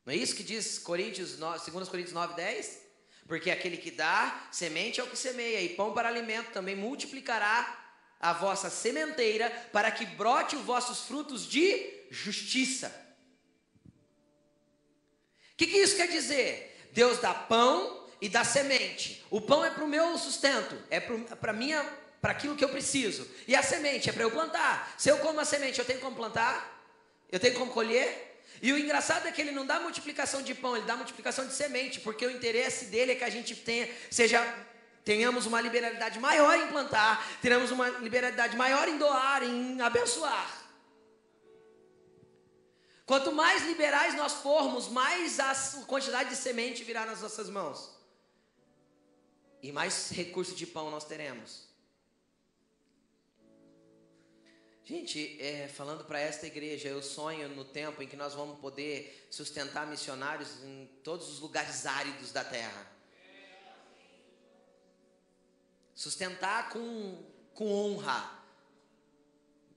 Não 0.05 0.13
é 0.13 0.15
isso 0.15 0.35
que 0.35 0.43
diz 0.43 0.79
Coríntios 0.79 1.37
9, 1.37 1.71
2 1.71 1.89
Coríntios 1.89 2.13
9, 2.13 2.35
10? 2.35 2.83
Porque 3.27 3.51
aquele 3.51 3.77
que 3.77 3.91
dá 3.91 4.47
semente 4.49 4.99
é 4.99 5.03
o 5.03 5.09
que 5.09 5.17
semeia, 5.17 5.61
e 5.61 5.75
pão 5.75 5.93
para 5.93 6.07
alimento 6.07 6.51
também 6.51 6.75
multiplicará 6.75 7.81
a 8.17 8.31
vossa 8.31 8.69
sementeira, 8.69 9.49
para 9.73 9.91
que 9.91 10.05
brote 10.05 10.55
os 10.55 10.63
vossos 10.63 11.01
frutos 11.05 11.45
de 11.45 12.05
justiça. 12.09 13.02
O 15.53 15.57
que, 15.57 15.67
que 15.67 15.77
isso 15.77 15.95
quer 15.95 16.07
dizer? 16.07 16.89
Deus 16.91 17.19
dá 17.19 17.33
pão 17.33 18.07
e 18.19 18.27
dá 18.27 18.43
semente. 18.43 19.23
O 19.29 19.39
pão 19.39 19.63
é 19.63 19.69
para 19.69 19.83
o 19.83 19.87
meu 19.87 20.17
sustento, 20.17 20.77
é 20.89 20.99
para 20.99 21.53
minha, 21.53 21.83
para 22.21 22.31
aquilo 22.31 22.55
que 22.55 22.63
eu 22.63 22.69
preciso. 22.69 23.27
E 23.47 23.55
a 23.55 23.61
semente 23.61 24.09
é 24.09 24.13
para 24.13 24.23
eu 24.23 24.31
plantar. 24.31 24.95
Se 24.97 25.09
eu 25.09 25.17
como 25.19 25.39
a 25.39 25.45
semente, 25.45 25.79
eu 25.79 25.85
tenho 25.85 25.99
como 25.99 26.15
plantar? 26.15 26.81
Eu 27.31 27.39
tenho 27.39 27.53
como 27.55 27.71
colher? 27.71 28.31
E 28.61 28.71
o 28.71 28.77
engraçado 28.77 29.27
é 29.27 29.31
que 29.31 29.41
ele 29.41 29.51
não 29.51 29.65
dá 29.65 29.79
multiplicação 29.79 30.41
de 30.41 30.55
pão, 30.55 30.77
ele 30.77 30.85
dá 30.85 30.95
multiplicação 30.95 31.45
de 31.45 31.53
semente, 31.53 31.99
porque 31.99 32.25
o 32.25 32.31
interesse 32.31 32.85
dele 32.85 33.11
é 33.11 33.15
que 33.15 33.23
a 33.25 33.29
gente 33.29 33.55
tenha, 33.57 33.89
seja, 34.09 34.41
tenhamos 35.03 35.45
uma 35.45 35.59
liberalidade 35.59 36.17
maior 36.17 36.57
em 36.57 36.67
plantar, 36.67 37.27
tenhamos 37.41 37.71
uma 37.71 37.89
liberalidade 37.89 38.55
maior 38.55 38.87
em 38.87 38.97
doar, 38.97 39.43
em 39.43 39.81
abençoar. 39.81 40.62
Quanto 43.05 43.31
mais 43.33 43.63
liberais 43.65 44.15
nós 44.15 44.33
formos, 44.33 44.87
mais 44.87 45.39
a 45.39 45.53
quantidade 45.85 46.29
de 46.29 46.35
semente 46.35 46.83
virá 46.83 47.05
nas 47.05 47.21
nossas 47.21 47.49
mãos. 47.49 47.91
E 49.61 49.71
mais 49.71 50.09
recurso 50.09 50.55
de 50.55 50.65
pão 50.65 50.89
nós 50.89 51.03
teremos. 51.03 51.67
Gente, 54.85 55.41
é, 55.41 55.69
falando 55.69 56.03
para 56.03 56.19
esta 56.19 56.45
igreja, 56.45 56.89
eu 56.89 57.01
sonho 57.01 57.47
no 57.49 57.63
tempo 57.63 58.03
em 58.03 58.07
que 58.07 58.17
nós 58.17 58.33
vamos 58.33 58.59
poder 58.59 59.27
sustentar 59.31 59.87
missionários 59.87 60.61
em 60.61 60.89
todos 61.03 61.29
os 61.29 61.39
lugares 61.39 61.85
áridos 61.85 62.33
da 62.33 62.43
terra. 62.43 62.91
Sustentar 65.95 66.69
com, 66.69 67.23
com 67.53 67.71
honra. 67.71 68.43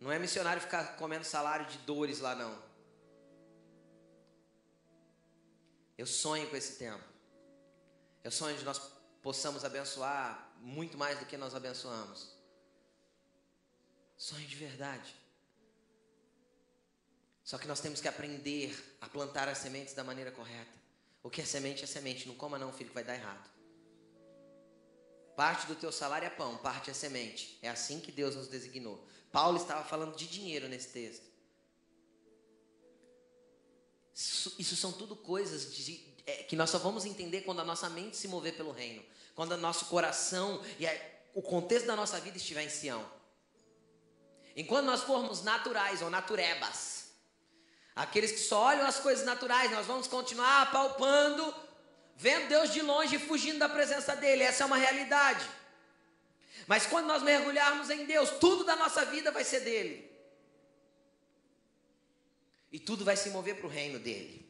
Não 0.01 0.11
é 0.11 0.19
missionário 0.19 0.61
ficar 0.61 0.97
comendo 0.97 1.25
salário 1.25 1.67
de 1.67 1.79
dores 1.79 2.19
lá, 2.19 2.35
não. 2.35 2.66
Eu 5.97 6.07
sonho 6.07 6.49
com 6.51 6.57
esse 6.57 6.75
tempo. 6.75 7.05
Eu 8.23 8.31
sonho 8.31 8.57
de 8.57 8.65
nós 8.65 8.79
possamos 9.23 9.65
abençoar 9.65 10.53
muito 10.61 10.97
mais 10.99 11.19
do 11.19 11.27
que 11.27 11.37
nós 11.37 11.55
abençoamos. 11.55 12.35
Sonho 14.17 14.47
de 14.47 14.57
verdade. 14.57 15.15
Só 17.45 17.59
que 17.59 17.69
nós 17.69 17.81
temos 17.81 18.01
que 18.01 18.09
aprender 18.09 18.99
a 19.01 19.09
plantar 19.09 19.49
as 19.49 19.59
sementes 19.59 19.95
da 19.95 20.03
maneira 20.03 20.33
correta. 20.33 20.77
O 21.23 21.31
que 21.31 21.41
é 21.41 21.45
semente 21.45 21.85
é 21.85 21.87
semente. 21.87 22.27
Não 22.27 22.35
coma 22.35 22.59
não, 22.59 22.73
filho, 22.73 22.89
que 22.89 22.95
vai 22.95 23.05
dar 23.05 23.15
errado. 23.15 23.49
Parte 25.37 25.67
do 25.67 25.77
teu 25.77 25.93
salário 25.93 26.27
é 26.27 26.31
pão, 26.31 26.57
parte 26.59 26.91
é 26.91 26.95
semente. 26.95 27.59
É 27.63 27.69
assim 27.69 28.01
que 28.01 28.11
Deus 28.11 28.35
nos 28.35 28.49
designou. 28.49 29.07
Paulo 29.31 29.59
estava 29.59 29.85
falando 29.85 30.17
de 30.17 30.27
dinheiro 30.27 30.67
nesse 30.67 30.89
texto. 30.89 31.36
Isso, 34.17 34.75
são 34.77 34.93
tudo 34.93 35.15
coisas 35.15 35.75
de, 35.75 36.03
é, 36.25 36.37
que 36.45 36.57
nós 36.57 36.71
só 36.71 36.79
vamos 36.79 37.05
entender 37.05 37.43
quando 37.43 37.61
a 37.61 37.65
nossa 37.65 37.91
mente 37.91 38.17
se 38.17 38.27
mover 38.27 38.57
pelo 38.57 38.73
reino, 38.73 39.05
quando 39.35 39.53
o 39.53 39.57
nosso 39.59 39.85
coração 39.87 40.65
e 40.79 40.87
a, 40.87 41.01
o 41.35 41.43
contexto 41.43 41.87
da 41.87 41.95
nossa 41.95 42.19
vida 42.19 42.39
estiver 42.39 42.63
em 42.63 42.71
Sião. 42.71 43.05
Enquanto 44.57 44.87
nós 44.87 45.03
formos 45.03 45.43
naturais 45.43 46.01
ou 46.01 46.09
naturebas, 46.09 47.11
aqueles 47.95 48.33
que 48.33 48.39
só 48.39 48.63
olham 48.63 48.87
as 48.87 48.99
coisas 48.99 49.27
naturais, 49.27 49.71
nós 49.71 49.87
vamos 49.87 50.07
continuar 50.07 50.63
apalpando, 50.63 51.55
vendo 52.17 52.49
Deus 52.49 52.73
de 52.73 52.81
longe 52.81 53.17
e 53.17 53.19
fugindo 53.19 53.59
da 53.59 53.69
presença 53.69 54.17
dEle. 54.17 54.45
Essa 54.45 54.63
é 54.63 54.67
uma 54.67 54.79
realidade. 54.79 55.47
Mas 56.67 56.87
quando 56.87 57.05
nós 57.05 57.23
mergulharmos 57.23 57.91
em 57.91 58.07
Deus, 58.07 58.31
tudo 58.41 58.65
da 58.65 58.77
nossa 58.77 59.05
vida 59.05 59.31
vai 59.31 59.45
ser 59.45 59.61
dele. 59.61 60.11
E 62.71 62.79
tudo 62.79 63.05
vai 63.05 63.17
se 63.17 63.31
mover 63.31 63.57
para 63.57 63.67
o 63.67 63.71
reino 63.71 63.99
dele. 63.99 64.47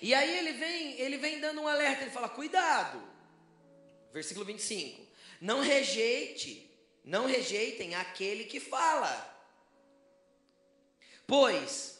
E 0.00 0.14
aí 0.14 0.38
ele 0.38 0.52
vem, 0.52 1.00
ele 1.00 1.18
vem 1.18 1.40
dando 1.40 1.60
um 1.60 1.68
alerta, 1.68 2.02
ele 2.02 2.10
fala: 2.10 2.28
"Cuidado". 2.28 3.02
Versículo 4.12 4.46
25. 4.46 5.06
Não 5.40 5.60
rejeite, 5.60 6.70
não 7.04 7.26
rejeitem 7.26 7.94
aquele 7.94 8.44
que 8.44 8.58
fala. 8.58 9.36
Pois 11.26 11.98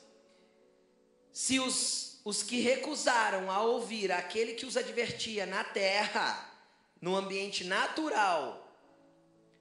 se 1.38 1.60
os, 1.60 2.20
os 2.24 2.42
que 2.42 2.58
recusaram 2.58 3.48
a 3.48 3.60
ouvir 3.62 4.10
aquele 4.10 4.54
que 4.54 4.66
os 4.66 4.76
advertia 4.76 5.46
na 5.46 5.62
terra, 5.62 6.50
no 7.00 7.14
ambiente 7.14 7.62
natural, 7.62 8.68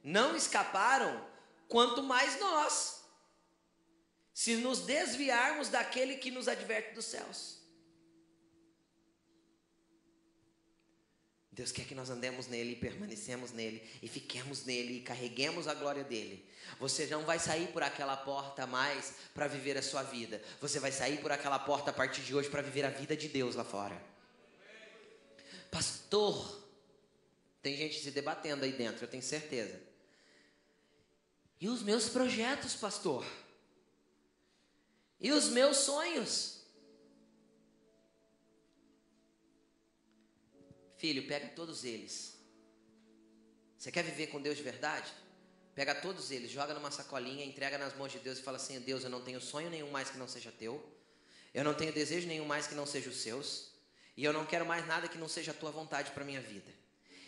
não 0.03 0.35
escaparam, 0.35 1.23
quanto 1.67 2.01
mais 2.01 2.39
nós, 2.39 2.96
se 4.37 4.55
nos 4.55 4.81
desviarmos 4.81 5.67
daquele 5.69 6.15
que 6.17 6.29
nos 6.29 6.47
adverte 6.47 6.93
dos 6.93 7.05
céus. 7.05 7.57
Deus 11.51 11.71
quer 11.71 11.87
que 11.87 11.95
nós 11.95 12.11
andemos 12.11 12.45
nele 12.45 12.73
e 12.73 12.75
permanecemos 12.75 13.51
nele 13.51 13.81
e 13.99 14.07
fiquemos 14.07 14.63
nele 14.63 14.97
e 14.97 15.01
carreguemos 15.01 15.67
a 15.67 15.73
glória 15.73 16.03
dele. 16.03 16.47
Você 16.79 17.07
não 17.07 17.25
vai 17.25 17.39
sair 17.39 17.69
por 17.69 17.81
aquela 17.81 18.15
porta 18.15 18.67
mais 18.67 19.15
para 19.33 19.47
viver 19.47 19.75
a 19.75 19.81
sua 19.81 20.03
vida. 20.03 20.39
Você 20.61 20.79
vai 20.79 20.91
sair 20.91 21.19
por 21.19 21.31
aquela 21.31 21.57
porta 21.57 21.89
a 21.89 21.93
partir 21.93 22.21
de 22.21 22.35
hoje 22.35 22.47
para 22.47 22.61
viver 22.61 22.85
a 22.85 22.91
vida 22.91 23.17
de 23.17 23.27
Deus 23.27 23.55
lá 23.55 23.63
fora. 23.63 23.99
Pastor, 25.71 26.63
tem 27.63 27.75
gente 27.75 27.99
se 28.01 28.11
debatendo 28.11 28.65
aí 28.65 28.73
dentro, 28.73 29.03
eu 29.03 29.09
tenho 29.09 29.23
certeza. 29.23 29.81
E 31.59 31.67
os 31.67 31.81
meus 31.81 32.07
projetos, 32.07 32.75
pastor? 32.75 33.25
E 35.19 35.31
os 35.31 35.49
meus 35.49 35.77
sonhos? 35.77 36.61
Filho, 40.97 41.27
pega 41.27 41.47
todos 41.49 41.83
eles. 41.83 42.37
Você 43.77 43.91
quer 43.91 44.03
viver 44.03 44.27
com 44.27 44.41
Deus 44.41 44.57
de 44.57 44.63
verdade? 44.63 45.11
Pega 45.75 45.93
todos 45.93 46.31
eles, 46.31 46.49
joga 46.49 46.73
numa 46.73 46.89
sacolinha, 46.89 47.45
entrega 47.45 47.77
nas 47.77 47.95
mãos 47.95 48.11
de 48.11 48.17
Deus 48.19 48.39
e 48.39 48.41
fala 48.41 48.57
assim: 48.57 48.79
Deus, 48.79 49.03
eu 49.03 49.09
não 49.09 49.21
tenho 49.21 49.39
sonho 49.39 49.69
nenhum 49.69 49.91
mais 49.91 50.09
que 50.09 50.17
não 50.17 50.27
seja 50.27 50.51
teu. 50.51 50.83
Eu 51.53 51.63
não 51.63 51.73
tenho 51.73 51.93
desejo 51.93 52.27
nenhum 52.27 52.45
mais 52.45 52.65
que 52.65 52.75
não 52.75 52.85
seja 52.85 53.09
os 53.09 53.17
seus. 53.17 53.71
E 54.15 54.23
eu 54.23 54.33
não 54.33 54.45
quero 54.45 54.65
mais 54.65 54.87
nada 54.87 55.07
que 55.07 55.17
não 55.17 55.27
seja 55.27 55.51
a 55.51 55.53
tua 55.53 55.69
vontade 55.69 56.11
para 56.11 56.25
minha 56.25 56.41
vida. 56.41 56.71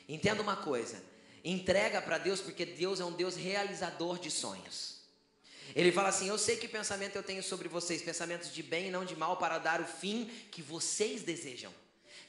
Entenda 0.08 0.42
uma 0.42 0.58
coisa: 0.58 1.02
Entrega 1.44 2.02
para 2.02 2.18
Deus, 2.18 2.42
porque 2.42 2.66
Deus 2.66 3.00
é 3.00 3.06
um 3.06 3.12
Deus 3.12 3.36
realizador 3.36 4.18
de 4.18 4.32
sonhos. 4.32 4.99
Ele 5.76 5.92
fala 5.92 6.10
assim: 6.10 6.28
Eu 6.28 6.38
sei 6.38 6.58
que 6.58 6.68
pensamento 6.68 7.16
eu 7.16 7.24
tenho 7.24 7.44
sobre 7.44 7.68
vocês, 7.68 8.02
pensamentos 8.02 8.54
de 8.54 8.64
bem 8.64 8.88
e 8.88 8.92
não 8.92 9.06
de 9.06 9.16
mal, 9.16 9.38
para 9.38 9.58
dar 9.58 9.82
o 9.82 9.86
fim 9.86 10.26
que 10.52 10.62
vocês 10.62 11.24
desejam. 11.24 11.74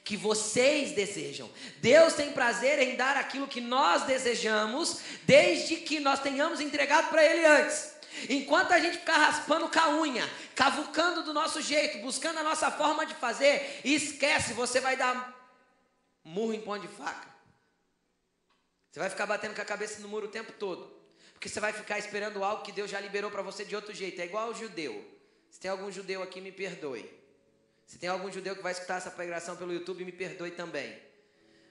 Que 0.03 0.17
vocês 0.17 0.93
desejam. 0.93 1.49
Deus 1.77 2.13
tem 2.13 2.31
prazer 2.31 2.79
em 2.79 2.95
dar 2.95 3.17
aquilo 3.17 3.47
que 3.47 3.61
nós 3.61 4.03
desejamos, 4.03 4.99
desde 5.23 5.77
que 5.77 5.99
nós 5.99 6.19
tenhamos 6.19 6.59
entregado 6.59 7.09
para 7.09 7.23
Ele 7.23 7.45
antes. 7.45 7.91
Enquanto 8.29 8.71
a 8.73 8.79
gente 8.79 8.97
ficar 8.97 9.17
raspando 9.17 9.69
com 9.69 9.79
a 9.79 9.89
unha, 9.89 10.29
cavucando 10.55 11.23
do 11.23 11.33
nosso 11.33 11.61
jeito, 11.61 11.99
buscando 11.99 12.39
a 12.39 12.43
nossa 12.43 12.69
forma 12.69 13.05
de 13.05 13.13
fazer, 13.15 13.79
esquece, 13.83 14.53
você 14.53 14.79
vai 14.79 14.97
dar 14.97 15.39
murro 16.23 16.53
em 16.53 16.61
pão 16.61 16.77
de 16.77 16.87
faca. 16.87 17.29
Você 18.91 18.99
vai 18.99 19.09
ficar 19.09 19.25
batendo 19.25 19.55
com 19.55 19.61
a 19.61 19.65
cabeça 19.65 20.01
no 20.01 20.09
muro 20.09 20.27
o 20.27 20.31
tempo 20.31 20.51
todo. 20.51 21.00
Porque 21.41 21.49
você 21.49 21.59
vai 21.59 21.73
ficar 21.73 21.97
esperando 21.97 22.43
algo 22.43 22.61
que 22.61 22.71
Deus 22.71 22.91
já 22.91 22.99
liberou 22.99 23.31
para 23.31 23.41
você 23.41 23.65
de 23.65 23.75
outro 23.75 23.91
jeito. 23.95 24.21
É 24.21 24.25
igual 24.25 24.49
ao 24.49 24.53
judeu. 24.53 25.03
Se 25.49 25.59
tem 25.59 25.71
algum 25.71 25.91
judeu 25.91 26.21
aqui, 26.21 26.39
me 26.39 26.51
perdoe. 26.51 27.03
Se 27.87 27.97
tem 27.97 28.07
algum 28.07 28.31
judeu 28.31 28.55
que 28.55 28.61
vai 28.61 28.71
escutar 28.71 28.97
essa 28.97 29.09
pregação 29.09 29.55
pelo 29.55 29.73
YouTube, 29.73 30.05
me 30.05 30.11
perdoe 30.11 30.51
também. 30.51 30.95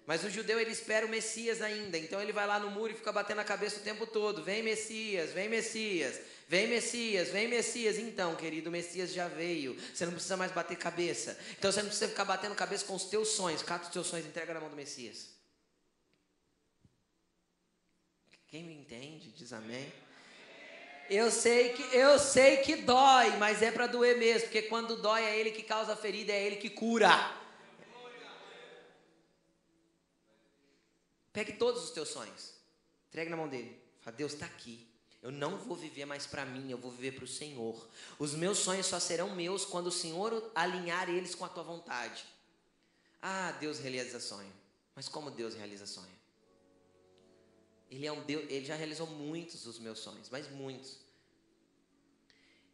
Mas 0.08 0.24
o 0.24 0.28
judeu 0.28 0.58
ele 0.58 0.72
espera 0.72 1.06
o 1.06 1.08
Messias 1.08 1.62
ainda, 1.62 1.96
então 1.96 2.20
ele 2.20 2.32
vai 2.32 2.48
lá 2.48 2.58
no 2.58 2.68
muro 2.68 2.90
e 2.92 2.96
fica 2.96 3.12
batendo 3.12 3.42
a 3.42 3.44
cabeça 3.44 3.78
o 3.78 3.84
tempo 3.84 4.08
todo: 4.08 4.42
vem 4.42 4.60
Messias, 4.60 5.30
vem 5.30 5.48
Messias, 5.48 6.20
vem 6.48 6.66
Messias, 6.66 7.28
vem 7.28 7.46
Messias. 7.46 7.96
Então, 7.96 8.34
querido, 8.34 8.70
o 8.70 8.72
Messias 8.72 9.12
já 9.12 9.28
veio, 9.28 9.76
você 9.94 10.04
não 10.04 10.14
precisa 10.14 10.36
mais 10.36 10.50
bater 10.50 10.76
cabeça. 10.76 11.38
Então 11.56 11.70
você 11.70 11.80
não 11.80 11.90
precisa 11.90 12.10
ficar 12.10 12.24
batendo 12.24 12.56
cabeça 12.56 12.84
com 12.84 12.96
os 12.96 13.04
teus 13.04 13.28
sonhos, 13.28 13.62
cata 13.62 13.84
os 13.84 13.92
teus 13.92 14.08
sonhos 14.08 14.26
entrega 14.26 14.52
na 14.52 14.58
mão 14.58 14.68
do 14.68 14.74
Messias. 14.74 15.29
Quem 18.50 18.64
me 18.64 18.74
entende, 18.74 19.30
diz 19.30 19.52
amém. 19.52 19.92
Eu 21.08 21.30
sei 21.30 21.72
que 21.72 21.82
eu 21.96 22.18
sei 22.18 22.58
que 22.58 22.76
dói, 22.76 23.36
mas 23.36 23.62
é 23.62 23.70
para 23.70 23.86
doer 23.86 24.18
mesmo, 24.18 24.48
porque 24.48 24.62
quando 24.62 25.00
dói 25.00 25.22
é 25.22 25.38
ele 25.38 25.52
que 25.52 25.62
causa 25.62 25.92
a 25.92 25.96
ferida, 25.96 26.32
é 26.32 26.44
ele 26.44 26.56
que 26.56 26.68
cura. 26.70 27.08
Pegue 31.32 31.52
todos 31.52 31.84
os 31.84 31.90
teus 31.90 32.08
sonhos, 32.08 32.54
entregue 33.08 33.30
na 33.30 33.36
mão 33.36 33.48
dele. 33.48 33.80
Fala, 34.00 34.16
Deus 34.16 34.32
está 34.32 34.46
aqui. 34.46 34.88
Eu 35.22 35.30
não 35.30 35.58
vou 35.58 35.76
viver 35.76 36.04
mais 36.04 36.26
para 36.26 36.44
mim, 36.44 36.70
eu 36.70 36.78
vou 36.78 36.90
viver 36.90 37.12
para 37.12 37.24
o 37.24 37.28
Senhor. 37.28 37.88
Os 38.18 38.34
meus 38.34 38.58
sonhos 38.58 38.86
só 38.86 38.98
serão 38.98 39.34
meus 39.34 39.64
quando 39.64 39.88
o 39.88 39.92
Senhor 39.92 40.50
alinhar 40.54 41.08
eles 41.08 41.34
com 41.34 41.44
a 41.44 41.48
tua 41.48 41.62
vontade. 41.62 42.24
Ah, 43.22 43.52
Deus 43.60 43.78
realiza 43.78 44.18
sonho. 44.18 44.52
Mas 44.94 45.08
como 45.08 45.30
Deus 45.30 45.54
realiza 45.54 45.86
sonho? 45.86 46.19
Ele 47.90 48.06
é 48.06 48.12
um 48.12 48.22
Deus, 48.22 48.44
ele 48.48 48.64
já 48.64 48.76
realizou 48.76 49.06
muitos 49.06 49.64
dos 49.64 49.78
meus 49.78 49.98
sonhos, 49.98 50.28
mas 50.30 50.48
muitos. 50.48 50.98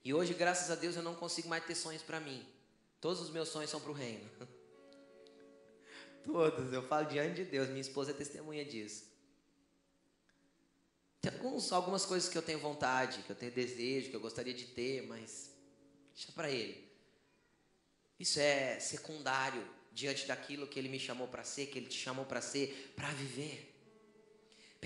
E 0.05 0.13
hoje, 0.13 0.35
graças 0.35 0.71
a 0.71 0.75
Deus, 0.75 0.95
eu 0.95 1.03
não 1.03 1.15
consigo 1.15 1.49
mais 1.49 1.65
ter 1.65 1.75
sonhos 1.75 2.03
para 2.03 2.21
mim. 2.21 2.47
Todos 3.01 3.21
os 3.21 3.31
meus 3.31 3.49
sonhos 3.49 3.71
são 3.71 3.81
para 3.81 3.91
o 3.91 3.95
reino. 3.95 4.29
Todos, 6.23 6.73
eu 6.73 6.83
falo 6.87 7.07
diante 7.07 7.37
de 7.37 7.45
Deus, 7.45 7.69
minha 7.69 7.81
esposa 7.81 8.11
é 8.11 8.15
testemunha 8.15 8.65
disso. 8.65 9.05
Tem 11.21 11.33
alguns, 11.33 11.73
algumas 11.73 12.05
coisas 12.05 12.29
que 12.29 12.37
eu 12.37 12.43
tenho 12.43 12.59
vontade, 12.59 13.23
que 13.23 13.31
eu 13.31 13.37
tenho 13.37 13.53
desejo, 13.53 14.11
que 14.11 14.17
eu 14.17 14.21
gostaria 14.21 14.55
de 14.55 14.67
ter, 14.67 15.07
mas 15.07 15.51
deixa 16.15 16.31
para 16.33 16.51
Ele. 16.51 16.87
Isso 18.19 18.39
é 18.39 18.79
secundário 18.79 19.67
diante 19.93 20.27
daquilo 20.27 20.67
que 20.67 20.79
Ele 20.79 20.89
me 20.89 21.01
chamou 21.01 21.27
para 21.27 21.43
ser, 21.43 21.67
que 21.67 21.79
Ele 21.79 21.89
te 21.89 21.99
chamou 21.99 22.27
para 22.27 22.41
ser, 22.41 22.93
para 22.95 23.11
viver. 23.13 23.76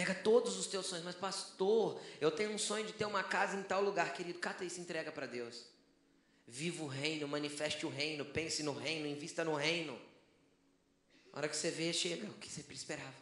Pega 0.01 0.15
todos 0.15 0.57
os 0.57 0.67
teus 0.67 0.87
sonhos, 0.87 1.05
mas 1.05 1.15
pastor, 1.15 2.01
eu 2.23 2.31
tenho 2.31 2.53
um 2.53 2.57
sonho 2.57 2.87
de 2.87 2.95
ter 2.95 3.05
uma 3.05 3.23
casa 3.23 3.55
em 3.55 3.63
tal 3.63 3.83
lugar, 3.83 4.15
querido. 4.15 4.39
Cata 4.39 4.65
isso, 4.65 4.81
entrega 4.81 5.13
para 5.13 5.27
Deus. 5.27 5.67
Viva 6.49 6.85
o 6.85 6.87
reino, 6.87 7.29
manifeste 7.29 7.85
o 7.85 7.91
reino, 7.91 8.25
pense 8.25 8.63
no 8.63 8.73
reino, 8.73 9.07
invista 9.07 9.45
no 9.45 9.55
reino. 9.55 10.01
A 11.31 11.37
hora 11.37 11.49
que 11.51 11.55
você 11.55 11.71
vê, 11.71 11.93
chega 11.93 12.27
o 12.27 12.33
que 12.33 12.49
você 12.49 12.65
esperava. 12.73 13.13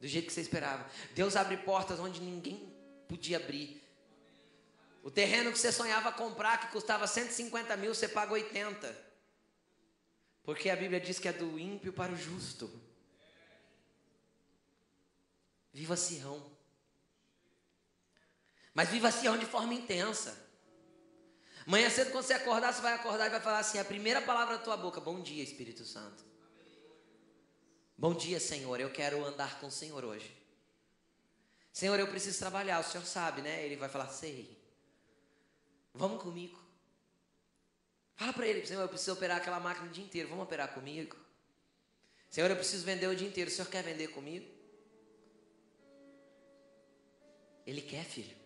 Do 0.00 0.08
jeito 0.08 0.28
que 0.28 0.32
você 0.32 0.40
esperava. 0.40 0.90
Deus 1.14 1.36
abre 1.36 1.58
portas 1.58 2.00
onde 2.00 2.18
ninguém 2.18 2.74
podia 3.06 3.36
abrir. 3.36 3.82
O 5.02 5.10
terreno 5.10 5.52
que 5.52 5.58
você 5.58 5.70
sonhava 5.70 6.10
comprar, 6.12 6.60
que 6.60 6.72
custava 6.72 7.06
150 7.06 7.76
mil, 7.76 7.94
você 7.94 8.08
paga 8.08 8.32
80. 8.32 8.96
Porque 10.44 10.70
a 10.70 10.76
Bíblia 10.76 10.98
diz 10.98 11.18
que 11.18 11.28
é 11.28 11.32
do 11.34 11.58
ímpio 11.58 11.92
para 11.92 12.10
o 12.10 12.16
justo. 12.16 12.70
Viva 15.72 15.96
Sião. 15.96 16.50
Mas 18.74 18.88
viva 18.88 19.10
Sião 19.10 19.38
de 19.38 19.46
forma 19.46 19.74
intensa. 19.74 20.48
Amanhã 21.66 21.90
cedo, 21.90 22.10
quando 22.10 22.24
você 22.24 22.32
acordar, 22.32 22.72
você 22.72 22.80
vai 22.80 22.94
acordar 22.94 23.26
e 23.26 23.30
vai 23.30 23.40
falar 23.40 23.58
assim: 23.58 23.78
a 23.78 23.84
primeira 23.84 24.20
palavra 24.22 24.56
da 24.58 24.62
tua 24.62 24.76
boca, 24.76 25.00
bom 25.00 25.20
dia, 25.20 25.42
Espírito 25.42 25.84
Santo. 25.84 26.24
Bom 27.96 28.14
dia, 28.14 28.40
Senhor. 28.40 28.80
Eu 28.80 28.90
quero 28.90 29.24
andar 29.24 29.60
com 29.60 29.66
o 29.66 29.70
Senhor 29.70 30.04
hoje. 30.04 30.34
Senhor, 31.72 31.98
eu 32.00 32.08
preciso 32.08 32.38
trabalhar. 32.38 32.80
O 32.80 32.84
Senhor 32.84 33.04
sabe, 33.04 33.42
né? 33.42 33.64
Ele 33.64 33.76
vai 33.76 33.88
falar: 33.88 34.08
sei. 34.08 34.58
Vamos 35.94 36.22
comigo. 36.22 36.58
Fala 38.16 38.32
para 38.32 38.46
ele: 38.46 38.66
Senhor, 38.66 38.82
eu 38.82 38.88
preciso 38.88 39.12
operar 39.12 39.36
aquela 39.36 39.60
máquina 39.60 39.86
o 39.86 39.90
dia 39.90 40.04
inteiro. 40.04 40.28
Vamos 40.28 40.44
operar 40.44 40.72
comigo? 40.72 41.16
Senhor, 42.28 42.50
eu 42.50 42.56
preciso 42.56 42.84
vender 42.84 43.06
o 43.06 43.14
dia 43.14 43.28
inteiro. 43.28 43.50
O 43.50 43.52
Senhor 43.52 43.68
quer 43.68 43.82
vender 43.82 44.08
comigo? 44.08 44.59
Ele 47.70 47.80
quer, 47.80 48.04
filho. 48.04 48.36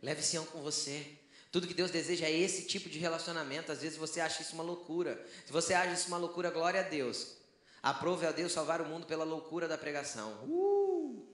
Leve 0.00 0.22
Sião 0.22 0.46
com 0.46 0.62
você. 0.62 1.18
Tudo 1.50 1.66
que 1.66 1.74
Deus 1.74 1.90
deseja 1.90 2.26
é 2.26 2.30
esse 2.32 2.68
tipo 2.68 2.88
de 2.88 2.96
relacionamento. 3.00 3.72
Às 3.72 3.82
vezes 3.82 3.98
você 3.98 4.20
acha 4.20 4.42
isso 4.42 4.54
uma 4.54 4.62
loucura. 4.62 5.26
Se 5.44 5.52
você 5.52 5.74
acha 5.74 5.92
isso 5.92 6.06
uma 6.06 6.18
loucura, 6.18 6.48
glória 6.48 6.78
a 6.78 6.84
Deus. 6.84 7.36
Aprove 7.82 8.24
a 8.24 8.30
Deus 8.30 8.52
salvar 8.52 8.80
o 8.80 8.86
mundo 8.86 9.06
pela 9.06 9.24
loucura 9.24 9.66
da 9.66 9.76
pregação. 9.76 10.44
Uh! 10.44 11.26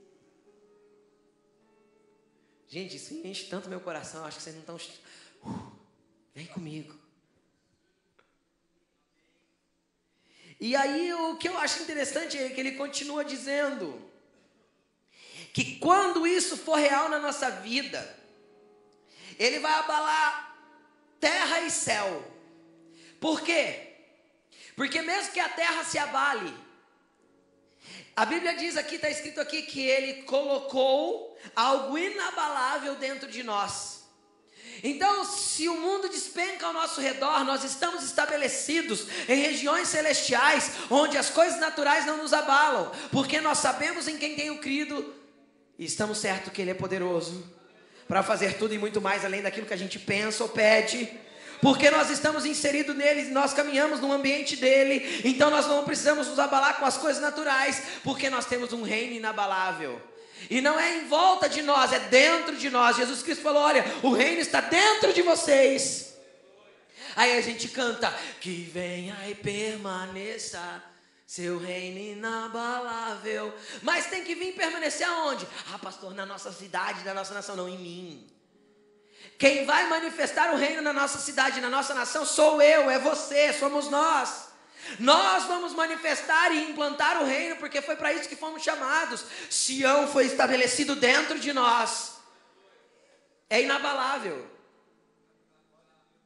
Gente, 2.66 2.97
isso 2.97 3.12
enche 3.22 3.51
tanto 3.51 3.68
meu 3.68 3.82
coração. 3.82 4.24
Acho 4.24 4.39
que 4.39 4.45
vocês 4.45 4.57
não 4.57 4.62
estão. 4.62 4.76
Uh! 5.45 5.72
Vem 6.34 6.47
comigo. 6.47 6.99
E 10.59 10.74
aí 10.74 11.12
o 11.12 11.36
que 11.36 11.51
eu 11.51 11.59
acho 11.59 11.82
interessante 11.82 12.39
é 12.39 12.49
que 12.49 12.59
ele 12.59 12.72
continua 12.72 13.22
dizendo 13.22 14.07
que 15.59 15.74
quando 15.80 16.24
isso 16.24 16.56
for 16.56 16.78
real 16.78 17.09
na 17.09 17.18
nossa 17.18 17.50
vida, 17.50 18.16
ele 19.36 19.59
vai 19.59 19.72
abalar 19.72 20.56
terra 21.18 21.62
e 21.62 21.70
céu. 21.72 22.24
Por 23.18 23.40
quê? 23.40 23.88
Porque 24.76 25.02
mesmo 25.02 25.32
que 25.32 25.40
a 25.40 25.48
terra 25.48 25.82
se 25.82 25.98
abale, 25.98 26.54
a 28.14 28.24
Bíblia 28.24 28.54
diz 28.54 28.76
aqui, 28.76 28.94
está 28.94 29.11
escrito 29.11 29.40
aqui, 29.40 29.62
que 29.62 29.80
ele 29.80 30.22
colocou 30.22 31.36
algo 31.56 31.98
inabalável 31.98 32.94
dentro 32.94 33.28
de 33.28 33.42
nós. 33.42 34.04
Então, 34.84 35.24
se 35.24 35.68
o 35.68 35.76
mundo 35.76 36.09
despenca 36.09 36.66
ao 36.66 36.72
nosso 36.72 37.00
redor, 37.00 37.42
nós 37.42 37.64
estamos 37.64 38.04
estabelecidos 38.04 39.09
em 39.28 39.34
regiões 39.34 39.88
celestiais, 39.88 40.70
onde 40.88 41.18
as 41.18 41.30
coisas 41.30 41.59
naturais 41.59 42.06
não 42.06 42.18
nos 42.18 42.32
abalam, 42.32 42.92
porque 43.11 43.40
nós 43.40 43.59
sabemos 43.59 44.06
em 44.06 44.16
quem 44.16 44.36
tenho 44.36 44.59
crido 44.59 45.17
e 45.79 45.85
estamos 45.85 46.18
certos 46.18 46.53
que 46.53 46.61
Ele 46.61 46.72
é 46.72 46.74
poderoso 46.74 47.45
para 48.09 48.22
fazer 48.22 48.55
tudo 48.55 48.74
e 48.74 48.79
muito 48.79 49.01
mais 49.01 49.24
além 49.24 49.43
daquilo 49.43 49.66
que 49.66 49.74
a 49.74 49.79
gente 49.79 49.99
pensa 49.99 50.43
ou 50.43 50.49
pede. 50.49 51.09
Porque 51.61 51.91
nós 51.91 52.09
estamos 52.11 52.47
inseridos 52.47 52.97
nele, 52.97 53.31
nós 53.31 53.53
caminhamos 53.53 54.01
no 54.01 54.12
ambiente 54.12 54.57
dele, 54.57 55.22
então 55.24 55.51
nós 55.51 55.66
não 55.66 55.85
precisamos 55.85 56.29
nos 56.29 56.39
abalar 56.39 56.79
com 56.79 56.87
as 56.87 56.97
coisas 56.97 57.20
naturais, 57.20 57.83
porque 58.05 58.31
nós 58.31 58.47
temos 58.47 58.72
um 58.72 58.83
reino 58.83 59.14
inabalável. 59.14 60.01
E 60.49 60.61
não 60.61 60.79
é 60.79 60.99
em 60.99 61.09
volta 61.09 61.49
de 61.49 61.62
nós, 61.62 61.93
é 61.93 61.99
dentro 61.99 62.57
de 62.57 62.70
nós. 62.70 62.97
Jesus 62.97 63.22
Cristo 63.22 63.43
falou: 63.43 63.62
Olha, 63.62 63.85
o 64.03 64.12
reino 64.12 64.41
está 64.41 64.61
dentro 64.61 65.12
de 65.12 65.20
vocês. 65.20 66.14
Aí 67.16 67.37
a 67.37 67.41
gente 67.41 67.68
canta: 67.68 68.14
Que 68.41 68.70
venha 68.72 69.16
e 69.29 69.35
permaneça. 69.35 70.61
Seu 71.29 71.59
reino 71.59 71.99
inabalável. 71.99 73.55
Mas 73.83 74.07
tem 74.07 74.24
que 74.24 74.35
vir 74.35 74.55
permanecer 74.55 75.07
aonde? 75.07 75.47
Ah, 75.70 75.79
pastor, 75.79 76.14
na 76.14 76.24
nossa 76.24 76.51
cidade, 76.51 77.05
na 77.05 77.12
nossa 77.12 77.35
nação, 77.35 77.55
não, 77.55 77.68
em 77.68 77.76
mim. 77.76 78.33
Quem 79.39 79.66
vai 79.66 79.87
manifestar 79.91 80.55
o 80.55 80.57
reino 80.57 80.81
na 80.81 80.91
nossa 80.91 81.18
cidade, 81.18 81.61
na 81.61 81.68
nossa 81.68 81.93
nação, 81.93 82.24
sou 82.24 82.62
eu, 82.62 82.89
é 82.89 82.99
você, 82.99 83.53
somos 83.53 83.91
nós. 83.91 84.49
Nós 84.99 85.45
vamos 85.45 85.74
manifestar 85.74 86.51
e 86.51 86.70
implantar 86.70 87.20
o 87.20 87.26
reino, 87.26 87.57
porque 87.57 87.83
foi 87.83 87.95
para 87.95 88.11
isso 88.14 88.26
que 88.26 88.35
fomos 88.35 88.62
chamados. 88.62 89.22
Sião 89.51 90.09
foi 90.09 90.24
estabelecido 90.24 90.97
dentro 90.97 91.39
de 91.39 91.53
nós. 91.53 92.22
É 93.51 93.61
inabalável. 93.61 94.51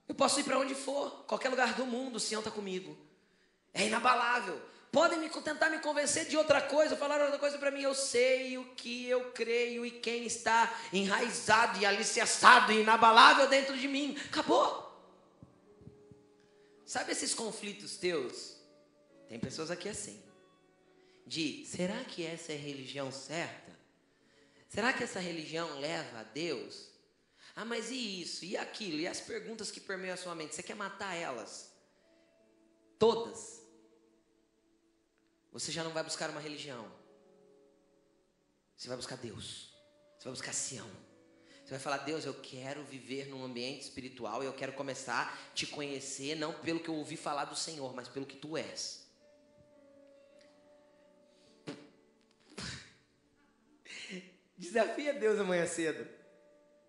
Eu 0.08 0.14
posso 0.14 0.38
ir 0.38 0.44
para 0.44 0.60
onde 0.60 0.76
for, 0.76 1.24
qualquer 1.26 1.48
lugar 1.48 1.74
do 1.74 1.86
mundo, 1.86 2.20
Sião 2.20 2.38
está 2.38 2.52
comigo. 2.52 2.96
É 3.74 3.84
inabalável. 3.84 4.70
Podem 4.92 5.18
me 5.18 5.30
tentar 5.30 5.70
me 5.70 5.78
convencer 5.78 6.26
de 6.26 6.36
outra 6.36 6.60
coisa, 6.60 6.94
falar 6.94 7.18
outra 7.22 7.38
coisa 7.38 7.56
para 7.56 7.70
mim. 7.70 7.80
Eu 7.80 7.94
sei 7.94 8.58
o 8.58 8.74
que 8.74 9.08
eu 9.08 9.32
creio 9.32 9.86
e 9.86 9.90
quem 9.90 10.26
está 10.26 10.78
enraizado 10.92 11.80
e 11.80 11.86
alicerçado 11.86 12.70
e 12.70 12.82
inabalável 12.82 13.48
dentro 13.48 13.74
de 13.76 13.88
mim. 13.88 14.14
Acabou. 14.26 14.92
Sabe 16.84 17.12
esses 17.12 17.32
conflitos 17.32 17.96
teus? 17.96 18.54
Tem 19.30 19.40
pessoas 19.40 19.70
aqui 19.70 19.88
assim. 19.88 20.22
De 21.26 21.64
será 21.64 22.04
que 22.04 22.26
essa 22.26 22.52
é 22.52 22.56
a 22.56 22.58
religião 22.58 23.10
certa? 23.10 23.72
Será 24.68 24.92
que 24.92 25.04
essa 25.04 25.20
religião 25.20 25.80
leva 25.80 26.20
a 26.20 26.22
Deus? 26.22 26.90
Ah, 27.56 27.64
mas 27.64 27.90
e 27.90 28.20
isso? 28.20 28.44
E 28.44 28.58
aquilo? 28.58 28.98
E 28.98 29.06
as 29.06 29.20
perguntas 29.20 29.70
que 29.70 29.80
permeiam 29.80 30.12
a 30.12 30.18
sua 30.18 30.34
mente? 30.34 30.54
Você 30.54 30.62
quer 30.62 30.76
matar 30.76 31.14
elas? 31.14 31.72
Todas. 32.98 33.61
Você 35.52 35.70
já 35.70 35.84
não 35.84 35.92
vai 35.92 36.02
buscar 36.02 36.30
uma 36.30 36.40
religião. 36.40 36.90
Você 38.76 38.88
vai 38.88 38.96
buscar 38.96 39.16
Deus. 39.16 39.72
Você 40.18 40.24
vai 40.24 40.32
buscar 40.32 40.52
Sião. 40.52 40.90
Você 41.64 41.70
vai 41.70 41.78
falar, 41.78 41.98
Deus, 41.98 42.24
eu 42.24 42.34
quero 42.34 42.82
viver 42.84 43.28
num 43.28 43.44
ambiente 43.44 43.82
espiritual 43.82 44.42
e 44.42 44.46
eu 44.46 44.52
quero 44.52 44.72
começar 44.72 45.32
a 45.32 45.54
te 45.54 45.64
conhecer, 45.66 46.34
não 46.34 46.52
pelo 46.52 46.80
que 46.80 46.88
eu 46.88 46.94
ouvi 46.94 47.16
falar 47.16 47.44
do 47.44 47.54
Senhor, 47.54 47.94
mas 47.94 48.08
pelo 48.08 48.26
que 48.26 48.36
tu 48.36 48.56
és. 48.56 49.06
Desafia 54.58 55.14
Deus 55.14 55.38
amanhã 55.38 55.66
cedo. 55.66 56.04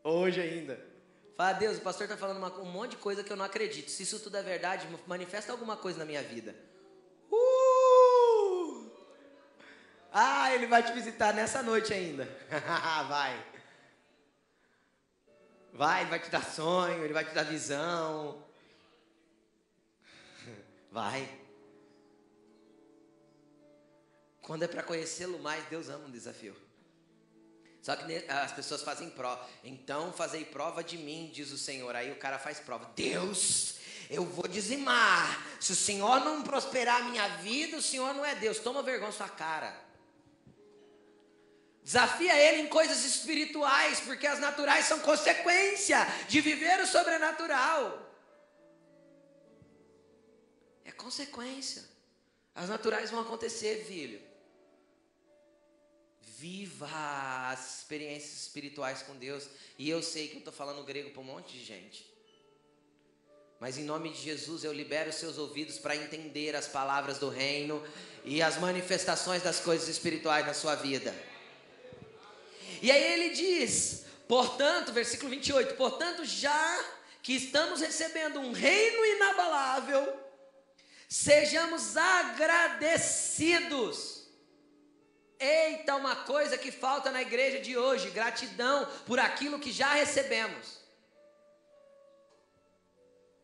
Hoje 0.03 0.41
ainda. 0.41 0.93
Fala, 1.35 1.53
Deus, 1.53 1.77
o 1.77 1.81
pastor 1.81 2.05
está 2.05 2.17
falando 2.17 2.37
uma, 2.37 2.59
um 2.59 2.71
monte 2.71 2.91
de 2.91 2.97
coisa 2.97 3.23
que 3.23 3.31
eu 3.31 3.37
não 3.37 3.45
acredito. 3.45 3.89
Se 3.89 4.03
isso 4.03 4.19
tudo 4.19 4.37
é 4.37 4.43
verdade, 4.43 4.87
manifesta 5.07 5.51
alguma 5.51 5.77
coisa 5.77 5.99
na 5.99 6.05
minha 6.05 6.21
vida. 6.21 6.55
Uh! 7.31 8.91
Ah, 10.13 10.53
ele 10.53 10.67
vai 10.67 10.83
te 10.83 10.93
visitar 10.93 11.33
nessa 11.33 11.63
noite 11.63 11.91
ainda. 11.91 12.25
vai. 13.09 13.45
Vai, 15.73 16.01
ele 16.01 16.09
vai 16.11 16.19
te 16.19 16.29
dar 16.29 16.45
sonho, 16.45 17.03
ele 17.03 17.13
vai 17.13 17.25
te 17.25 17.33
dar 17.33 17.43
visão. 17.43 18.45
Vai. 20.91 21.27
Quando 24.43 24.61
é 24.61 24.67
para 24.67 24.83
conhecê-lo 24.83 25.39
mais, 25.39 25.65
Deus 25.65 25.89
ama 25.89 26.05
um 26.05 26.11
desafio. 26.11 26.55
Só 27.81 27.95
que 27.95 28.13
as 28.29 28.51
pessoas 28.51 28.83
fazem 28.83 29.09
prova. 29.09 29.49
Então 29.63 30.13
fazei 30.13 30.45
prova 30.45 30.83
de 30.83 30.97
mim, 30.97 31.31
diz 31.33 31.51
o 31.51 31.57
Senhor. 31.57 31.95
Aí 31.95 32.11
o 32.11 32.17
cara 32.17 32.37
faz 32.37 32.59
prova. 32.59 32.91
Deus, 32.95 33.77
eu 34.11 34.23
vou 34.23 34.47
dizimar. 34.47 35.43
Se 35.59 35.71
o 35.71 35.75
Senhor 35.75 36.19
não 36.19 36.43
prosperar 36.43 37.01
a 37.01 37.05
minha 37.05 37.27
vida, 37.37 37.77
o 37.77 37.81
Senhor 37.81 38.13
não 38.13 38.23
é 38.23 38.35
Deus. 38.35 38.59
Toma 38.59 38.83
vergonha 38.83 39.11
sua 39.11 39.27
cara. 39.27 39.75
Desafia 41.83 42.33
ele 42.37 42.61
em 42.61 42.67
coisas 42.69 43.03
espirituais, 43.03 43.99
porque 43.99 44.25
as 44.25 44.39
naturais 44.39 44.85
são 44.85 44.99
consequência 44.99 45.97
de 46.29 46.39
viver 46.39 46.79
o 46.79 46.87
sobrenatural. 46.87 47.99
É 50.85 50.91
consequência. 50.91 51.83
As 52.55 52.69
naturais 52.69 53.11
vão 53.11 53.19
acontecer, 53.19 53.83
filho. 53.85 54.21
Viva 56.21 56.87
as 57.51 57.79
experiências 57.79 58.43
espirituais 58.43 59.01
com 59.01 59.17
Deus. 59.17 59.49
E 59.77 59.89
eu 59.89 60.01
sei 60.01 60.29
que 60.29 60.35
eu 60.35 60.39
estou 60.39 60.53
falando 60.53 60.85
grego 60.85 61.09
para 61.09 61.21
um 61.21 61.25
monte 61.25 61.51
de 61.51 61.65
gente. 61.65 62.09
Mas 63.59 63.77
em 63.77 63.83
nome 63.83 64.09
de 64.09 64.21
Jesus 64.21 64.63
eu 64.63 64.71
libero 64.71 65.11
seus 65.11 65.37
ouvidos 65.37 65.77
para 65.77 65.97
entender 65.97 66.55
as 66.55 66.67
palavras 66.67 67.17
do 67.17 67.27
reino 67.27 67.85
e 68.23 68.41
as 68.41 68.57
manifestações 68.57 69.43
das 69.43 69.59
coisas 69.59 69.89
espirituais 69.89 70.45
na 70.45 70.53
sua 70.53 70.75
vida. 70.75 71.13
E 72.83 72.91
aí 72.91 73.13
ele 73.13 73.29
diz, 73.29 74.05
portanto, 74.27 74.93
versículo 74.93 75.31
28, 75.31 75.73
portanto, 75.75 76.23
já 76.23 76.85
que 77.23 77.33
estamos 77.33 77.81
recebendo 77.81 78.39
um 78.39 78.51
reino 78.51 79.03
inabalável, 79.05 80.21
sejamos 81.07 81.97
agradecidos 81.97 84.23
Eita, 85.43 85.97
uma 85.97 86.15
coisa 86.15 86.57
que 86.57 86.71
falta 86.71 87.11
na 87.11 87.21
igreja 87.21 87.59
de 87.59 87.77
hoje: 87.77 88.09
gratidão 88.11 88.85
por 89.05 89.19
aquilo 89.19 89.59
que 89.59 89.73
já 89.73 89.93
recebemos. 89.93 90.79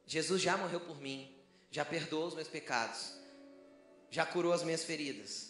Jesus 0.05 0.41
já 0.41 0.55
morreu 0.55 0.79
por 0.79 1.01
mim, 1.01 1.37
já 1.69 1.83
perdoou 1.83 2.27
os 2.27 2.35
meus 2.35 2.47
pecados, 2.47 3.13
já 4.09 4.25
curou 4.25 4.53
as 4.53 4.63
minhas 4.63 4.85
feridas, 4.85 5.48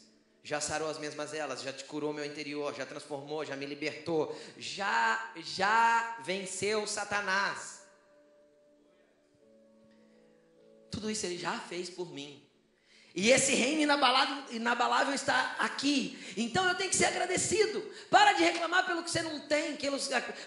já 0.50 0.60
sarou 0.60 0.90
as 0.90 0.98
minhas 0.98 1.14
mazelas, 1.14 1.62
já 1.62 1.72
te 1.72 1.84
curou 1.84 2.12
meu 2.12 2.26
interior, 2.26 2.74
já 2.74 2.84
transformou, 2.84 3.46
já 3.46 3.56
me 3.56 3.68
libertou, 3.68 4.36
já 4.58 5.32
já 5.36 6.18
venceu 6.24 6.88
Satanás. 6.88 7.84
Tudo 10.90 11.12
isso 11.12 11.24
ele 11.28 11.38
já 11.38 11.60
fez 11.60 11.88
por 11.88 12.12
mim. 12.12 12.44
E 13.14 13.30
esse 13.30 13.54
reino 13.54 13.82
inabalável, 13.82 14.44
inabalável, 14.50 15.14
está 15.14 15.56
aqui. 15.60 16.18
Então 16.36 16.68
eu 16.68 16.74
tenho 16.74 16.90
que 16.90 16.96
ser 16.96 17.06
agradecido. 17.06 17.80
Para 18.10 18.34
de 18.34 18.42
reclamar 18.42 18.88
pelo 18.88 19.04
que 19.04 19.12
você 19.12 19.22
não 19.22 19.42
tem. 19.42 19.78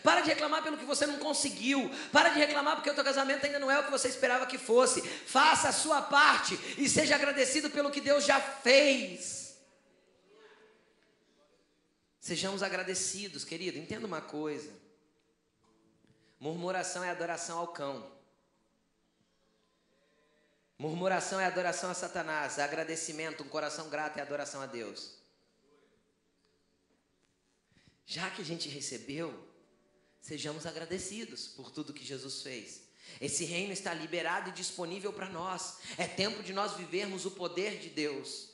Para 0.03 0.21
de 0.23 0.27
reclamar 0.27 0.65
pelo 0.65 0.79
que 0.79 0.85
você 0.85 1.07
não 1.07 1.19
conseguiu. 1.19 1.89
Para 2.11 2.31
de 2.31 2.41
reclamar 2.41 2.75
porque 2.75 2.91
o 2.91 2.95
teu 2.95 3.05
casamento 3.05 3.47
ainda 3.47 3.61
não 3.61 3.71
é 3.71 3.79
o 3.79 3.85
que 3.85 3.91
você 3.93 4.09
esperava 4.09 4.47
que 4.47 4.59
fosse. 4.59 5.01
Faça 5.01 5.69
a 5.69 5.73
sua 5.73 6.03
parte 6.03 6.59
e 6.77 6.89
seja 6.89 7.15
agradecido 7.15 7.71
pelo 7.71 7.93
que 7.93 8.01
Deus 8.01 8.25
já 8.25 8.41
fez. 8.41 9.42
Sejamos 12.23 12.63
agradecidos, 12.63 13.45
querido. 13.45 13.77
Entenda 13.77 14.07
uma 14.07 14.21
coisa. 14.21 14.73
Murmuração 16.39 17.03
é 17.03 17.11
adoração 17.11 17.59
ao 17.59 17.67
cão. 17.67 18.09
Murmuração 20.79 21.41
é 21.41 21.47
adoração 21.47 21.91
a 21.91 21.95
Satanás. 21.95 22.61
Agradecimento, 22.61 23.43
um 23.43 23.49
coração 23.49 23.91
grato 23.91 24.19
é 24.19 24.23
adoração 24.23 24.61
a 24.61 24.67
Deus. 24.67 25.19
Já 28.07 28.31
que 28.31 28.41
a 28.41 28.45
gente 28.45 28.69
recebeu, 28.69 29.37
sejamos 30.21 30.65
agradecidos 30.65 31.49
por 31.49 31.73
tudo 31.73 31.93
que 31.93 32.05
Jesus 32.05 32.41
fez. 32.41 32.83
Esse 33.21 33.45
reino 33.45 33.73
está 33.73 33.93
liberado 33.93 34.51
e 34.51 34.53
disponível 34.53 35.13
para 35.13 35.29
nós. 35.29 35.79
É 35.99 36.07
tempo 36.07 36.41
de 36.45 36.53
nós 36.53 36.77
vivermos 36.77 37.27
o 37.27 37.33
poder 37.33 37.81
de 37.81 37.89
Deus. 37.89 38.49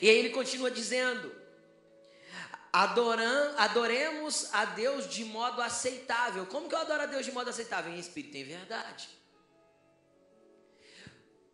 E 0.00 0.08
aí 0.08 0.16
ele 0.16 0.30
continua 0.30 0.70
dizendo: 0.70 1.37
Adoram, 2.72 3.54
adoremos 3.58 4.52
a 4.52 4.64
Deus 4.66 5.08
de 5.08 5.24
modo 5.24 5.62
aceitável. 5.62 6.46
Como 6.46 6.68
que 6.68 6.74
eu 6.74 6.78
adoro 6.78 7.02
a 7.02 7.06
Deus 7.06 7.24
de 7.24 7.32
modo 7.32 7.48
aceitável? 7.48 7.92
Em 7.92 7.98
espírito 7.98 8.36
e 8.36 8.40
em 8.40 8.44
verdade. 8.44 9.08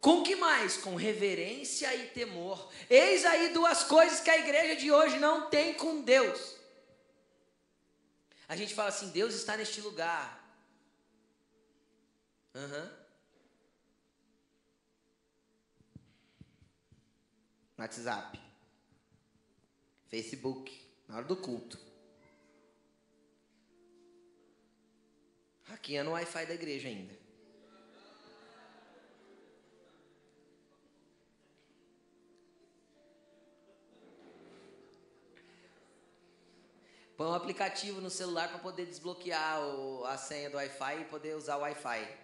Com 0.01 0.23
que 0.23 0.37
mais? 0.37 0.77
Com 0.77 0.97
reverência 0.97 1.95
e 1.95 2.09
temor. 2.09 2.71
Eis 2.91 3.25
aí 3.25 3.55
duas 3.55 3.85
coisas 3.85 4.21
que 4.21 4.29
a 4.29 4.39
igreja 4.39 4.77
de 4.77 4.93
hoje 4.93 5.19
não 5.19 5.49
tem 5.49 5.75
com 5.75 6.03
Deus. 6.03 6.57
A 8.47 8.57
gente 8.57 8.75
fala 8.75 8.91
assim: 8.91 9.09
Deus 9.11 9.35
está 9.35 9.57
neste 9.57 9.81
lugar. 9.81 10.45
Uhum. 12.55 13.05
WhatsApp, 17.79 18.39
Facebook, 20.09 20.84
na 21.09 21.17
hora 21.17 21.25
do 21.25 21.37
culto. 21.37 21.79
Aqui 25.69 25.97
é 25.97 26.03
no 26.03 26.13
Wi-Fi 26.13 26.47
da 26.47 26.55
igreja 26.55 26.89
ainda. 26.89 27.25
Põe 37.17 37.29
um 37.29 37.35
aplicativo 37.35 38.01
no 38.01 38.11
celular 38.11 38.49
para 38.49 38.59
poder 38.59 38.87
desbloquear 38.87 39.61
o, 39.61 40.05
a 40.05 40.17
senha 40.19 40.51
do 40.51 40.57
Wi-Fi 40.57 41.03
e 41.03 41.05
poder 41.05 41.37
usar 41.37 41.57
o 41.57 41.61
Wi-Fi. 41.61 42.24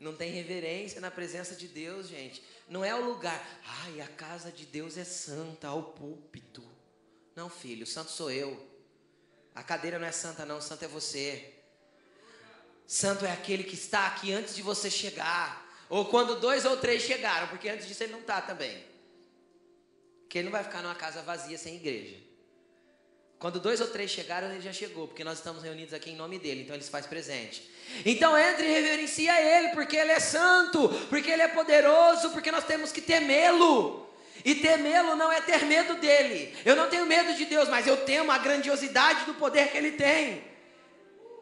Não 0.00 0.16
tem 0.16 0.32
reverência 0.32 0.98
na 0.98 1.10
presença 1.10 1.54
de 1.54 1.68
Deus, 1.68 2.08
gente. 2.08 2.42
Não 2.66 2.82
é 2.82 2.94
o 2.94 3.04
lugar. 3.04 3.38
Ai, 3.84 4.00
a 4.00 4.08
casa 4.08 4.50
de 4.50 4.64
Deus 4.64 4.96
é 4.96 5.04
santa, 5.04 5.68
ao 5.68 5.92
púlpito. 5.92 6.66
Não, 7.36 7.50
filho, 7.50 7.86
santo 7.86 8.10
sou 8.10 8.30
eu. 8.30 8.66
A 9.54 9.62
cadeira 9.62 9.98
não 9.98 10.06
é 10.06 10.12
santa, 10.12 10.46
não, 10.46 10.58
santo 10.58 10.86
é 10.86 10.88
você. 10.88 11.52
Santo 12.86 13.26
é 13.26 13.30
aquele 13.30 13.62
que 13.62 13.74
está 13.74 14.06
aqui 14.06 14.32
antes 14.32 14.56
de 14.56 14.62
você 14.62 14.90
chegar. 14.90 15.68
Ou 15.90 16.06
quando 16.06 16.40
dois 16.40 16.64
ou 16.64 16.78
três 16.78 17.02
chegaram, 17.02 17.48
porque 17.48 17.68
antes 17.68 17.86
disso 17.86 18.02
ele 18.02 18.12
não 18.12 18.20
está 18.20 18.40
também. 18.40 18.82
Porque 20.22 20.38
ele 20.38 20.46
não 20.46 20.52
vai 20.52 20.64
ficar 20.64 20.80
numa 20.80 20.94
casa 20.94 21.20
vazia 21.22 21.58
sem 21.58 21.76
igreja. 21.76 22.16
Quando 23.40 23.58
dois 23.58 23.80
ou 23.80 23.86
três 23.86 24.10
chegaram, 24.10 24.50
ele 24.50 24.60
já 24.60 24.70
chegou, 24.70 25.08
porque 25.08 25.24
nós 25.24 25.38
estamos 25.38 25.62
reunidos 25.62 25.94
aqui 25.94 26.10
em 26.10 26.14
nome 26.14 26.38
dele, 26.38 26.60
então 26.60 26.76
ele 26.76 26.84
se 26.84 26.90
faz 26.90 27.06
presente. 27.06 27.66
Então 28.04 28.36
entre 28.36 28.66
e 28.66 28.70
reverencia 28.70 29.32
ele, 29.40 29.68
porque 29.70 29.96
ele 29.96 30.12
é 30.12 30.20
santo, 30.20 30.90
porque 31.08 31.30
ele 31.30 31.40
é 31.40 31.48
poderoso, 31.48 32.30
porque 32.32 32.52
nós 32.52 32.64
temos 32.64 32.92
que 32.92 33.00
temê-lo. 33.00 34.06
E 34.44 34.54
temê-lo 34.54 35.16
não 35.16 35.32
é 35.32 35.40
ter 35.40 35.64
medo 35.64 35.94
dele. 35.94 36.54
Eu 36.66 36.76
não 36.76 36.90
tenho 36.90 37.06
medo 37.06 37.32
de 37.34 37.46
Deus, 37.46 37.66
mas 37.70 37.86
eu 37.86 37.96
temo 38.04 38.30
a 38.30 38.36
grandiosidade 38.36 39.24
do 39.24 39.32
poder 39.32 39.70
que 39.70 39.78
ele 39.78 39.92
tem. 39.92 40.44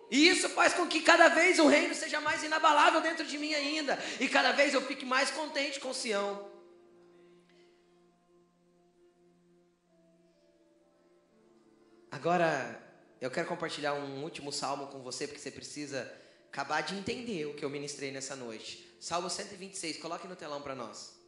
E 0.09 0.29
isso 0.29 0.49
faz 0.51 0.75
com 0.75 0.87
que 0.87 1.01
cada 1.01 1.27
vez 1.27 1.59
o 1.59 1.67
reino 1.67 1.97
seja 1.97 2.21
mais 2.21 2.45
inabalável 2.45 3.01
dentro 3.01 3.25
de 3.25 3.37
mim 3.37 3.53
ainda. 3.55 3.99
E 4.21 4.29
cada 4.29 4.53
vez 4.53 4.73
eu 4.73 4.83
fique 4.83 5.05
mais 5.05 5.33
contente 5.33 5.81
com 5.81 5.93
Sião. 5.93 6.49
Agora, 12.11 12.83
eu 13.21 13.31
quero 13.31 13.47
compartilhar 13.47 13.93
um 13.95 14.23
último 14.23 14.51
salmo 14.51 14.87
com 14.87 15.03
você, 15.03 15.27
porque 15.27 15.41
você 15.41 15.51
precisa 15.51 16.11
acabar 16.51 16.81
de 16.81 16.95
entender 16.95 17.47
o 17.47 17.55
que 17.55 17.65
eu 17.65 17.69
ministrei 17.71 18.11
nessa 18.11 18.35
noite. 18.35 18.97
Salmo 18.99 19.29
126, 19.29 19.99
coloque 19.99 20.27
no 20.27 20.35
telão 20.35 20.63
para 20.63 20.75
nós. 20.75 21.19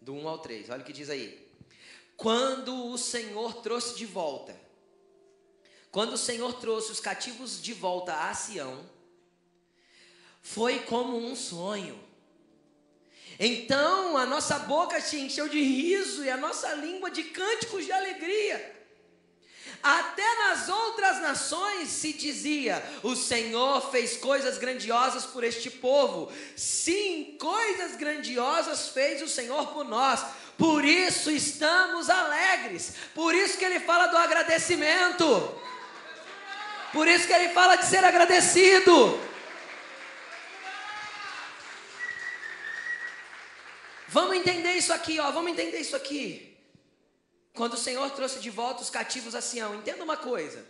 Do 0.00 0.12
1 0.12 0.28
ao 0.28 0.38
3, 0.38 0.70
olha 0.70 0.82
o 0.82 0.84
que 0.84 0.92
diz 0.92 1.08
aí. 1.08 1.46
Quando 2.16 2.90
o 2.90 2.98
Senhor 2.98 3.62
trouxe 3.62 3.96
de 3.96 4.06
volta, 4.06 4.58
quando 5.90 6.14
o 6.14 6.18
Senhor 6.18 6.52
trouxe 6.54 6.90
os 6.90 7.00
cativos 7.00 7.62
de 7.62 7.72
volta 7.72 8.28
a 8.28 8.34
Sião, 8.34 8.88
foi 10.42 10.80
como 10.80 11.16
um 11.16 11.36
sonho. 11.36 11.98
Então 13.38 14.16
a 14.16 14.26
nossa 14.26 14.58
boca 14.60 15.00
se 15.00 15.18
encheu 15.20 15.48
de 15.48 15.60
riso 15.60 16.24
e 16.24 16.30
a 16.30 16.36
nossa 16.36 16.74
língua 16.74 17.10
de 17.10 17.24
cânticos 17.24 17.84
de 17.84 17.92
alegria. 17.92 18.75
Até 19.86 20.34
nas 20.38 20.68
outras 20.68 21.20
nações 21.20 21.90
se 21.90 22.12
dizia: 22.12 22.82
o 23.04 23.14
Senhor 23.14 23.88
fez 23.92 24.16
coisas 24.16 24.58
grandiosas 24.58 25.24
por 25.24 25.44
este 25.44 25.70
povo. 25.70 26.32
Sim, 26.56 27.36
coisas 27.38 27.94
grandiosas 27.94 28.88
fez 28.88 29.22
o 29.22 29.28
Senhor 29.28 29.68
por 29.68 29.84
nós. 29.84 30.24
Por 30.58 30.84
isso 30.84 31.30
estamos 31.30 32.10
alegres. 32.10 32.94
Por 33.14 33.32
isso 33.32 33.56
que 33.56 33.64
ele 33.64 33.78
fala 33.78 34.08
do 34.08 34.16
agradecimento. 34.16 35.54
Por 36.92 37.06
isso 37.06 37.28
que 37.28 37.32
ele 37.32 37.50
fala 37.50 37.76
de 37.76 37.86
ser 37.86 38.04
agradecido. 38.04 39.20
Vamos 44.08 44.36
entender 44.36 44.72
isso 44.72 44.92
aqui, 44.92 45.20
ó. 45.20 45.30
Vamos 45.30 45.52
entender 45.52 45.78
isso 45.78 45.94
aqui. 45.94 46.45
Quando 47.56 47.72
o 47.72 47.78
Senhor 47.78 48.08
trouxe 48.10 48.38
de 48.38 48.50
volta 48.50 48.82
os 48.82 48.90
cativos 48.90 49.34
a 49.34 49.40
Sião, 49.40 49.74
entenda 49.74 50.04
uma 50.04 50.18
coisa. 50.18 50.62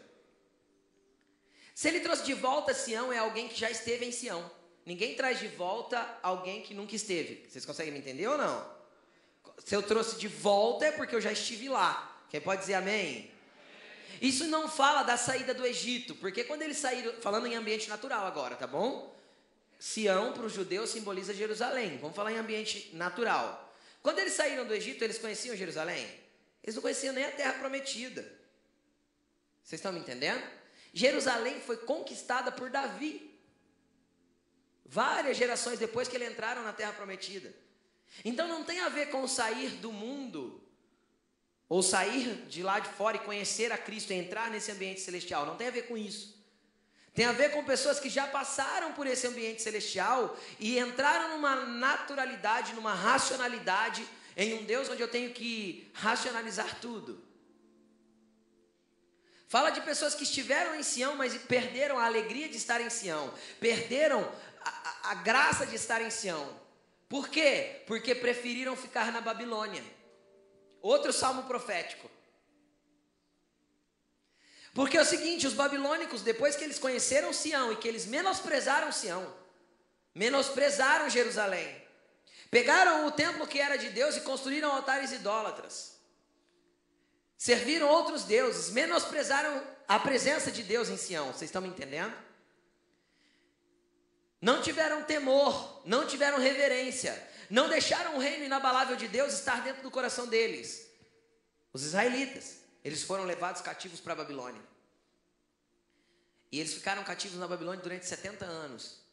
Se 1.74 1.89
ele 1.89 1.99
trouxe 1.99 2.22
de 2.22 2.32
volta 2.32 2.70
a 2.70 2.74
Sião, 2.74 3.12
é 3.12 3.18
alguém 3.18 3.49
que 3.49 3.59
já 3.59 3.68
esteve 3.68 4.07
em 4.07 4.12
Sião. 4.12 4.49
Ninguém 4.87 5.16
traz 5.16 5.41
de 5.41 5.49
volta 5.49 5.99
alguém 6.22 6.62
que 6.62 6.72
nunca 6.72 6.95
esteve. 6.95 7.45
Vocês 7.49 7.66
conseguem 7.66 7.93
me 7.93 7.99
entender 7.99 8.28
ou 8.28 8.39
não? 8.39 8.64
Se 9.64 9.74
eu 9.74 9.82
trouxe 9.82 10.16
de 10.16 10.28
volta 10.28 10.87
é 10.87 10.93
porque 10.93 11.16
eu 11.16 11.20
já 11.20 11.32
estive 11.32 11.68
lá. 11.68 12.24
Quem 12.30 12.41
pode 12.41 12.61
dizer 12.61 12.74
amém? 12.74 13.32
Isso 14.22 14.47
não 14.47 14.68
fala 14.68 15.03
da 15.03 15.16
saída 15.16 15.53
do 15.53 15.66
Egito, 15.66 16.14
porque 16.14 16.45
quando 16.45 16.62
eles 16.62 16.78
saíram, 16.78 17.12
falando 17.20 17.49
em 17.49 17.57
ambiente 17.57 17.89
natural 17.89 18.24
agora, 18.24 18.55
tá 18.55 18.66
bom? 18.66 19.12
Sião 19.76 20.32
para 20.32 20.47
os 20.47 20.53
judeus 20.53 20.91
simboliza 20.91 21.34
Jerusalém. 21.34 21.99
Vamos 21.99 22.14
falar 22.14 22.30
em 22.30 22.39
ambiente 22.39 22.91
natural. 22.95 23.74
Quando 24.03 24.20
eles 24.20 24.34
saíram 24.34 24.64
do 24.64 24.72
Egito, 24.72 25.03
eles 25.03 25.18
conheciam 25.18 25.57
Jerusalém? 25.57 26.26
Eles 26.67 26.75
não 26.75 26.83
conheciam 26.83 27.14
nem 27.14 27.25
a 27.25 27.31
terra 27.31 27.53
prometida. 27.55 28.23
Vocês 29.62 29.79
estão 29.79 29.93
me 29.93 30.01
entendendo? 30.01 30.43
Jerusalém 30.93 31.61
foi 31.61 31.77
conquistada 31.77 32.51
por 32.51 32.69
Davi. 32.71 33.39
Várias 34.85 35.37
gerações 35.37 35.79
depois 35.79 36.09
que 36.09 36.17
eles 36.17 36.31
entraram 36.31 36.64
na 36.64 36.73
terra 36.73 36.93
prometida. 36.93 37.55
Então 38.25 38.49
não 38.49 38.64
tem 38.64 38.81
a 38.81 38.89
ver 38.89 39.11
com 39.11 39.27
sair 39.29 39.71
do 39.77 39.93
mundo, 39.93 40.62
ou 41.69 41.83
sair 41.83 42.47
de 42.49 42.62
lá 42.62 42.79
de 42.79 42.89
fora 42.91 43.17
e 43.17 43.21
conhecer 43.21 43.73
a 43.73 43.79
Cristo 43.79 44.12
e 44.12 44.17
entrar 44.17 44.51
nesse 44.51 44.71
ambiente 44.71 45.01
celestial. 45.01 45.47
Não 45.47 45.57
tem 45.57 45.69
a 45.69 45.73
ver 45.73 45.83
com 45.83 45.97
isso. 45.97 46.37
Tem 47.12 47.25
a 47.25 47.33
ver 47.33 47.51
com 47.51 47.64
pessoas 47.64 47.99
que 47.99 48.11
já 48.11 48.27
passaram 48.27 48.93
por 48.93 49.07
esse 49.07 49.27
ambiente 49.27 49.62
celestial 49.62 50.37
e 50.61 50.79
entraram 50.79 51.31
numa 51.31 51.64
naturalidade, 51.64 52.75
numa 52.75 52.95
racionalidade 52.95 54.07
em 54.37 54.55
um 54.55 54.64
Deus 54.64 54.89
onde 54.91 55.01
eu 55.01 55.09
tenho 55.09 55.32
que 55.32 55.91
racionalizar 55.95 56.78
tudo. 56.80 57.24
Fala 59.49 59.70
de 59.70 59.80
pessoas 59.80 60.14
que 60.14 60.24
estiveram 60.24 60.74
em 60.74 60.82
Sião, 60.82 61.16
mas 61.16 61.37
perderam 61.37 61.99
a 61.99 62.05
alegria 62.05 62.49
de 62.49 62.57
estar 62.57 62.80
em 62.80 62.91
Sião, 62.91 63.32
perderam 63.59 64.30
a, 64.61 65.11
a, 65.12 65.14
graça 65.14 65.64
de 65.64 65.76
estar 65.76 66.03
em 66.03 66.11
Sião. 66.11 66.61
Por 67.09 67.28
quê? 67.28 67.82
Porque 67.87 68.14
preferiram 68.14 68.76
ficar 68.76 69.12
na 69.12 69.20
Babilônia. 69.20 69.82
Outro 70.82 71.12
salmo 71.12 71.45
profético. 71.45 72.11
Porque 74.74 74.99
é 74.99 75.01
o 75.01 75.07
seguinte, 75.07 75.47
os 75.47 75.55
babilônicos, 75.55 76.20
depois 76.20 76.55
que 76.55 76.64
eles 76.64 76.78
conheceram 76.78 77.32
Sião 77.32 77.72
e 77.72 77.76
que 77.76 77.89
eles 77.89 78.05
menosprezaram 78.05 78.93
Sião, 78.93 79.34
menosprezaram 80.14 81.09
Jerusalém, 81.09 81.86
Pegaram 82.51 83.07
o 83.07 83.11
templo 83.11 83.47
que 83.47 83.61
era 83.61 83.77
de 83.77 83.89
Deus 83.91 84.17
e 84.17 84.21
construíram 84.21 84.73
altares 84.73 85.13
idólatras. 85.13 85.97
Serviram 87.37 87.89
outros 87.89 88.25
deuses, 88.25 88.71
menosprezaram 88.71 89.63
a 89.87 89.99
presença 89.99 90.51
de 90.51 90.63
Deus 90.63 90.89
em 90.89 90.97
Sião. 90.97 91.27
Vocês 91.27 91.43
estão 91.43 91.63
me 91.63 91.69
entendendo? 91.69 92.15
Não 94.41 94.63
tiveram 94.63 95.03
temor, 95.05 95.83
não 95.85 96.07
tiveram 96.07 96.39
reverência, 96.39 97.21
não 97.51 97.69
deixaram 97.69 98.17
o 98.17 98.21
reino 98.21 98.45
inabalável 98.45 98.97
de 98.97 99.09
Deus 99.09 99.33
estar 99.35 99.63
dentro 99.63 99.83
do 99.83 99.91
coração 99.91 100.27
deles. 100.27 100.91
Os 101.73 101.83
israelitas, 101.85 102.59
eles 102.85 103.03
foram 103.03 103.25
levados 103.25 103.61
cativos 103.61 104.01
para 104.01 104.13
a 104.13 104.17
Babilônia. 104.17 104.63
E 106.51 106.61
eles 106.61 106.75
ficaram 106.75 107.03
cativos 107.05 107.39
na 107.39 107.49
Babilônia 107.49 107.83
durante 107.83 108.07
70 108.07 108.45
anos. 108.45 109.06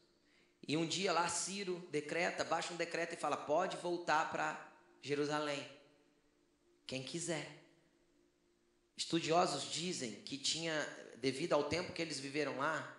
E 0.67 0.77
um 0.77 0.85
dia 0.85 1.11
lá 1.11 1.27
Ciro 1.27 1.79
decreta, 1.91 2.43
baixa 2.43 2.73
um 2.73 2.77
decreto 2.77 3.13
e 3.13 3.17
fala: 3.17 3.35
pode 3.35 3.77
voltar 3.77 4.31
para 4.31 4.71
Jerusalém. 5.01 5.67
Quem 6.87 7.03
quiser. 7.03 7.61
Estudiosos 8.95 9.71
dizem 9.71 10.13
que 10.21 10.37
tinha, 10.37 10.73
devido 11.17 11.53
ao 11.53 11.65
tempo 11.65 11.93
que 11.93 12.01
eles 12.01 12.19
viveram 12.19 12.57
lá, 12.59 12.97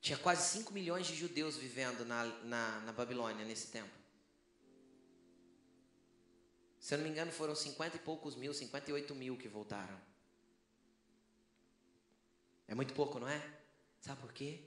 tinha 0.00 0.16
quase 0.16 0.48
5 0.58 0.72
milhões 0.72 1.06
de 1.06 1.14
judeus 1.14 1.56
vivendo 1.56 2.04
na, 2.04 2.24
na, 2.44 2.80
na 2.80 2.92
Babilônia 2.92 3.44
nesse 3.44 3.66
tempo. 3.66 3.90
Se 6.78 6.94
eu 6.94 6.98
não 6.98 7.04
me 7.04 7.10
engano, 7.10 7.32
foram 7.32 7.54
50 7.54 7.96
e 7.96 8.00
poucos 8.00 8.36
mil, 8.36 8.54
58 8.54 9.14
mil 9.14 9.36
que 9.36 9.48
voltaram. 9.48 10.00
É 12.66 12.74
muito 12.74 12.94
pouco, 12.94 13.18
não 13.18 13.28
é? 13.28 13.42
Sabe 14.00 14.20
por 14.20 14.32
quê? 14.32 14.60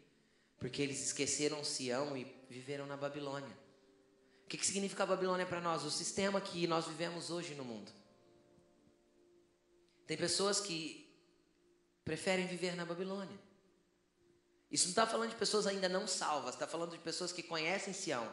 Porque 0.62 0.80
eles 0.80 1.02
esqueceram 1.02 1.64
Sião 1.64 2.16
e 2.16 2.24
viveram 2.48 2.86
na 2.86 2.96
Babilônia. 2.96 3.58
O 4.46 4.48
que, 4.48 4.60
que 4.60 4.66
significa 4.66 5.02
a 5.02 5.08
Babilônia 5.08 5.44
para 5.44 5.60
nós? 5.60 5.84
O 5.84 5.90
sistema 5.90 6.40
que 6.40 6.68
nós 6.68 6.86
vivemos 6.86 7.32
hoje 7.32 7.56
no 7.56 7.66
mundo. 7.66 7.92
Tem 10.06 10.16
pessoas 10.16 10.62
que 10.62 11.12
preferem 12.06 12.46
viver 12.46 12.76
na 12.76 12.86
Babilônia. 12.86 13.40
Isso 14.70 14.86
não 14.86 14.92
está 14.92 15.08
falando 15.08 15.32
de 15.32 15.36
pessoas 15.36 15.66
ainda 15.66 15.90
não 15.90 16.06
salvas, 16.06 16.54
está 16.54 16.68
falando 16.68 16.92
de 16.92 17.00
pessoas 17.00 17.32
que 17.32 17.42
conhecem 17.42 17.92
Sião, 17.92 18.32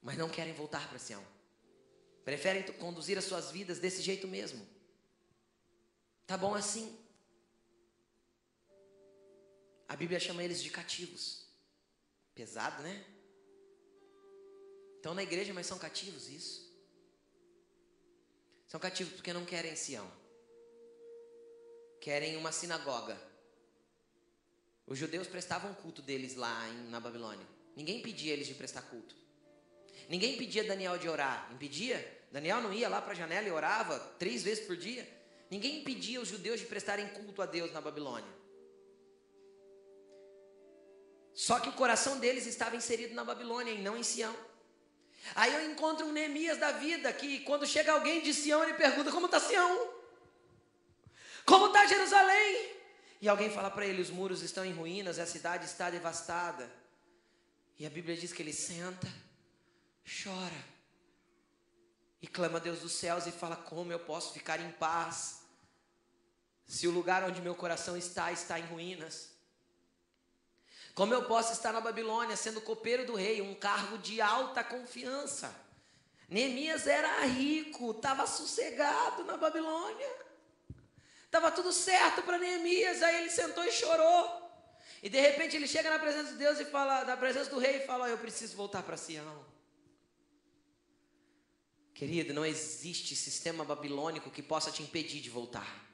mas 0.00 0.16
não 0.16 0.28
querem 0.28 0.54
voltar 0.54 0.88
para 0.88 1.00
Sião. 1.00 1.24
Preferem 2.24 2.62
conduzir 2.74 3.18
as 3.18 3.24
suas 3.24 3.50
vidas 3.50 3.80
desse 3.80 4.02
jeito 4.02 4.28
mesmo. 4.28 4.64
Tá 6.28 6.36
bom 6.36 6.54
assim. 6.54 6.96
A 9.88 9.96
Bíblia 9.96 10.18
chama 10.18 10.42
eles 10.42 10.62
de 10.62 10.70
cativos. 10.70 11.46
Pesado, 12.34 12.82
né? 12.82 13.04
Estão 14.96 15.14
na 15.14 15.22
igreja, 15.22 15.54
mas 15.54 15.66
são 15.66 15.78
cativos, 15.78 16.28
isso. 16.28 16.66
São 18.66 18.80
cativos 18.80 19.12
porque 19.12 19.32
não 19.32 19.44
querem 19.44 19.76
Sião. 19.76 20.10
Querem 22.00 22.36
uma 22.36 22.50
sinagoga. 22.50 23.16
Os 24.86 24.98
judeus 24.98 25.26
prestavam 25.26 25.74
culto 25.74 26.02
deles 26.02 26.34
lá 26.34 26.68
em, 26.68 26.88
na 26.90 27.00
Babilônia. 27.00 27.46
Ninguém 27.74 28.02
pedia 28.02 28.32
eles 28.32 28.46
de 28.46 28.54
prestar 28.54 28.82
culto. 28.82 29.14
Ninguém 30.08 30.34
impedia 30.34 30.64
Daniel 30.64 30.98
de 30.98 31.08
orar. 31.08 31.52
Impedia? 31.52 32.24
Daniel 32.30 32.60
não 32.60 32.72
ia 32.72 32.88
lá 32.88 33.00
para 33.00 33.12
a 33.12 33.16
janela 33.16 33.46
e 33.46 33.50
orava 33.50 33.98
três 34.18 34.42
vezes 34.42 34.66
por 34.66 34.76
dia. 34.76 35.06
Ninguém 35.50 35.80
impedia 35.80 36.20
os 36.20 36.28
judeus 36.28 36.60
de 36.60 36.66
prestarem 36.66 37.08
culto 37.08 37.40
a 37.40 37.46
Deus 37.46 37.72
na 37.72 37.80
Babilônia. 37.80 38.35
Só 41.36 41.60
que 41.60 41.68
o 41.68 41.72
coração 41.72 42.18
deles 42.18 42.46
estava 42.46 42.76
inserido 42.76 43.14
na 43.14 43.22
Babilônia 43.22 43.70
e 43.70 43.82
não 43.82 43.94
em 43.94 44.02
Sião. 44.02 44.34
Aí 45.34 45.52
eu 45.52 45.70
encontro 45.70 46.06
um 46.06 46.12
Neemias 46.12 46.56
da 46.56 46.72
vida 46.72 47.12
que 47.12 47.40
quando 47.40 47.66
chega 47.66 47.92
alguém 47.92 48.22
de 48.22 48.32
Sião, 48.32 48.64
ele 48.64 48.72
pergunta: 48.72 49.12
Como 49.12 49.26
está 49.26 49.38
Sião? 49.38 49.92
Como 51.44 51.66
está 51.66 51.84
Jerusalém? 51.84 52.74
E 53.20 53.28
alguém 53.28 53.50
fala 53.50 53.70
para 53.70 53.84
ele: 53.84 54.00
Os 54.00 54.08
muros 54.08 54.40
estão 54.40 54.64
em 54.64 54.72
ruínas, 54.72 55.18
a 55.18 55.26
cidade 55.26 55.66
está 55.66 55.90
devastada. 55.90 56.72
E 57.78 57.84
a 57.84 57.90
Bíblia 57.90 58.16
diz 58.16 58.32
que 58.32 58.42
ele 58.42 58.54
senta, 58.54 59.06
chora 60.24 60.64
e 62.22 62.26
clama 62.26 62.56
a 62.56 62.62
Deus 62.62 62.80
dos 62.80 62.92
céus 62.92 63.26
e 63.26 63.30
fala: 63.30 63.56
Como 63.56 63.92
eu 63.92 64.00
posso 64.00 64.32
ficar 64.32 64.58
em 64.58 64.70
paz 64.72 65.42
se 66.66 66.88
o 66.88 66.90
lugar 66.90 67.22
onde 67.24 67.42
meu 67.42 67.54
coração 67.54 67.94
está 67.94 68.32
está 68.32 68.58
em 68.58 68.64
ruínas? 68.64 69.35
Como 70.96 71.12
eu 71.12 71.24
posso 71.24 71.52
estar 71.52 71.74
na 71.74 71.80
Babilônia 71.82 72.38
sendo 72.38 72.58
copeiro 72.58 73.04
do 73.04 73.14
rei, 73.14 73.42
um 73.42 73.54
cargo 73.54 73.98
de 73.98 74.18
alta 74.18 74.64
confiança? 74.64 75.54
Neemias 76.26 76.86
era 76.86 77.20
rico, 77.26 77.90
estava 77.90 78.26
sossegado 78.26 79.22
na 79.24 79.36
Babilônia. 79.36 80.10
Estava 81.26 81.52
tudo 81.52 81.70
certo 81.70 82.22
para 82.22 82.38
Neemias, 82.38 83.02
aí 83.02 83.16
ele 83.16 83.30
sentou 83.30 83.62
e 83.62 83.72
chorou. 83.72 84.50
E 85.02 85.10
de 85.10 85.20
repente 85.20 85.54
ele 85.54 85.68
chega 85.68 85.90
na 85.90 85.98
presença 85.98 86.32
de 86.32 86.38
Deus 86.38 86.58
e 86.60 86.64
fala, 86.64 87.04
na 87.04 87.14
presença 87.14 87.50
do 87.50 87.58
rei 87.58 87.76
e 87.76 87.86
fala: 87.86 88.08
Eu 88.08 88.16
preciso 88.16 88.56
voltar 88.56 88.82
para 88.82 88.96
Sião. 88.96 89.44
Querido, 91.92 92.32
não 92.32 92.46
existe 92.46 93.14
sistema 93.14 93.66
babilônico 93.66 94.30
que 94.30 94.42
possa 94.42 94.70
te 94.70 94.82
impedir 94.82 95.20
de 95.20 95.28
voltar. 95.28 95.85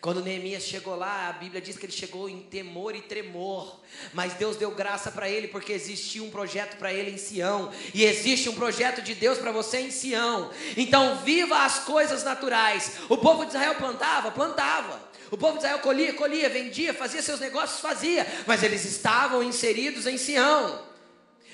Quando 0.00 0.22
Neemias 0.22 0.62
chegou 0.62 0.96
lá, 0.96 1.28
a 1.28 1.32
Bíblia 1.32 1.60
diz 1.60 1.76
que 1.76 1.86
ele 1.86 1.92
chegou 1.92 2.28
em 2.28 2.40
temor 2.42 2.94
e 2.94 3.02
tremor, 3.02 3.80
mas 4.12 4.34
Deus 4.34 4.56
deu 4.56 4.70
graça 4.70 5.10
para 5.10 5.28
ele 5.28 5.48
porque 5.48 5.72
existia 5.72 6.22
um 6.22 6.30
projeto 6.30 6.76
para 6.76 6.92
ele 6.92 7.10
em 7.10 7.18
Sião, 7.18 7.70
e 7.92 8.04
existe 8.04 8.48
um 8.48 8.54
projeto 8.54 9.02
de 9.02 9.14
Deus 9.14 9.38
para 9.38 9.52
você 9.52 9.80
em 9.80 9.90
Sião. 9.90 10.50
Então, 10.76 11.16
viva 11.18 11.64
as 11.64 11.80
coisas 11.80 12.24
naturais. 12.24 12.92
O 13.08 13.18
povo 13.18 13.44
de 13.44 13.50
Israel 13.50 13.74
plantava, 13.74 14.30
plantava. 14.30 15.10
O 15.30 15.36
povo 15.36 15.54
de 15.54 15.58
Israel 15.58 15.78
colhia, 15.78 16.12
colhia, 16.14 16.48
vendia, 16.48 16.92
fazia 16.92 17.22
seus 17.22 17.38
negócios, 17.38 17.80
fazia, 17.80 18.26
mas 18.46 18.62
eles 18.62 18.84
estavam 18.84 19.42
inseridos 19.42 20.06
em 20.06 20.18
Sião. 20.18 20.89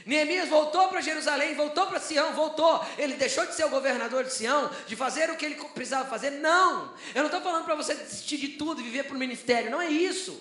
Neemias 0.06 0.48
voltou 0.48 0.88
para 0.88 1.00
Jerusalém, 1.00 1.56
voltou 1.56 1.88
para 1.88 1.98
Sião, 1.98 2.32
voltou. 2.32 2.80
Ele 2.96 3.14
deixou 3.14 3.44
de 3.44 3.56
ser 3.56 3.64
o 3.64 3.70
governador 3.70 4.22
de 4.22 4.32
Sião, 4.32 4.70
de 4.86 4.94
fazer 4.94 5.28
o 5.30 5.36
que 5.36 5.44
ele 5.44 5.56
precisava 5.74 6.08
fazer. 6.08 6.30
Não! 6.30 6.94
Eu 7.12 7.22
não 7.22 7.26
estou 7.26 7.40
falando 7.40 7.64
para 7.64 7.74
você 7.74 7.92
desistir 7.92 8.38
de 8.38 8.50
tudo 8.50 8.80
e 8.80 8.84
viver 8.84 9.02
para 9.02 9.16
o 9.16 9.18
ministério. 9.18 9.68
Não 9.68 9.82
é 9.82 9.90
isso. 9.90 10.40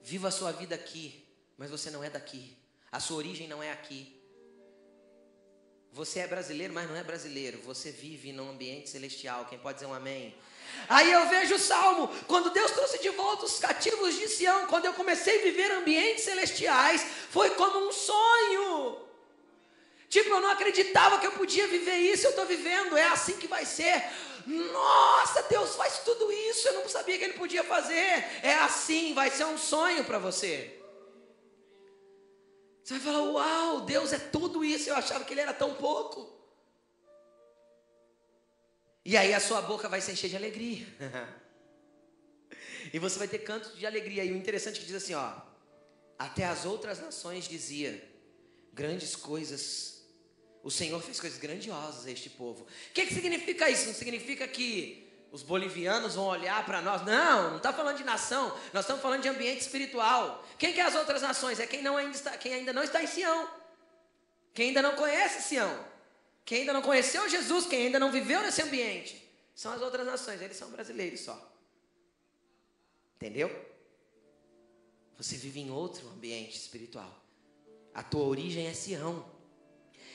Viva 0.00 0.28
a 0.28 0.30
sua 0.30 0.52
vida 0.52 0.76
aqui, 0.76 1.26
mas 1.56 1.70
você 1.70 1.90
não 1.90 2.04
é 2.04 2.08
daqui. 2.08 2.56
A 2.92 3.00
sua 3.00 3.16
origem 3.16 3.48
não 3.48 3.60
é 3.60 3.72
aqui. 3.72 4.16
Você 5.92 6.20
é 6.20 6.26
brasileiro, 6.28 6.72
mas 6.72 6.88
não 6.88 6.94
é 6.94 7.02
brasileiro. 7.02 7.60
Você 7.62 7.90
vive 7.90 8.32
num 8.32 8.48
ambiente 8.48 8.88
celestial. 8.88 9.46
Quem 9.46 9.58
pode 9.58 9.78
dizer 9.78 9.90
um 9.90 9.94
amém? 9.94 10.36
Aí 10.88 11.12
eu 11.12 11.28
vejo 11.28 11.54
o 11.56 11.58
salmo, 11.58 12.10
quando 12.26 12.50
Deus 12.50 12.70
trouxe 12.70 12.98
de 12.98 13.10
volta 13.10 13.44
os 13.44 13.58
cativos 13.58 14.14
de 14.14 14.26
Sião, 14.28 14.66
quando 14.66 14.86
eu 14.86 14.94
comecei 14.94 15.38
a 15.38 15.42
viver 15.42 15.70
ambientes 15.72 16.24
celestiais, 16.24 17.04
foi 17.30 17.50
como 17.50 17.86
um 17.86 17.92
sonho. 17.92 18.98
Tipo, 20.08 20.30
eu 20.30 20.40
não 20.40 20.50
acreditava 20.50 21.18
que 21.18 21.26
eu 21.26 21.32
podia 21.32 21.66
viver 21.66 21.96
isso, 21.96 22.26
eu 22.26 22.30
estou 22.30 22.46
vivendo, 22.46 22.96
é 22.96 23.04
assim 23.08 23.36
que 23.36 23.46
vai 23.46 23.66
ser. 23.66 24.02
Nossa, 24.46 25.42
Deus 25.42 25.76
faz 25.76 25.98
tudo 25.98 26.32
isso, 26.32 26.66
eu 26.68 26.74
não 26.74 26.88
sabia 26.88 27.18
que 27.18 27.24
Ele 27.24 27.34
podia 27.34 27.62
fazer. 27.62 28.24
É 28.42 28.54
assim, 28.60 29.12
vai 29.12 29.30
ser 29.30 29.44
um 29.44 29.58
sonho 29.58 30.04
para 30.04 30.18
você. 30.18 30.74
Você 32.82 32.94
vai 32.94 33.12
falar, 33.12 33.30
uau, 33.30 33.80
Deus 33.82 34.14
é 34.14 34.18
tudo 34.18 34.64
isso, 34.64 34.88
eu 34.88 34.96
achava 34.96 35.22
que 35.22 35.34
Ele 35.34 35.42
era 35.42 35.52
tão 35.52 35.74
pouco. 35.74 36.37
E 39.08 39.16
aí 39.16 39.32
a 39.32 39.40
sua 39.40 39.62
boca 39.62 39.88
vai 39.88 40.02
se 40.02 40.12
encher 40.12 40.28
de 40.28 40.36
alegria. 40.36 40.86
e 42.92 42.98
você 42.98 43.18
vai 43.18 43.26
ter 43.26 43.38
cantos 43.38 43.74
de 43.74 43.86
alegria. 43.86 44.22
E 44.22 44.30
o 44.30 44.36
interessante 44.36 44.76
é 44.76 44.80
que 44.80 44.86
diz 44.86 44.96
assim, 44.96 45.14
ó, 45.14 45.32
até 46.18 46.44
as 46.44 46.66
outras 46.66 47.00
nações 47.00 47.48
dizia 47.48 48.06
grandes 48.70 49.16
coisas. 49.16 50.04
O 50.62 50.70
Senhor 50.70 51.00
fez 51.00 51.18
coisas 51.18 51.38
grandiosas 51.38 52.04
a 52.04 52.10
este 52.10 52.28
povo. 52.28 52.64
O 52.64 52.92
que, 52.92 53.06
que 53.06 53.14
significa 53.14 53.70
isso? 53.70 53.86
Não 53.86 53.94
significa 53.94 54.46
que 54.46 55.10
os 55.32 55.42
bolivianos 55.42 56.16
vão 56.16 56.26
olhar 56.26 56.66
para 56.66 56.82
nós. 56.82 57.02
Não, 57.06 57.48
não 57.48 57.56
está 57.56 57.72
falando 57.72 57.96
de 57.96 58.04
nação. 58.04 58.54
Nós 58.74 58.84
estamos 58.84 59.00
falando 59.00 59.22
de 59.22 59.28
ambiente 59.30 59.62
espiritual. 59.62 60.46
Quem 60.58 60.74
que 60.74 60.80
é 60.80 60.84
as 60.84 60.94
outras 60.94 61.22
nações? 61.22 61.58
É 61.58 61.66
quem, 61.66 61.80
não 61.80 61.96
ainda 61.96 62.14
está, 62.14 62.36
quem 62.36 62.52
ainda 62.52 62.74
não 62.74 62.82
está 62.82 63.02
em 63.02 63.06
Sião. 63.06 63.48
Quem 64.52 64.68
ainda 64.68 64.82
não 64.82 64.96
conhece 64.96 65.48
Sião. 65.48 65.96
Quem 66.48 66.60
ainda 66.60 66.72
não 66.72 66.80
conheceu 66.80 67.28
Jesus, 67.28 67.66
quem 67.66 67.84
ainda 67.88 67.98
não 67.98 68.10
viveu 68.10 68.40
nesse 68.40 68.62
ambiente, 68.62 69.22
são 69.54 69.70
as 69.70 69.82
outras 69.82 70.06
nações, 70.06 70.40
eles 70.40 70.56
são 70.56 70.70
brasileiros 70.70 71.20
só. 71.20 71.54
Entendeu? 73.16 73.50
Você 75.18 75.36
vive 75.36 75.60
em 75.60 75.70
outro 75.70 76.08
ambiente 76.08 76.56
espiritual. 76.56 77.22
A 77.92 78.02
tua 78.02 78.24
origem 78.24 78.66
é 78.66 78.72
Sião. 78.72 79.30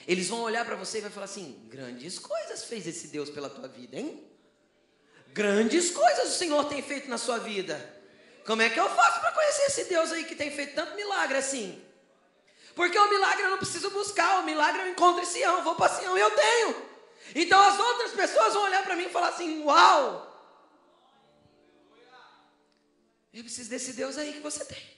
Eles 0.08 0.28
vão 0.28 0.42
olhar 0.42 0.66
para 0.66 0.76
você 0.76 0.98
e 0.98 1.02
vai 1.02 1.12
falar 1.12 1.26
assim: 1.26 1.68
grandes 1.70 2.18
coisas 2.18 2.64
fez 2.64 2.88
esse 2.88 3.10
Deus 3.10 3.30
pela 3.30 3.48
tua 3.48 3.68
vida, 3.68 3.96
hein? 3.96 4.28
Grandes 5.34 5.92
coisas 5.92 6.34
o 6.34 6.36
Senhor 6.36 6.66
tem 6.66 6.82
feito 6.82 7.08
na 7.08 7.20
sua 7.20 7.38
vida. 7.38 7.78
Como 8.44 8.64
é 8.64 8.72
que 8.72 8.80
eu 8.80 8.90
faço 8.90 9.20
para 9.20 9.34
conhecer 9.34 9.66
esse 9.66 9.84
Deus 9.84 10.12
aí 10.12 10.24
que 10.24 10.36
tem 10.36 10.50
feito 10.50 10.74
tanto 10.74 10.96
milagre 10.96 11.38
assim? 11.38 11.80
Porque 12.76 12.98
o 12.98 13.10
milagre 13.10 13.44
eu 13.44 13.52
não 13.52 13.58
preciso 13.58 13.90
buscar, 13.92 14.40
o 14.40 14.46
milagre 14.46 14.82
eu 14.82 14.90
encontro 14.90 15.22
em 15.22 15.26
Sião, 15.26 15.64
vou 15.64 15.76
para 15.76 15.94
Sião 15.94 16.18
e 16.18 16.22
eu 16.22 16.32
tenho. 16.32 16.94
Então 17.36 17.60
as 17.62 17.80
outras 17.80 18.12
pessoas 18.12 18.54
vão 18.54 18.64
olhar 18.64 18.84
para 18.84 18.96
mim 18.96 19.06
e 19.06 19.10
falar 19.10 19.30
assim: 19.30 19.64
Uau! 19.64 20.32
Eu 23.34 23.44
preciso 23.44 23.70
desse 23.70 23.94
Deus 23.94 24.18
aí 24.18 24.34
que 24.34 24.40
você 24.40 24.64
tem. 24.66 24.94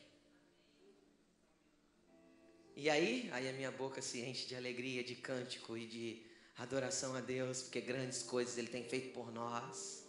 E 2.76 2.90
aí, 2.90 3.30
aí 3.32 3.48
a 3.48 3.54
minha 3.54 3.72
boca 3.72 4.02
se 4.02 4.20
enche 4.20 4.48
de 4.48 4.56
alegria, 4.56 5.02
de 5.02 5.16
cântico 5.16 5.78
e 5.78 5.86
de 5.86 6.26
Adoração 6.58 7.16
a 7.16 7.22
Deus, 7.22 7.64
porque 7.64 7.80
grandes 7.80 8.24
coisas 8.24 8.58
Ele 8.58 8.68
tem 8.68 8.84
feito 8.84 9.14
por 9.14 9.32
nós. 9.32 10.06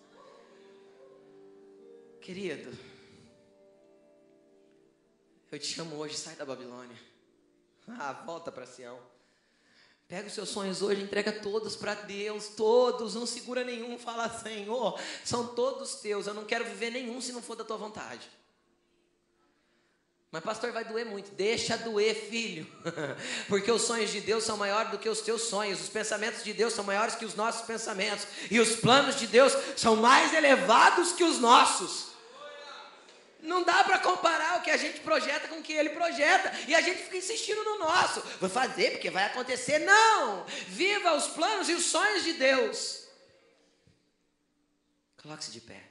Querido, 2.20 2.76
eu 5.50 5.58
te 5.60 5.66
chamo 5.66 5.94
hoje, 5.96 6.16
sai 6.16 6.34
da 6.34 6.44
Babilônia. 6.44 6.96
Ah, 7.88 8.12
volta 8.24 8.50
para 8.50 8.66
Sião. 8.66 8.98
Pega 10.08 10.28
os 10.28 10.34
seus 10.34 10.48
sonhos 10.48 10.82
hoje, 10.82 11.02
entrega 11.02 11.32
todos 11.32 11.74
para 11.74 11.94
Deus, 11.94 12.48
todos, 12.48 13.14
não 13.16 13.26
segura 13.26 13.64
nenhum, 13.64 13.98
fala, 13.98 14.28
Senhor, 14.28 15.00
são 15.24 15.48
todos 15.48 15.96
teus, 15.96 16.28
eu 16.28 16.34
não 16.34 16.44
quero 16.44 16.64
viver 16.64 16.90
nenhum 16.90 17.20
se 17.20 17.32
não 17.32 17.42
for 17.42 17.56
da 17.56 17.64
tua 17.64 17.76
vontade. 17.76 18.30
Mas 20.30 20.44
pastor, 20.44 20.70
vai 20.70 20.84
doer 20.84 21.06
muito. 21.06 21.30
Deixa 21.34 21.78
doer, 21.78 22.14
filho. 22.14 22.66
Porque 23.48 23.70
os 23.70 23.82
sonhos 23.82 24.10
de 24.10 24.20
Deus 24.20 24.44
são 24.44 24.56
maiores 24.56 24.90
do 24.90 24.98
que 24.98 25.08
os 25.08 25.22
teus 25.22 25.42
sonhos. 25.42 25.80
Os 25.80 25.88
pensamentos 25.88 26.44
de 26.44 26.52
Deus 26.52 26.74
são 26.74 26.84
maiores 26.84 27.14
que 27.14 27.24
os 27.24 27.34
nossos 27.34 27.62
pensamentos. 27.62 28.26
E 28.50 28.60
os 28.60 28.76
planos 28.76 29.16
de 29.16 29.26
Deus 29.26 29.56
são 29.76 29.96
mais 29.96 30.34
elevados 30.34 31.12
que 31.12 31.24
os 31.24 31.38
nossos. 31.38 32.08
Não 33.46 33.62
dá 33.62 33.84
para 33.84 33.98
comparar 34.00 34.58
o 34.58 34.62
que 34.62 34.70
a 34.70 34.76
gente 34.76 35.00
projeta 35.00 35.48
com 35.48 35.56
o 35.56 35.62
que 35.62 35.72
ele 35.72 35.90
projeta. 35.90 36.52
E 36.66 36.74
a 36.74 36.80
gente 36.80 37.02
fica 37.04 37.16
insistindo 37.16 37.62
no 37.64 37.78
nosso. 37.78 38.20
Vou 38.40 38.50
fazer 38.50 38.90
porque 38.92 39.08
vai 39.08 39.24
acontecer. 39.24 39.78
Não! 39.78 40.44
Viva 40.68 41.14
os 41.14 41.28
planos 41.28 41.68
e 41.68 41.74
os 41.74 41.84
sonhos 41.84 42.24
de 42.24 42.34
Deus. 42.34 43.06
Coloque-se 45.22 45.52
de 45.52 45.60
pé. 45.60 45.82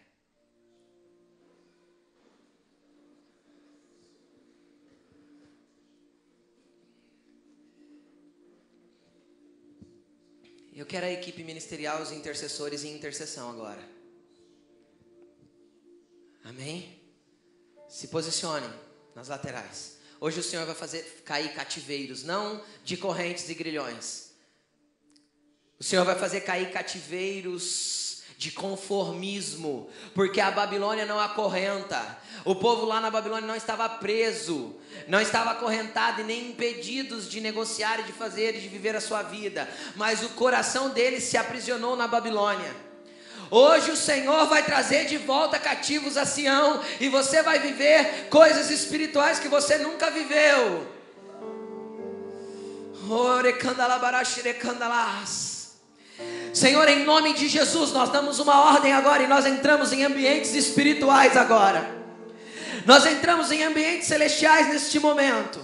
Eu 10.76 10.86
quero 10.86 11.06
a 11.06 11.10
equipe 11.10 11.42
ministerial, 11.42 12.02
os 12.02 12.12
intercessores 12.12 12.84
em 12.84 12.94
intercessão 12.94 13.50
agora. 13.50 13.82
Amém? 16.44 16.95
Se 17.96 18.10
posicionem 18.10 18.70
nas 19.16 19.30
laterais. 19.30 20.00
Hoje 20.20 20.42
o 20.42 20.44
Senhor 20.44 20.66
vai 20.66 20.76
fazer 20.76 21.24
cair 21.24 21.54
cativeiros, 21.54 22.26
não 22.26 22.62
de 22.84 22.98
correntes 22.98 23.48
e 23.50 23.54
grilhões. 23.54 24.32
O 25.80 25.84
Senhor 25.84 26.04
vai 26.04 26.20
fazer 26.20 26.42
cair 26.42 26.74
cativeiros 26.74 28.22
de 28.38 28.52
conformismo, 28.52 29.90
porque 30.14 30.42
a 30.42 30.52
Babilônia 30.52 31.06
não 31.06 31.18
acorrenta. 31.18 32.20
O 32.44 32.54
povo 32.54 32.86
lá 32.86 33.00
na 33.00 33.10
Babilônia 33.10 33.48
não 33.48 33.56
estava 33.56 33.88
preso, 33.88 34.76
não 35.08 35.22
estava 35.22 35.52
acorrentado 35.52 36.20
e 36.20 36.26
nem 36.26 36.50
impedidos 36.50 37.30
de 37.30 37.40
negociar 37.40 38.02
e 38.02 38.04
de 38.04 38.12
fazer 38.12 38.58
e 38.58 38.60
de 38.60 38.68
viver 38.68 38.98
a 38.98 39.02
sua 39.02 39.24
vida, 39.24 39.70
mas 39.96 40.22
o 40.22 40.28
coração 40.32 40.90
deles 40.90 41.24
se 41.24 41.38
aprisionou 41.38 41.96
na 41.96 42.10
Babilônia. 42.10 42.85
Hoje 43.52 43.92
o 43.92 43.96
Senhor 43.96 44.48
vai 44.48 44.64
trazer 44.64 45.06
de 45.06 45.18
volta 45.18 45.60
cativos 45.60 46.18
a 46.18 46.26
Sião 46.26 46.82
e 47.00 47.10
você 47.10 47.44
vai 47.44 47.60
viver 47.60 48.28
coisas 48.30 48.70
espirituais 48.70 49.40
que 49.40 49.48
você 49.48 49.78
nunca 49.78 50.10
viveu. 50.10 50.88
Senhor, 56.54 56.88
em 56.88 57.04
nome 57.04 57.34
de 57.34 57.48
Jesus, 57.48 57.92
nós 57.92 58.10
damos 58.10 58.40
uma 58.40 58.62
ordem 58.62 58.94
agora 58.94 59.22
e 59.24 59.28
nós 59.28 59.46
entramos 59.46 59.92
em 59.94 60.04
ambientes 60.04 60.56
espirituais 60.56 61.38
agora. 61.38 61.94
Nós 62.86 63.06
entramos 63.06 63.52
em 63.52 63.64
ambientes 63.64 64.08
celestiais 64.08 64.70
neste 64.70 65.00
momento. 65.00 65.60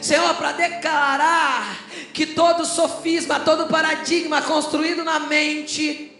Senhor, 0.00 0.34
para 0.34 0.52
declarar 0.52 1.84
que 2.12 2.26
todo 2.26 2.64
sofisma, 2.64 3.40
todo 3.40 3.66
paradigma 3.66 4.40
construído 4.42 5.02
na 5.02 5.18
mente, 5.18 6.13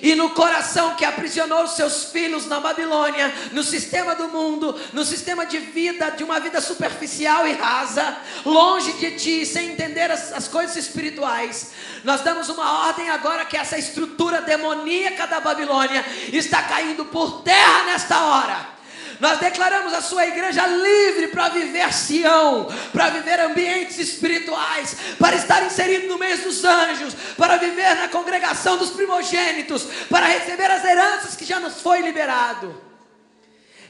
e 0.00 0.14
no 0.14 0.30
coração 0.30 0.94
que 0.94 1.04
aprisionou 1.04 1.66
seus 1.66 2.04
filhos 2.04 2.46
na 2.46 2.60
Babilônia, 2.60 3.32
no 3.52 3.62
sistema 3.62 4.14
do 4.14 4.28
mundo, 4.28 4.78
no 4.92 5.04
sistema 5.04 5.44
de 5.44 5.58
vida, 5.58 6.10
de 6.10 6.24
uma 6.24 6.40
vida 6.40 6.60
superficial 6.60 7.46
e 7.46 7.52
rasa, 7.52 8.16
longe 8.44 8.92
de 8.92 9.12
ti, 9.12 9.44
sem 9.44 9.72
entender 9.72 10.10
as, 10.10 10.32
as 10.32 10.48
coisas 10.48 10.76
espirituais. 10.76 11.72
Nós 12.04 12.20
damos 12.22 12.48
uma 12.48 12.86
ordem 12.86 13.10
agora 13.10 13.44
que 13.44 13.56
essa 13.56 13.78
estrutura 13.78 14.40
demoníaca 14.40 15.26
da 15.26 15.40
Babilônia 15.40 16.04
está 16.32 16.62
caindo 16.62 17.04
por 17.06 17.42
terra 17.42 17.84
nesta 17.84 18.24
hora. 18.24 18.81
Nós 19.22 19.38
declaramos 19.38 19.94
a 19.94 20.00
sua 20.00 20.26
igreja 20.26 20.66
livre 20.66 21.28
para 21.28 21.48
viver 21.50 21.94
Sião, 21.94 22.66
para 22.92 23.08
viver 23.10 23.38
ambientes 23.38 23.96
espirituais, 24.00 24.96
para 25.16 25.36
estar 25.36 25.64
inserido 25.64 26.08
no 26.08 26.18
meio 26.18 26.36
dos 26.38 26.64
anjos, 26.64 27.14
para 27.36 27.56
viver 27.56 27.94
na 27.94 28.08
congregação 28.08 28.76
dos 28.76 28.90
primogênitos, 28.90 29.86
para 30.10 30.26
receber 30.26 30.68
as 30.68 30.84
heranças 30.84 31.36
que 31.36 31.44
já 31.44 31.60
nos 31.60 31.80
foi 31.80 32.00
liberado. 32.00 32.91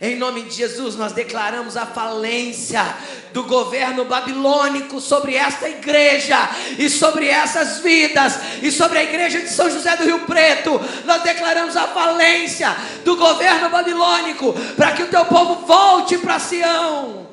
Em 0.02 0.16
nome 0.16 0.42
de 0.42 0.56
Jesus, 0.56 0.96
nós 0.96 1.12
declaramos 1.12 1.76
a 1.76 1.86
falência 1.86 2.84
do 3.32 3.44
governo 3.44 4.04
babilônico 4.04 5.00
sobre 5.00 5.36
esta 5.36 5.68
igreja 5.68 6.36
e 6.76 6.90
sobre 6.90 7.28
essas 7.28 7.78
vidas 7.78 8.36
e 8.60 8.72
sobre 8.72 8.98
a 8.98 9.04
igreja 9.04 9.38
de 9.38 9.48
São 9.48 9.70
José 9.70 9.96
do 9.96 10.04
Rio 10.04 10.18
Preto. 10.26 10.80
Nós 11.04 11.22
declaramos 11.22 11.76
a 11.76 11.86
falência 11.86 12.76
do 13.04 13.14
governo 13.14 13.70
babilônico 13.70 14.52
para 14.74 14.90
que 14.90 15.04
o 15.04 15.08
teu 15.08 15.24
povo 15.26 15.64
volte 15.64 16.18
para 16.18 16.40
Sião 16.40 17.28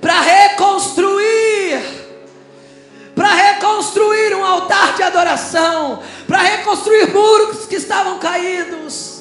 para 0.00 0.20
reconstruir 0.20 1.82
para 3.14 3.34
reconstruir 3.34 4.34
um 4.34 4.44
altar 4.44 4.94
de 4.94 5.02
adoração, 5.02 6.02
para 6.26 6.38
reconstruir 6.38 7.12
muros 7.12 7.66
que 7.66 7.76
estavam 7.76 8.18
caídos. 8.18 9.15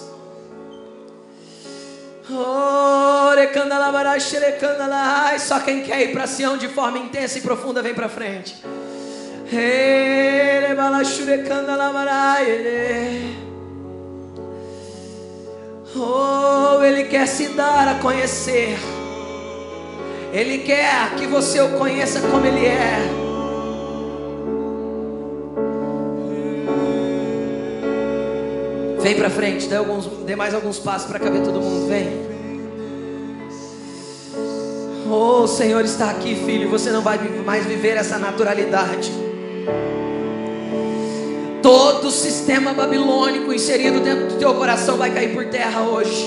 Só 5.39 5.59
quem 5.59 5.83
quer 5.83 6.01
ir 6.01 6.11
para 6.11 6.25
Sião 6.25 6.57
de 6.57 6.67
forma 6.67 6.97
intensa 6.97 7.37
e 7.37 7.41
profunda 7.41 7.81
vem 7.81 7.93
para 7.93 8.09
frente. 8.09 8.63
Oh, 15.95 16.83
Ele 16.83 17.05
quer 17.05 17.27
se 17.27 17.49
dar 17.49 17.87
a 17.87 17.95
conhecer. 17.95 18.77
Ele 20.33 20.57
quer 20.59 21.15
que 21.15 21.27
você 21.27 21.61
o 21.61 21.77
conheça 21.77 22.19
como 22.21 22.45
Ele 22.45 22.65
é. 22.65 23.25
Vem 29.05 29.13
para 29.13 29.29
frente, 29.29 29.67
dê, 29.67 29.75
alguns, 29.75 30.07
dê 30.25 30.35
mais 30.35 30.55
alguns 30.55 30.79
passos 30.79 31.07
para 31.07 31.19
caber 31.19 31.43
todo 31.43 31.61
mundo. 31.61 31.87
Vem. 31.87 32.25
Oh, 35.07 35.43
o 35.43 35.47
Senhor 35.47 35.85
está 35.85 36.09
aqui, 36.09 36.33
filho. 36.43 36.71
Você 36.71 36.89
não 36.89 37.03
vai 37.03 37.19
mais 37.45 37.67
viver 37.67 37.97
essa 37.97 38.17
naturalidade. 38.17 39.11
Todo 41.61 42.07
o 42.07 42.09
sistema 42.09 42.73
babilônico 42.73 43.53
inserido 43.53 43.99
dentro 43.99 44.25
do 44.25 44.39
teu 44.39 44.55
coração 44.55 44.97
vai 44.97 45.11
cair 45.11 45.35
por 45.35 45.45
terra 45.49 45.83
hoje. 45.83 46.25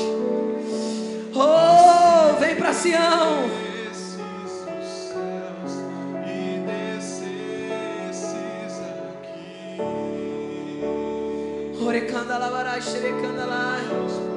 Oh, 1.34 2.38
vem 2.38 2.54
para 2.54 2.72
Sião. 2.72 3.67
Orecanda 11.88 12.36
lavará, 12.36 12.78
xerecanda 12.82 13.46
lá. 13.46 14.27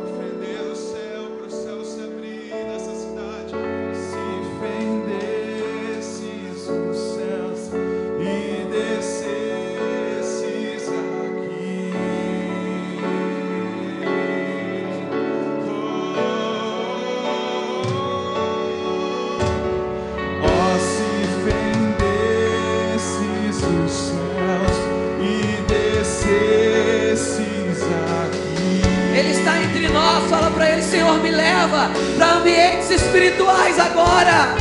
Senhor 30.82 31.19
me 31.19 31.32
leva 31.32 31.89
para 32.17 32.34
ambientes 32.34 32.89
espirituais 32.89 33.79
agora. 33.79 34.55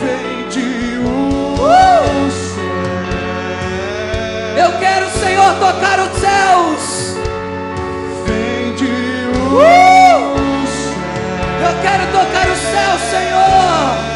Vem 0.00 0.48
de 0.48 0.98
uh! 0.98 1.42
Eu 4.56 4.78
quero, 4.78 5.10
Senhor, 5.10 5.54
tocar 5.54 5.98
os 6.00 6.18
céus. 6.18 7.16
Vem 8.26 8.74
de 8.74 8.84
uh! 8.84 10.42
Eu 11.64 11.82
quero 11.82 12.06
tocar 12.12 12.48
os 12.48 12.58
céus, 12.58 13.00
Senhor. 13.10 14.11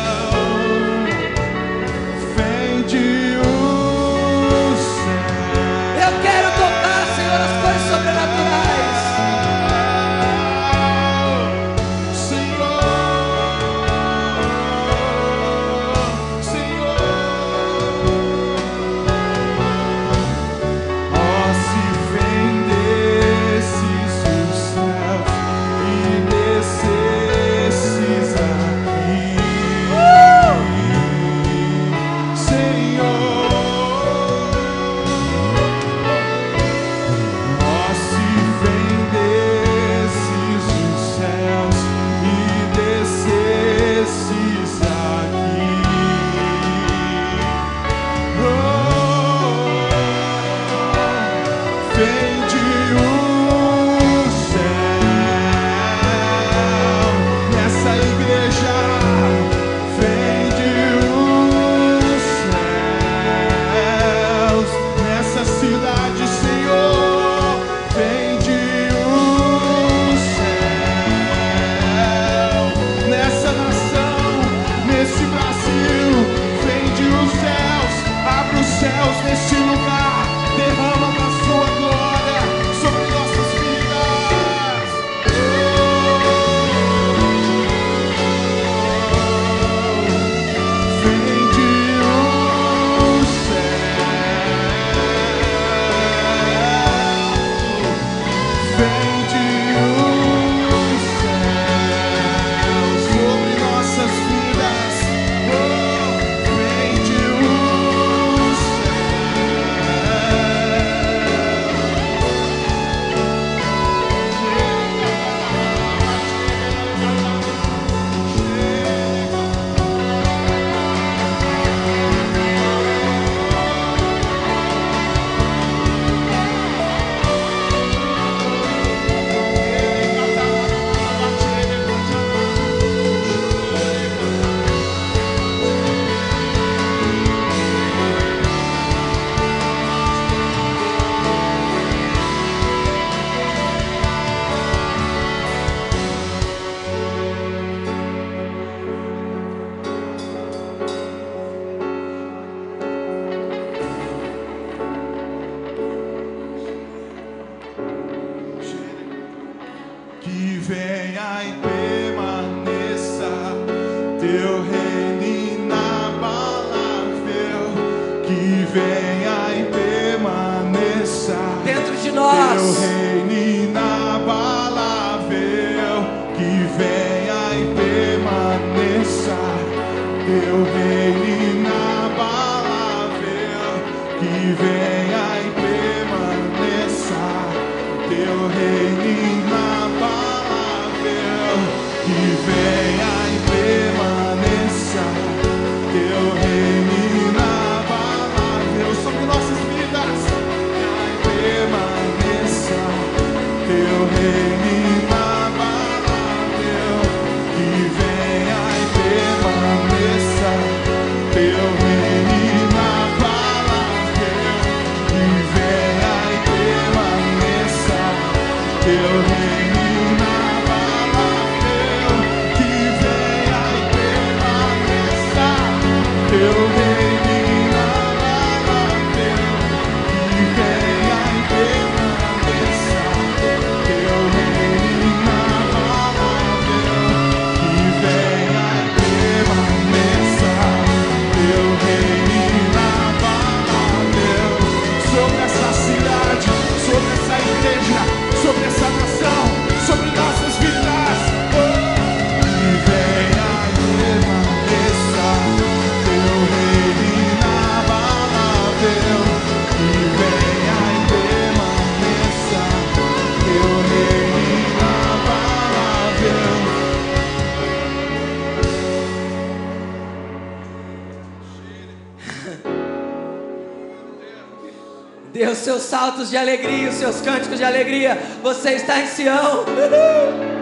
Dê 275.37 275.47
os 275.47 275.59
seus 275.59 275.83
saltos 275.83 276.31
de 276.31 276.37
alegria, 276.39 276.89
os 276.89 276.95
seus 276.95 277.21
cânticos 277.21 277.59
de 277.59 277.65
alegria. 277.65 278.19
Você 278.43 278.71
está 278.71 279.03
em 279.03 279.07
Sião. 279.07 279.67
Ê! 279.77 280.56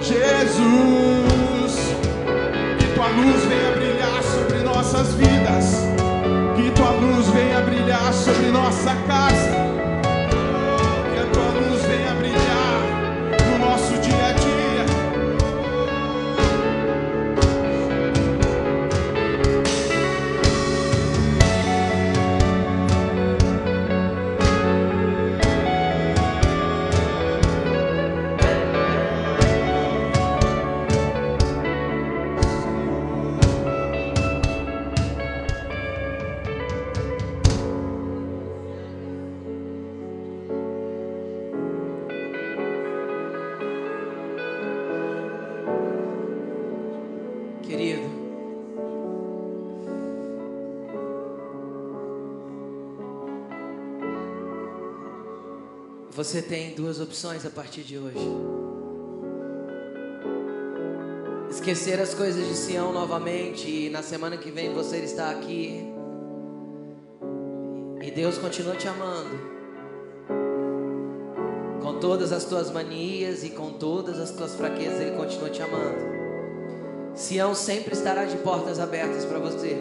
Jesus. 0.00 1.74
Que 2.78 2.86
tua 2.94 3.08
luz 3.08 3.44
venha 3.44 3.70
brilhar 3.72 4.22
sobre 4.22 4.62
nossas 4.62 5.14
vidas. 5.14 5.86
Que 6.56 6.70
tua 6.70 6.90
luz 6.90 7.26
venha 7.28 7.60
brilhar 7.60 8.12
sobre 8.12 8.50
nossa 8.50 8.94
casa. 9.06 9.85
Você 56.26 56.42
tem 56.42 56.74
duas 56.74 56.98
opções 56.98 57.46
a 57.46 57.50
partir 57.50 57.82
de 57.82 57.96
hoje. 57.96 58.18
Esquecer 61.48 62.00
as 62.00 62.14
coisas 62.14 62.48
de 62.48 62.56
Sião 62.56 62.92
novamente 62.92 63.70
e 63.70 63.90
na 63.90 64.02
semana 64.02 64.36
que 64.36 64.50
vem 64.50 64.74
você 64.74 64.96
está 64.96 65.30
aqui 65.30 65.84
e 68.02 68.10
Deus 68.10 68.38
continua 68.38 68.74
te 68.74 68.88
amando. 68.88 69.38
Com 71.80 72.00
todas 72.00 72.32
as 72.32 72.44
tuas 72.44 72.72
manias 72.72 73.44
e 73.44 73.50
com 73.50 73.74
todas 73.74 74.18
as 74.18 74.32
tuas 74.32 74.56
fraquezas, 74.56 75.00
Ele 75.00 75.16
continua 75.16 75.48
te 75.48 75.62
amando. 75.62 77.14
Sião 77.14 77.54
sempre 77.54 77.94
estará 77.94 78.24
de 78.24 78.36
portas 78.38 78.80
abertas 78.80 79.24
para 79.24 79.38
você. 79.38 79.76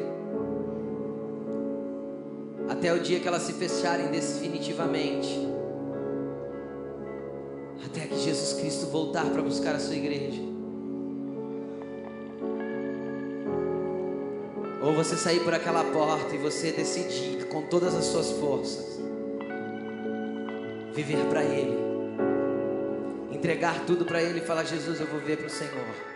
Até 2.69 2.93
o 2.93 2.99
dia 2.99 3.19
que 3.19 3.27
elas 3.27 3.41
se 3.41 3.53
fecharem 3.53 4.11
definitivamente. 4.11 5.54
Até 7.85 8.07
que 8.07 8.19
Jesus 8.19 8.59
Cristo 8.59 8.87
voltar 8.87 9.25
para 9.29 9.41
buscar 9.41 9.75
a 9.75 9.79
sua 9.79 9.95
igreja. 9.95 10.41
Ou 14.81 14.93
você 14.93 15.15
sair 15.15 15.43
por 15.43 15.53
aquela 15.53 15.83
porta 15.83 16.35
e 16.35 16.37
você 16.37 16.71
decidir 16.71 17.47
com 17.47 17.63
todas 17.63 17.95
as 17.95 18.05
suas 18.05 18.31
forças 18.31 18.95
viver 20.95 21.25
para 21.25 21.43
Ele, 21.43 21.77
entregar 23.31 23.85
tudo 23.85 24.05
para 24.05 24.21
Ele 24.23 24.39
e 24.39 24.41
falar: 24.41 24.63
Jesus, 24.63 24.99
eu 25.01 25.07
vou 25.07 25.19
ver 25.19 25.37
para 25.37 25.47
o 25.47 25.49
Senhor. 25.49 26.15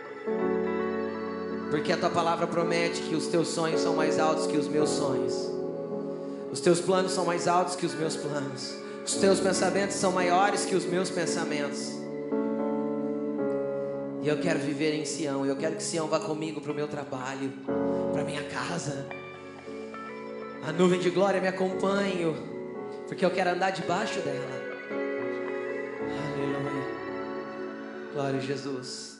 Porque 1.70 1.92
a 1.92 1.96
tua 1.96 2.10
palavra 2.10 2.46
promete 2.46 3.02
que 3.02 3.14
os 3.14 3.26
teus 3.26 3.48
sonhos 3.48 3.80
são 3.82 3.94
mais 3.94 4.18
altos 4.18 4.46
que 4.46 4.56
os 4.56 4.66
meus 4.66 4.88
sonhos, 4.88 5.34
os 6.50 6.60
teus 6.60 6.80
planos 6.80 7.12
são 7.12 7.26
mais 7.26 7.46
altos 7.46 7.76
que 7.76 7.84
os 7.84 7.94
meus 7.94 8.16
planos, 8.16 8.74
os 9.04 9.14
teus 9.14 9.40
pensamentos 9.40 9.96
são 9.96 10.12
maiores 10.12 10.64
que 10.64 10.74
os 10.74 10.84
meus 10.84 11.10
pensamentos. 11.10 12.00
E 14.22 14.28
eu 14.28 14.38
quero 14.38 14.58
viver 14.58 14.94
em 14.94 15.04
Sião. 15.04 15.46
Eu 15.46 15.56
quero 15.56 15.76
que 15.76 15.82
Sião 15.82 16.06
vá 16.06 16.20
comigo 16.20 16.60
para 16.60 16.72
o 16.72 16.74
meu 16.74 16.86
trabalho, 16.86 17.52
para 18.12 18.22
minha 18.22 18.44
casa. 18.44 19.08
A 20.62 20.72
nuvem 20.72 21.00
de 21.00 21.08
glória 21.08 21.40
me 21.40 21.48
acompanhe, 21.48 22.34
porque 23.08 23.24
eu 23.24 23.30
quero 23.30 23.50
andar 23.50 23.70
debaixo 23.70 24.20
dela. 24.20 24.60
Aleluia. 26.34 26.70
Glória 28.12 28.38
a 28.38 28.42
Jesus. 28.42 29.19